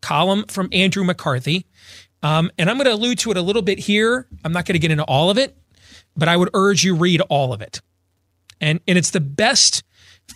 [0.00, 1.66] column from Andrew McCarthy.
[2.22, 4.26] Um, and I'm going to allude to it a little bit here.
[4.44, 5.56] I'm not going to get into all of it,
[6.16, 7.80] but I would urge you read all of it.
[8.60, 9.84] And, and it's the best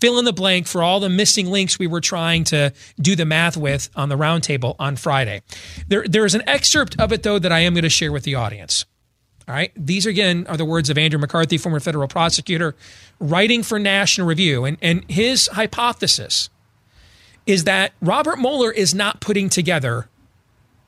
[0.01, 3.25] fill in the blank for all the missing links we were trying to do the
[3.25, 5.43] math with on the roundtable on Friday.
[5.89, 8.25] There, there is an excerpt of it, though, that I am going to share with
[8.25, 8.85] the audience.
[9.49, 9.73] All right.
[9.77, 12.77] These again are the words of Andrew McCarthy, former federal prosecutor,
[13.19, 14.65] writing for National Review.
[14.65, 16.49] And, and his hypothesis
[17.47, 20.09] is that Robert Mueller is not putting together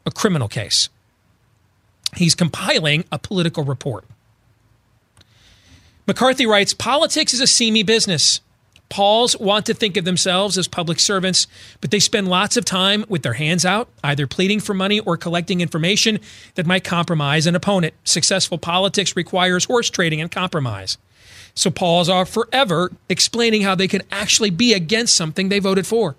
[0.07, 0.89] a criminal case.
[2.17, 4.05] He's compiling a political report.
[6.07, 8.41] McCarthy writes Politics is a seamy business.
[8.91, 11.47] Pols want to think of themselves as public servants,
[11.81, 15.17] but they spend lots of time with their hands out, either pleading for money or
[15.17, 16.21] collecting information
[16.55, 17.95] that might compromise an opponent.
[18.05, 20.99] Successful politics requires horse trading and compromise.
[21.55, 26.15] So Pols are forever explaining how they can actually be against something they voted for.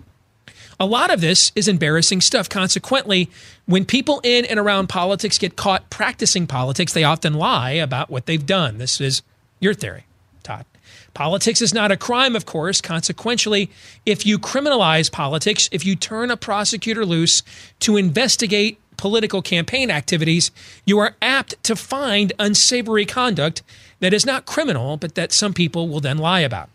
[0.80, 2.50] A lot of this is embarrassing stuff.
[2.50, 3.30] Consequently,
[3.66, 8.26] when people in and around politics get caught practicing politics, they often lie about what
[8.26, 8.78] they've done.
[8.78, 9.22] This is
[9.60, 10.06] your theory,
[10.44, 10.66] Todd.
[11.14, 12.82] Politics is not a crime, of course.
[12.82, 13.72] Consequently,
[14.06, 17.42] if you criminalize politics, if you turn a prosecutor loose
[17.80, 20.52] to investigate political campaign activities,
[20.86, 23.64] you are apt to find unsavory conduct
[24.02, 26.70] that is not criminal, but that some people will then lie about.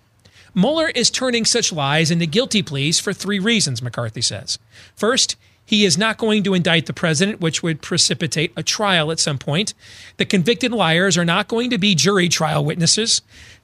[0.55, 4.59] Mueller is turning such lies into guilty pleas for three reasons, McCarthy says.
[4.97, 9.21] First, he is not going to indict the president, which would precipitate a trial at
[9.21, 9.73] some point.
[10.17, 13.23] The convicted liars are not going to be jury trial witnesses.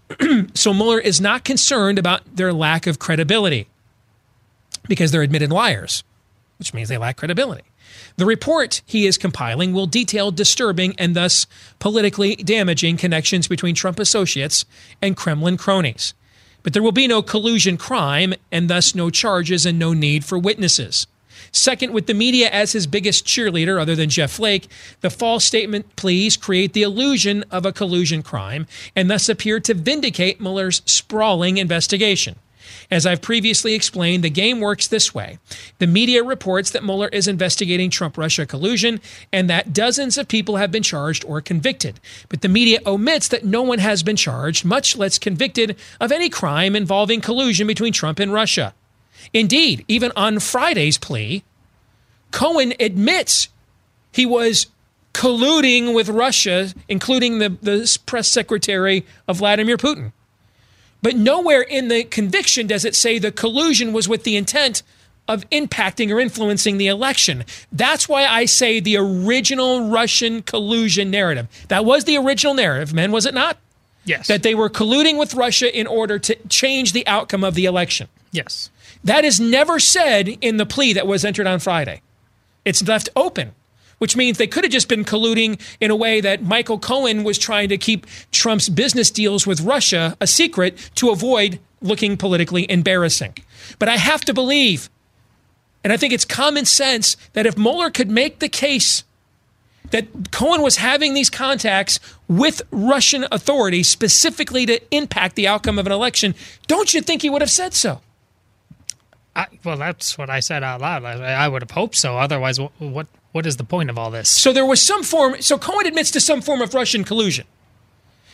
[0.54, 3.66] so Mueller is not concerned about their lack of credibility
[4.86, 6.04] because they're admitted liars,
[6.58, 7.64] which means they lack credibility.
[8.16, 11.46] The report he is compiling will detail disturbing and thus
[11.78, 14.64] politically damaging connections between Trump associates
[15.02, 16.14] and Kremlin cronies.
[16.66, 20.36] But there will be no collusion crime and thus no charges and no need for
[20.36, 21.06] witnesses.
[21.52, 24.68] Second, with the media as his biggest cheerleader, other than Jeff Flake,
[25.00, 28.66] the false statement pleas create the illusion of a collusion crime
[28.96, 32.34] and thus appear to vindicate Mueller's sprawling investigation.
[32.90, 35.38] As I've previously explained, the game works this way.
[35.78, 39.00] The media reports that Mueller is investigating Trump Russia collusion
[39.32, 42.00] and that dozens of people have been charged or convicted.
[42.28, 46.28] But the media omits that no one has been charged, much less convicted, of any
[46.28, 48.74] crime involving collusion between Trump and Russia.
[49.32, 51.44] Indeed, even on Friday's plea,
[52.30, 53.48] Cohen admits
[54.12, 54.66] he was
[55.12, 60.12] colluding with Russia, including the, the press secretary of Vladimir Putin.
[61.06, 64.82] But nowhere in the conviction does it say the collusion was with the intent
[65.28, 67.44] of impacting or influencing the election.
[67.70, 71.46] That's why I say the original Russian collusion narrative.
[71.68, 73.56] That was the original narrative, men, was it not?
[74.04, 74.26] Yes.
[74.26, 78.08] That they were colluding with Russia in order to change the outcome of the election.
[78.32, 78.72] Yes.
[79.04, 82.02] That is never said in the plea that was entered on Friday.
[82.64, 83.52] It's left open
[83.98, 87.38] which means they could have just been colluding in a way that Michael Cohen was
[87.38, 93.34] trying to keep Trump's business deals with Russia a secret to avoid looking politically embarrassing.
[93.78, 94.90] But I have to believe,
[95.84, 99.04] and I think it's common sense, that if Mueller could make the case
[99.90, 105.86] that Cohen was having these contacts with Russian authorities specifically to impact the outcome of
[105.86, 106.34] an election,
[106.66, 108.00] don't you think he would have said so?
[109.36, 111.04] I, well, that's what I said out loud.
[111.04, 112.16] I, I would have hoped so.
[112.16, 113.06] Otherwise, what, what
[113.36, 114.30] what is the point of all this?
[114.30, 115.40] So there was some form.
[115.42, 117.46] So Cohen admits to some form of Russian collusion,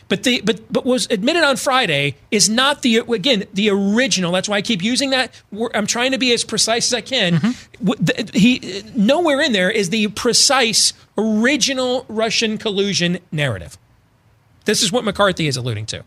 [0.07, 4.31] but the but but was admitted on Friday is not the again the original.
[4.31, 5.33] That's why I keep using that.
[5.75, 7.33] I'm trying to be as precise as I can.
[7.33, 8.37] Mm-hmm.
[8.37, 13.77] He nowhere in there is the precise original Russian collusion narrative.
[14.63, 16.05] This is what McCarthy is alluding to.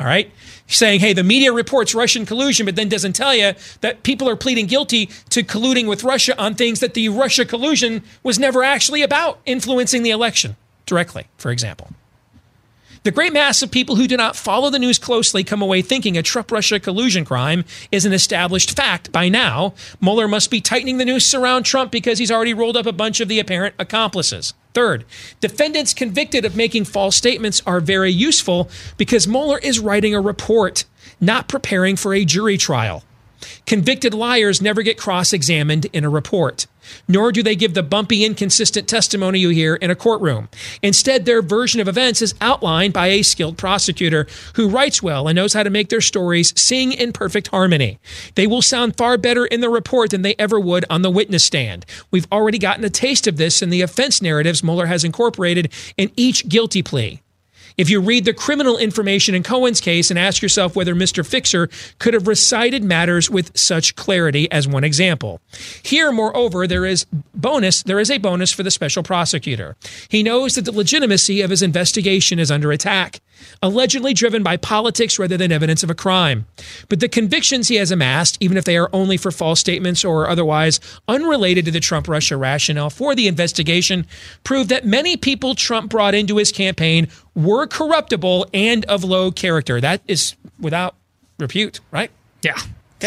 [0.00, 0.30] All right.
[0.66, 4.36] Saying, hey, the media reports Russian collusion, but then doesn't tell you that people are
[4.36, 9.02] pleading guilty to colluding with Russia on things that the Russia collusion was never actually
[9.02, 10.56] about influencing the election
[10.86, 11.90] directly, for example.
[13.04, 16.16] The great mass of people who do not follow the news closely come away thinking
[16.16, 19.74] a Trump Russia collusion crime is an established fact by now.
[20.00, 23.20] Mueller must be tightening the noose around Trump because he's already rolled up a bunch
[23.20, 24.54] of the apparent accomplices.
[24.72, 25.04] Third,
[25.40, 30.86] defendants convicted of making false statements are very useful because Mueller is writing a report,
[31.20, 33.04] not preparing for a jury trial.
[33.66, 36.66] Convicted liars never get cross examined in a report,
[37.08, 40.48] nor do they give the bumpy, inconsistent testimony you hear in a courtroom.
[40.82, 45.36] Instead, their version of events is outlined by a skilled prosecutor who writes well and
[45.36, 47.98] knows how to make their stories sing in perfect harmony.
[48.34, 51.44] They will sound far better in the report than they ever would on the witness
[51.44, 51.86] stand.
[52.10, 56.10] We've already gotten a taste of this in the offense narratives Mueller has incorporated in
[56.16, 57.20] each guilty plea.
[57.76, 61.26] If you read the criminal information in Cohen's case and ask yourself whether Mr.
[61.26, 61.68] Fixer
[61.98, 65.40] could have recited matters with such clarity as one example.
[65.82, 69.76] Here, moreover, there is bonus, there is a bonus for the special prosecutor.
[70.08, 73.20] He knows that the legitimacy of his investigation is under attack,
[73.62, 76.46] allegedly driven by politics rather than evidence of a crime.
[76.88, 80.28] But the convictions he has amassed, even if they are only for false statements or
[80.28, 84.06] otherwise unrelated to the Trump Russia rationale for the investigation,
[84.44, 89.80] prove that many people Trump brought into his campaign were corruptible and of low character.
[89.80, 90.94] That is without
[91.38, 92.10] repute, right?
[92.42, 92.58] Yeah.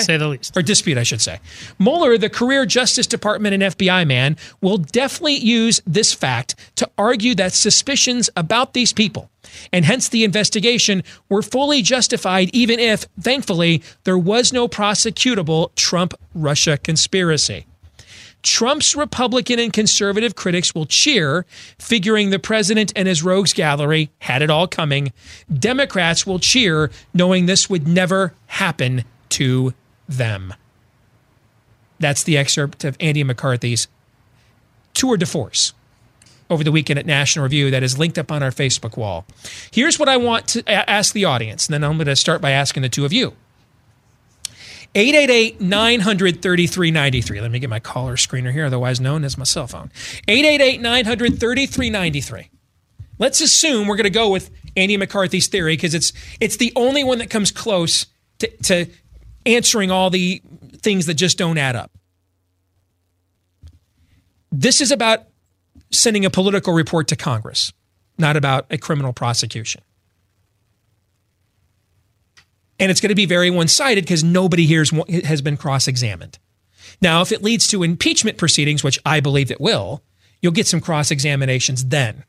[0.01, 0.55] Say the least.
[0.55, 1.39] Or dispute, I should say.
[1.79, 7.35] Mueller, the career Justice Department and FBI man, will definitely use this fact to argue
[7.35, 9.29] that suspicions about these people,
[9.71, 16.13] and hence the investigation, were fully justified, even if, thankfully, there was no prosecutable Trump
[16.33, 17.65] Russia conspiracy.
[18.43, 21.45] Trump's Republican and conservative critics will cheer,
[21.79, 25.11] figuring the president and his rogues gallery had it all coming.
[25.53, 29.73] Democrats will cheer, knowing this would never happen to
[30.07, 30.53] them.
[31.99, 33.87] That's the excerpt of Andy McCarthy's
[34.93, 35.73] tour de force
[36.49, 39.25] over the weekend at National Review that is linked up on our Facebook wall.
[39.71, 42.51] Here's what I want to ask the audience, and then I'm going to start by
[42.51, 43.33] asking the two of you.
[44.95, 47.41] 888 900 3393.
[47.41, 49.91] Let me get my caller screener here, otherwise known as my cell phone.
[50.27, 52.49] 888 900 3393.
[53.19, 57.03] Let's assume we're going to go with Andy McCarthy's theory because it's it's the only
[57.03, 58.05] one that comes close
[58.39, 58.85] to, to
[59.47, 60.41] answering all the
[60.77, 61.91] things that just don't add up.
[64.51, 65.23] This is about
[65.91, 67.71] sending a political report to Congress,
[68.17, 69.81] not about a criminal prosecution.
[72.79, 74.85] And it's going to be very one sided because nobody here
[75.23, 76.37] has been cross examined.
[77.01, 80.03] Now, if it leads to impeachment proceedings, which I believe it will,
[80.41, 82.23] you'll get some cross examinations then.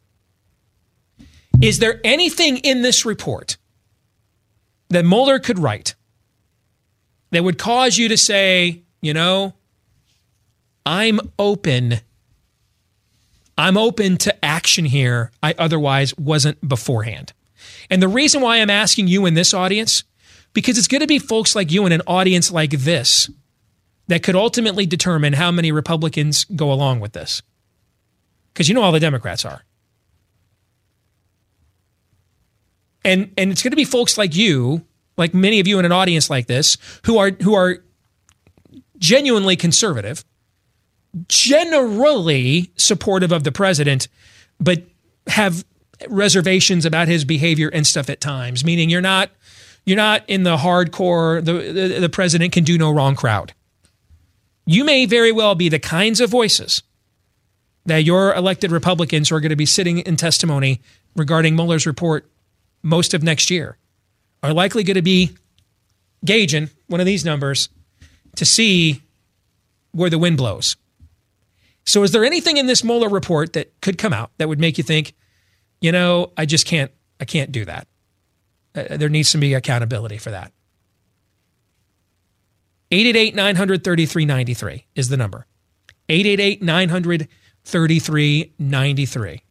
[1.60, 3.56] Is there anything in this report
[4.88, 5.94] that Mueller could write
[7.30, 9.54] that would cause you to say, you know,
[10.86, 12.00] I'm open.
[13.56, 17.32] I'm open to action here I otherwise wasn't beforehand.
[17.90, 20.04] And the reason why I'm asking you in this audience
[20.52, 23.30] because it's going to be folks like you in an audience like this
[24.08, 27.42] that could ultimately determine how many Republicans go along with this.
[28.52, 29.62] Because you know all the Democrats are.
[33.04, 34.84] And and it's going to be folks like you,
[35.18, 37.78] like many of you in an audience like this, who are who are
[38.96, 40.24] genuinely conservative,
[41.28, 44.08] generally supportive of the president,
[44.60, 44.84] but
[45.26, 45.64] have
[46.08, 49.30] reservations about his behavior and stuff at times, meaning you're not
[49.84, 53.54] you're not in the hardcore, the, the, the president can do no wrong crowd.
[54.66, 56.82] You may very well be the kinds of voices
[57.86, 60.82] that your elected Republicans who are going to be sitting in testimony
[61.16, 62.30] regarding Mueller's report
[62.82, 63.78] most of next year
[64.42, 65.36] are likely going to be
[66.24, 67.68] gauging one of these numbers
[68.36, 69.02] to see
[69.92, 70.76] where the wind blows.
[71.84, 74.78] So, is there anything in this Mueller report that could come out that would make
[74.78, 75.14] you think,
[75.80, 77.88] you know, I just can't, I can't do that?
[78.74, 80.52] Uh, there needs to be accountability for that.
[82.90, 85.46] 888 900 3393 is the number.
[86.08, 87.28] 888 900
[87.64, 89.42] 3393.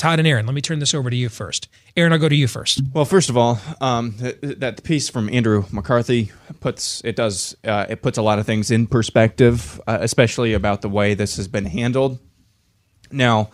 [0.00, 1.68] Todd and Aaron, let me turn this over to you first.
[1.94, 2.80] Aaron, I'll go to you first.
[2.94, 8.00] Well, first of all, um, that piece from Andrew McCarthy puts it does uh, it
[8.00, 11.66] puts a lot of things in perspective, uh, especially about the way this has been
[11.66, 12.18] handled.
[13.12, 13.50] Now,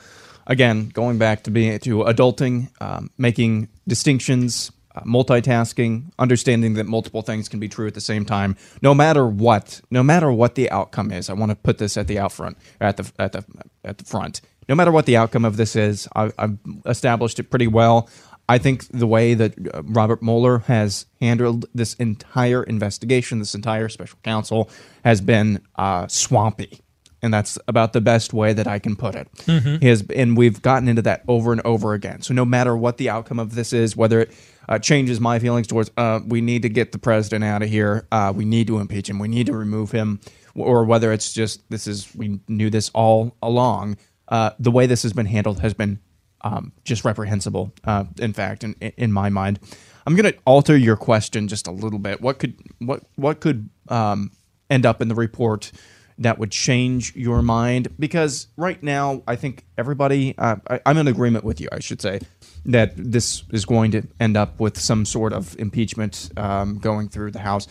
[0.46, 7.22] again, going back to being to adulting, um, making distinctions, uh, multitasking, understanding that multiple
[7.22, 10.70] things can be true at the same time, no matter what, no matter what the
[10.70, 11.28] outcome is.
[11.28, 13.44] I want to put this at the out front, at the at the
[13.84, 14.42] at the front.
[14.68, 18.08] No matter what the outcome of this is, I, I've established it pretty well.
[18.48, 23.88] I think the way that uh, Robert Mueller has handled this entire investigation, this entire
[23.88, 24.70] special counsel,
[25.04, 26.80] has been uh, swampy
[27.22, 29.28] and that's about the best way that I can put it.
[29.46, 29.84] Mm-hmm.
[29.84, 32.22] Has, and we've gotten into that over and over again.
[32.22, 34.34] So no matter what the outcome of this is, whether it
[34.68, 38.06] uh, changes my feelings towards uh, we need to get the president out of here,
[38.12, 40.20] uh, we need to impeach him, we need to remove him,
[40.54, 43.96] or whether it's just this is we knew this all along.
[44.28, 45.98] Uh, the way this has been handled has been
[46.42, 47.72] um, just reprehensible.
[47.84, 49.58] Uh, in fact, in, in my mind,
[50.06, 52.20] I'm going to alter your question just a little bit.
[52.20, 54.30] What could what what could um,
[54.70, 55.72] end up in the report
[56.18, 57.88] that would change your mind?
[57.98, 62.00] Because right now, I think everybody, uh, I, I'm in agreement with you, I should
[62.00, 62.20] say,
[62.64, 67.32] that this is going to end up with some sort of impeachment um, going through
[67.32, 67.66] the House.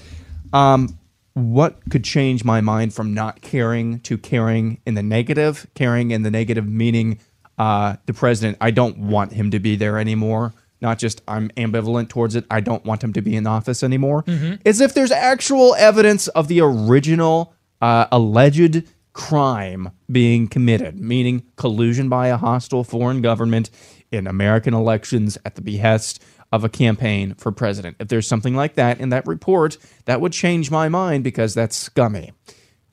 [0.53, 0.99] Um,
[1.35, 5.67] what could change my mind from not caring to caring in the negative?
[5.75, 7.19] Caring in the negative meaning
[7.57, 10.53] uh, the president, I don't want him to be there anymore.
[10.81, 14.23] Not just I'm ambivalent towards it, I don't want him to be in office anymore.
[14.63, 22.07] Is if there's actual evidence of the original uh, alleged crime being committed, meaning collusion
[22.07, 23.69] by a hostile foreign government
[24.11, 26.23] in American elections at the behest
[26.55, 27.97] of a campaign for president.
[27.99, 31.75] If there's something like that in that report, that would change my mind because that's
[31.75, 32.31] scummy.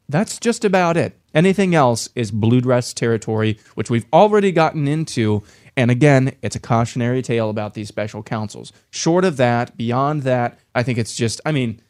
[0.09, 1.17] That's just about it.
[1.33, 5.43] Anything else is blue dress territory, which we've already gotten into.
[5.77, 8.73] And again, it's a cautionary tale about these special counsels.
[8.91, 11.81] Short of that, beyond that, I think it's just, I mean,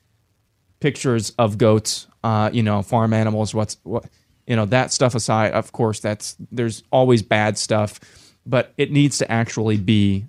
[0.79, 4.05] pictures of goats, uh, you know, farm animals, what's what,
[4.47, 5.53] you know, that stuff aside.
[5.53, 7.99] Of course, that's there's always bad stuff,
[8.45, 10.27] but it needs to actually be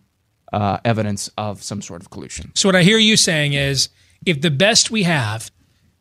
[0.54, 2.52] uh, evidence of some sort of collusion.
[2.56, 3.90] So what I hear you saying is,
[4.26, 5.52] if the best we have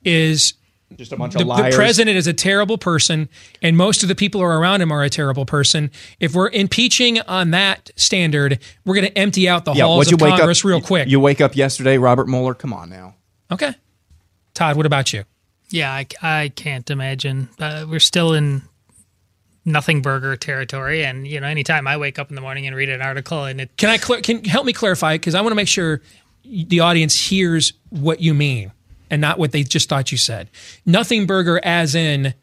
[0.04, 0.54] is
[0.96, 3.28] Just a bunch the, of the president is a terrible person,
[3.62, 5.90] and most of the people who are around him are a terrible person.
[6.20, 10.20] If we're impeaching on that standard, we're going to empty out the halls what'd of
[10.20, 11.08] wake Congress up, real quick.
[11.08, 12.54] You wake up yesterday, Robert Mueller.
[12.54, 13.14] Come on now.
[13.50, 13.74] okay,
[14.54, 15.24] Todd, what about you?
[15.70, 17.48] Yeah, I, I can't imagine.
[17.58, 18.62] Uh, we're still in
[19.64, 22.88] nothing burger territory, and you know, anytime I wake up in the morning and read
[22.88, 25.56] an article, and it Can I cl- can help me clarify because I want to
[25.56, 26.00] make sure
[26.44, 28.72] the audience hears what you mean
[29.10, 30.48] and not what they just thought you said.
[30.84, 32.34] Nothing burger, as in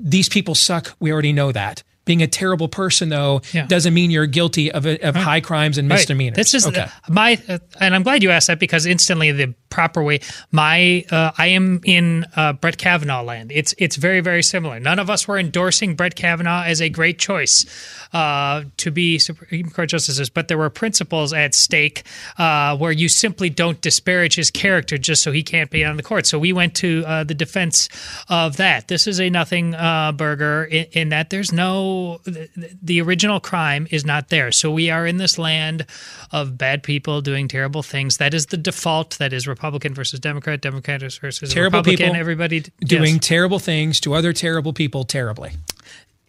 [0.00, 0.94] these people suck.
[1.00, 1.82] We already know that.
[2.04, 3.66] Being a terrible person, though, Yeah.
[3.66, 5.96] doesn't mean you're guilty of, of high crimes and Right.
[5.96, 6.36] misdemeanors.
[6.36, 6.86] This is okay.
[7.08, 10.20] my, uh, and I'm glad you asked that because instantly the proper way.
[10.50, 13.50] My, uh, I am in uh, Brett Kavanaugh land.
[13.54, 14.78] It's it's very very similar.
[14.78, 17.64] None of us were endorsing Brett Kavanaugh as a great choice
[18.12, 22.02] uh, to be Supreme Court justices, but there were principles at stake
[22.36, 26.02] uh, where you simply don't disparage his character just so he can't be on the
[26.02, 26.26] court.
[26.26, 27.88] So we went to uh, the defense
[28.28, 28.88] of that.
[28.88, 31.91] This is a nothing uh, burger in, in that there's no
[32.24, 32.48] the,
[32.82, 34.52] the original crime is not there.
[34.52, 35.86] So we are in this land
[36.30, 38.16] of bad people doing terrible things.
[38.18, 39.18] That is the default.
[39.18, 42.06] That is Republican versus Democrat, Democrat versus Terrible Republican.
[42.06, 43.26] people Everybody doing yes.
[43.26, 45.52] terrible things to other terrible people terribly.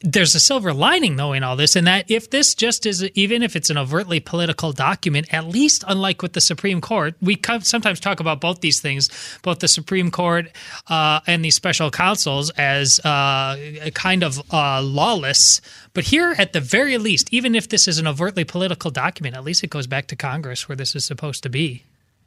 [0.04, 3.42] There's a silver lining though in all this and that if this just is even
[3.42, 8.02] if it's an overtly political document at least unlike with the supreme court we sometimes
[8.02, 9.10] talk about both these things
[9.44, 10.48] both the supreme court
[10.90, 13.58] uh, and these special counsels as uh,
[13.94, 15.62] kind of uh, lawless.
[15.94, 19.44] But here at the very least even if this is an overtly political document at
[19.46, 21.84] least it goes back to congress where this is supposed to be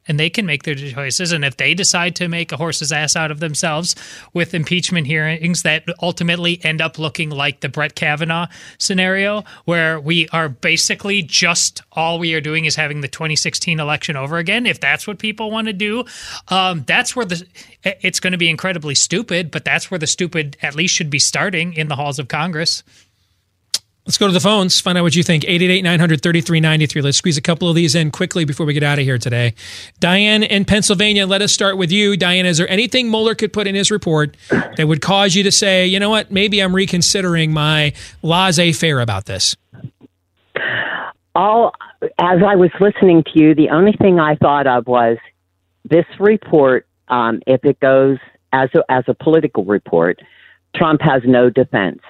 [0.08, 1.32] and they can make their choices.
[1.32, 3.94] And if they decide to make a horse's ass out of themselves
[4.32, 8.46] with impeachment hearings that ultimately end up looking like the Brett Kavanaugh
[8.78, 14.16] scenario, where we are basically just all we are doing is having the 2016 election
[14.16, 16.04] over again, if that's what people want to do,
[16.48, 17.44] um, that's where the
[17.84, 19.50] it's going to be incredibly stupid.
[19.50, 22.82] But that's where the stupid at least should be starting in the halls of Congress.
[24.06, 25.44] Let's go to the phones, find out what you think.
[25.44, 27.02] 888 900 3393.
[27.02, 29.54] Let's squeeze a couple of these in quickly before we get out of here today.
[29.98, 32.16] Diane in Pennsylvania, let us start with you.
[32.16, 34.36] Diane, is there anything Mueller could put in his report
[34.76, 37.92] that would cause you to say, you know what, maybe I'm reconsidering my
[38.22, 39.56] laissez faire about this?
[41.36, 41.72] all
[42.18, 45.18] as I was listening to you, the only thing I thought of was
[45.84, 46.86] this report.
[47.08, 48.18] Um, if it goes
[48.52, 50.18] as a, as a political report,
[50.74, 52.00] Trump has no defense.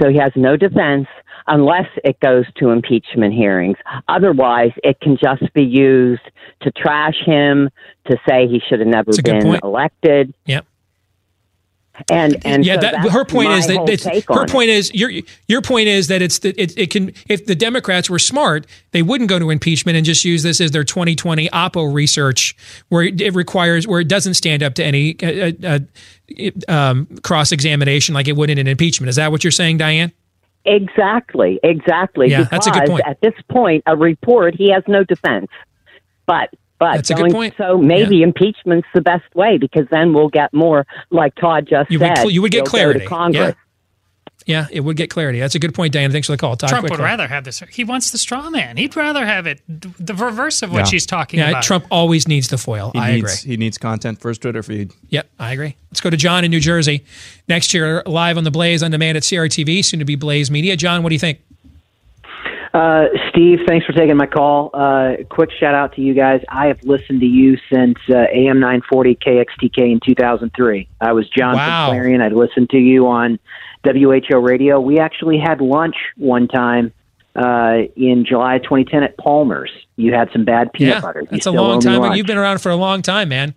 [0.00, 1.06] So he has no defense
[1.46, 3.76] unless it goes to impeachment hearings.
[4.08, 6.22] Otherwise, it can just be used
[6.62, 7.70] to trash him,
[8.06, 9.62] to say he should have never That's a good been point.
[9.62, 10.34] elected.
[10.46, 10.66] Yep.
[12.10, 15.10] And and yeah, so that, her point is that it's, her point is your
[15.48, 19.02] your point is that it's that it, it can if the Democrats were smart, they
[19.02, 22.54] wouldn't go to impeachment and just use this as their 2020 Oppo research,
[22.88, 25.78] where it, it requires where it doesn't stand up to any uh, uh,
[26.68, 29.08] uh, um, cross examination like it would in an impeachment.
[29.08, 30.12] Is that what you're saying, Diane?
[30.66, 32.28] Exactly, exactly.
[32.28, 33.06] Yeah, because that's a good point.
[33.06, 35.48] At this point, a report, he has no defense.
[36.26, 37.54] But but That's a good point.
[37.56, 41.98] so maybe impeachment's the best way because then we'll get more, like Todd just You
[42.00, 42.16] would said.
[42.18, 43.00] cl- you would get clarity.
[43.00, 43.54] to Congress.
[44.44, 45.40] Yeah, it would get clarity.
[45.40, 46.12] That's a good point, Diane.
[46.12, 46.54] Thanks for the call.
[46.54, 47.58] Todd, Trump would rather have this.
[47.72, 48.76] He wants the straw man.
[48.76, 50.84] He'd rather have it the reverse of what Yeah.
[50.84, 51.64] she's talking Yeah, about.
[51.64, 52.92] Trump always needs the foil.
[52.94, 53.50] He I needs agree.
[53.52, 54.92] he needs content for his Twitter feed.
[55.08, 55.74] Yep, I agree.
[55.90, 57.04] Let's go to John in New Jersey.
[57.48, 60.76] Next year, live on the Blaze on demand at CRTV, soon to be Blaze Media.
[60.76, 61.40] John, what do you think?
[62.76, 64.68] Uh, Steve, thanks for taking my call.
[64.74, 66.42] Uh, quick shout out to you guys.
[66.50, 70.86] I have listened to you since uh, AM 940 KXTK in 2003.
[71.00, 71.88] I was John Wow.
[71.88, 72.20] from Clarion.
[72.20, 73.38] I'd listened to you on
[73.84, 74.78] WHO radio.
[74.78, 76.92] We actually had lunch one time
[77.34, 79.70] uh, in July 2010 at Palmer's.
[79.96, 81.20] You had some bad peanut yeah, butter.
[81.22, 82.00] You that's a long time.
[82.02, 82.16] lunch.
[82.18, 83.54] You've been around for a long time, man.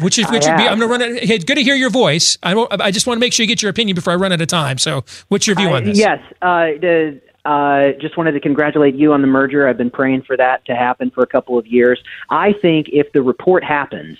[0.00, 0.62] Which is which would be.
[0.68, 1.24] I'm going to run it.
[1.24, 2.38] Hey, good to hear your voice.
[2.42, 4.40] I I just want to make sure you get your opinion before I run out
[4.40, 4.76] of time.
[4.78, 5.98] So, what's your view I- on this?
[5.98, 6.20] Yes.
[6.42, 9.68] Uh, the, uh, just wanted to congratulate you on the merger.
[9.68, 12.02] I've been praying for that to happen for a couple of years.
[12.30, 14.18] I think if the report happens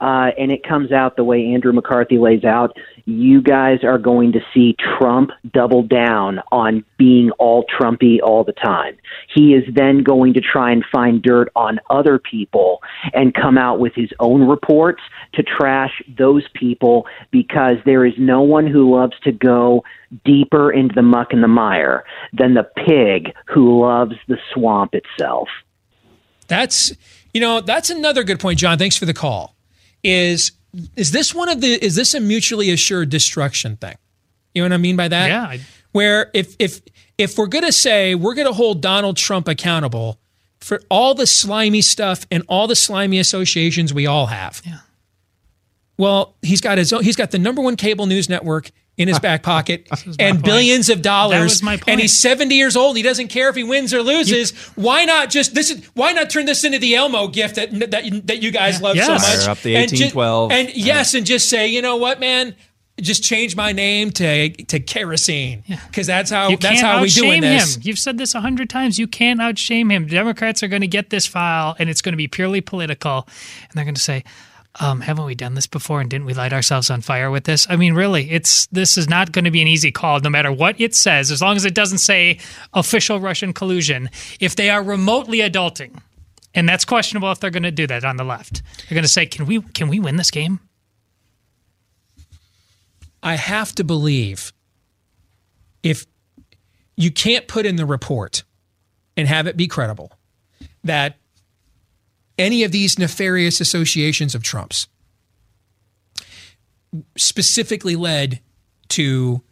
[0.00, 2.76] uh, and it comes out the way Andrew McCarthy lays out,
[3.06, 8.52] you guys are going to see Trump double down on being all Trumpy all the
[8.52, 8.96] time.
[9.34, 12.80] He is then going to try and find dirt on other people
[13.12, 15.02] and come out with his own reports
[15.34, 19.84] to trash those people because there is no one who loves to go
[20.24, 25.48] deeper into the muck and the mire than the pig who loves the swamp itself.
[26.46, 26.92] That's
[27.32, 28.78] you know that's another good point, John.
[28.78, 29.56] Thanks for the call.
[30.02, 30.52] Is
[30.96, 33.96] is this one of the is this a mutually assured destruction thing?
[34.54, 35.28] You know what I mean by that?
[35.28, 35.60] Yeah, I-
[35.92, 36.80] Where if if
[37.18, 40.18] if we're gonna say we're gonna hold Donald Trump accountable
[40.60, 44.62] for all the slimy stuff and all the slimy associations we all have.
[44.64, 44.78] Yeah.
[45.96, 49.18] Well, he's got his own, he's got the number one cable news network in his
[49.26, 49.88] back pocket
[50.18, 50.44] and point.
[50.44, 51.38] billions of dollars.
[51.38, 52.96] That was my And he's 70 years old.
[52.96, 54.52] He doesn't care if he wins or loses.
[54.76, 58.26] why not just this is why not turn this into the Elmo gift that that,
[58.26, 59.22] that you guys love so much?
[59.22, 60.52] Fire up the And ju- 1812.
[60.52, 62.54] And, yes, and just say, you know what, man?
[63.00, 67.20] Just change my name to to kerosene because that's how You that's how we outshame
[67.22, 67.74] doing this.
[67.74, 67.82] him.
[67.84, 69.00] You've said this a hundred times.
[69.00, 70.06] You can't outshame him.
[70.06, 73.26] Democrats are going to get this file, and it's going to be purely political,
[73.62, 74.22] and they're going to say,
[74.80, 76.00] um, "Haven't we done this before?
[76.00, 79.08] And didn't we light ourselves on fire with this?" I mean, really, it's this is
[79.08, 81.64] not going to be an easy call, no matter what it says, as long as
[81.64, 82.38] it doesn't say
[82.72, 84.10] official Russian collusion.
[84.40, 86.00] If they are remotely adulting,
[86.54, 89.08] and that's questionable if they're going to do that on the left, they're going to
[89.08, 90.60] say, "Can we can we win this game?"
[93.22, 94.52] I have to believe
[95.82, 96.06] if
[96.96, 98.44] you can't put in the report
[99.16, 100.12] and have it be credible
[100.84, 101.16] that
[102.38, 104.88] any of these nefarious associations of Trump's
[107.16, 108.40] specifically led
[108.88, 109.42] to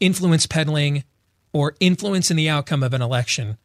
[0.00, 1.04] influence peddling
[1.52, 3.58] or influence in the outcome of an election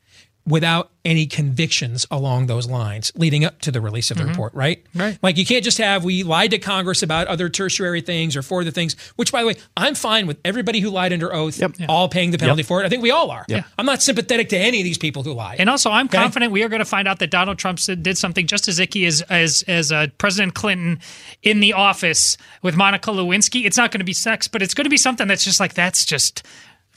[0.45, 4.85] without any convictions along those lines leading up to the release of the report, right?
[4.93, 5.17] Right.
[5.21, 8.63] Like you can't just have we lied to Congress about other tertiary things or for
[8.65, 12.09] the things, which by the way, I'm fine with everybody who lied under oath all
[12.09, 12.85] paying the penalty for it.
[12.85, 13.45] I think we all are.
[13.47, 13.63] Yeah.
[13.77, 15.55] I'm not sympathetic to any of these people who lie.
[15.59, 16.17] And also, I'm Okay?
[16.17, 19.05] confident we are going to find out that Donald Trump did something just as icky
[19.05, 20.99] as as as uh, President Clinton
[21.41, 23.65] in the office with Monica Lewinsky.
[23.65, 25.73] It's not going to be sex, but it's going to be something that's just like
[25.73, 26.45] that's just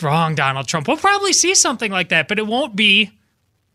[0.02, 0.88] wrong, Donald Trump.
[0.88, 3.12] We'll probably see something like that, but it won't be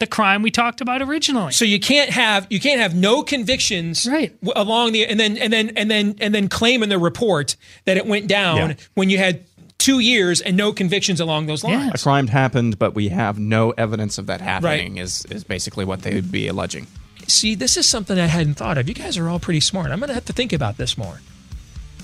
[0.02, 1.54] the crime we talked about originally.
[1.54, 4.38] So you can't have you can't have no convictions Right.
[4.44, 7.56] w- along the and then and then and then and then claim in the report
[7.86, 8.74] that it went down Yeah.
[8.96, 9.46] when you had
[9.78, 11.92] two years and no convictions along those lines.
[11.96, 14.98] A crime happened, but we have no evidence of that happening.
[14.98, 16.86] Is is basically what they would be alleging.
[17.28, 18.90] See, this is something I hadn't thought of.
[18.90, 19.90] You guys are all pretty smart.
[19.92, 21.22] I'm going to have to think about this more.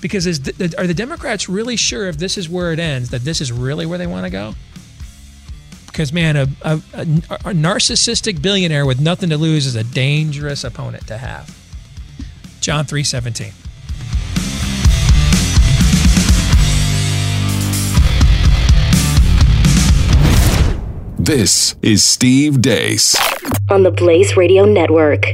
[0.00, 3.24] Because is the, are the Democrats really sure if this is where it ends, that
[3.24, 4.54] this is really where they want to go?
[5.98, 10.62] Because, man, a, a, a, a narcissistic billionaire with nothing to lose is a dangerous
[10.62, 11.58] opponent to have.
[12.60, 13.52] John 317.
[21.18, 23.16] This is Steve Deace.
[23.68, 25.24] on the Blaze Radio Network.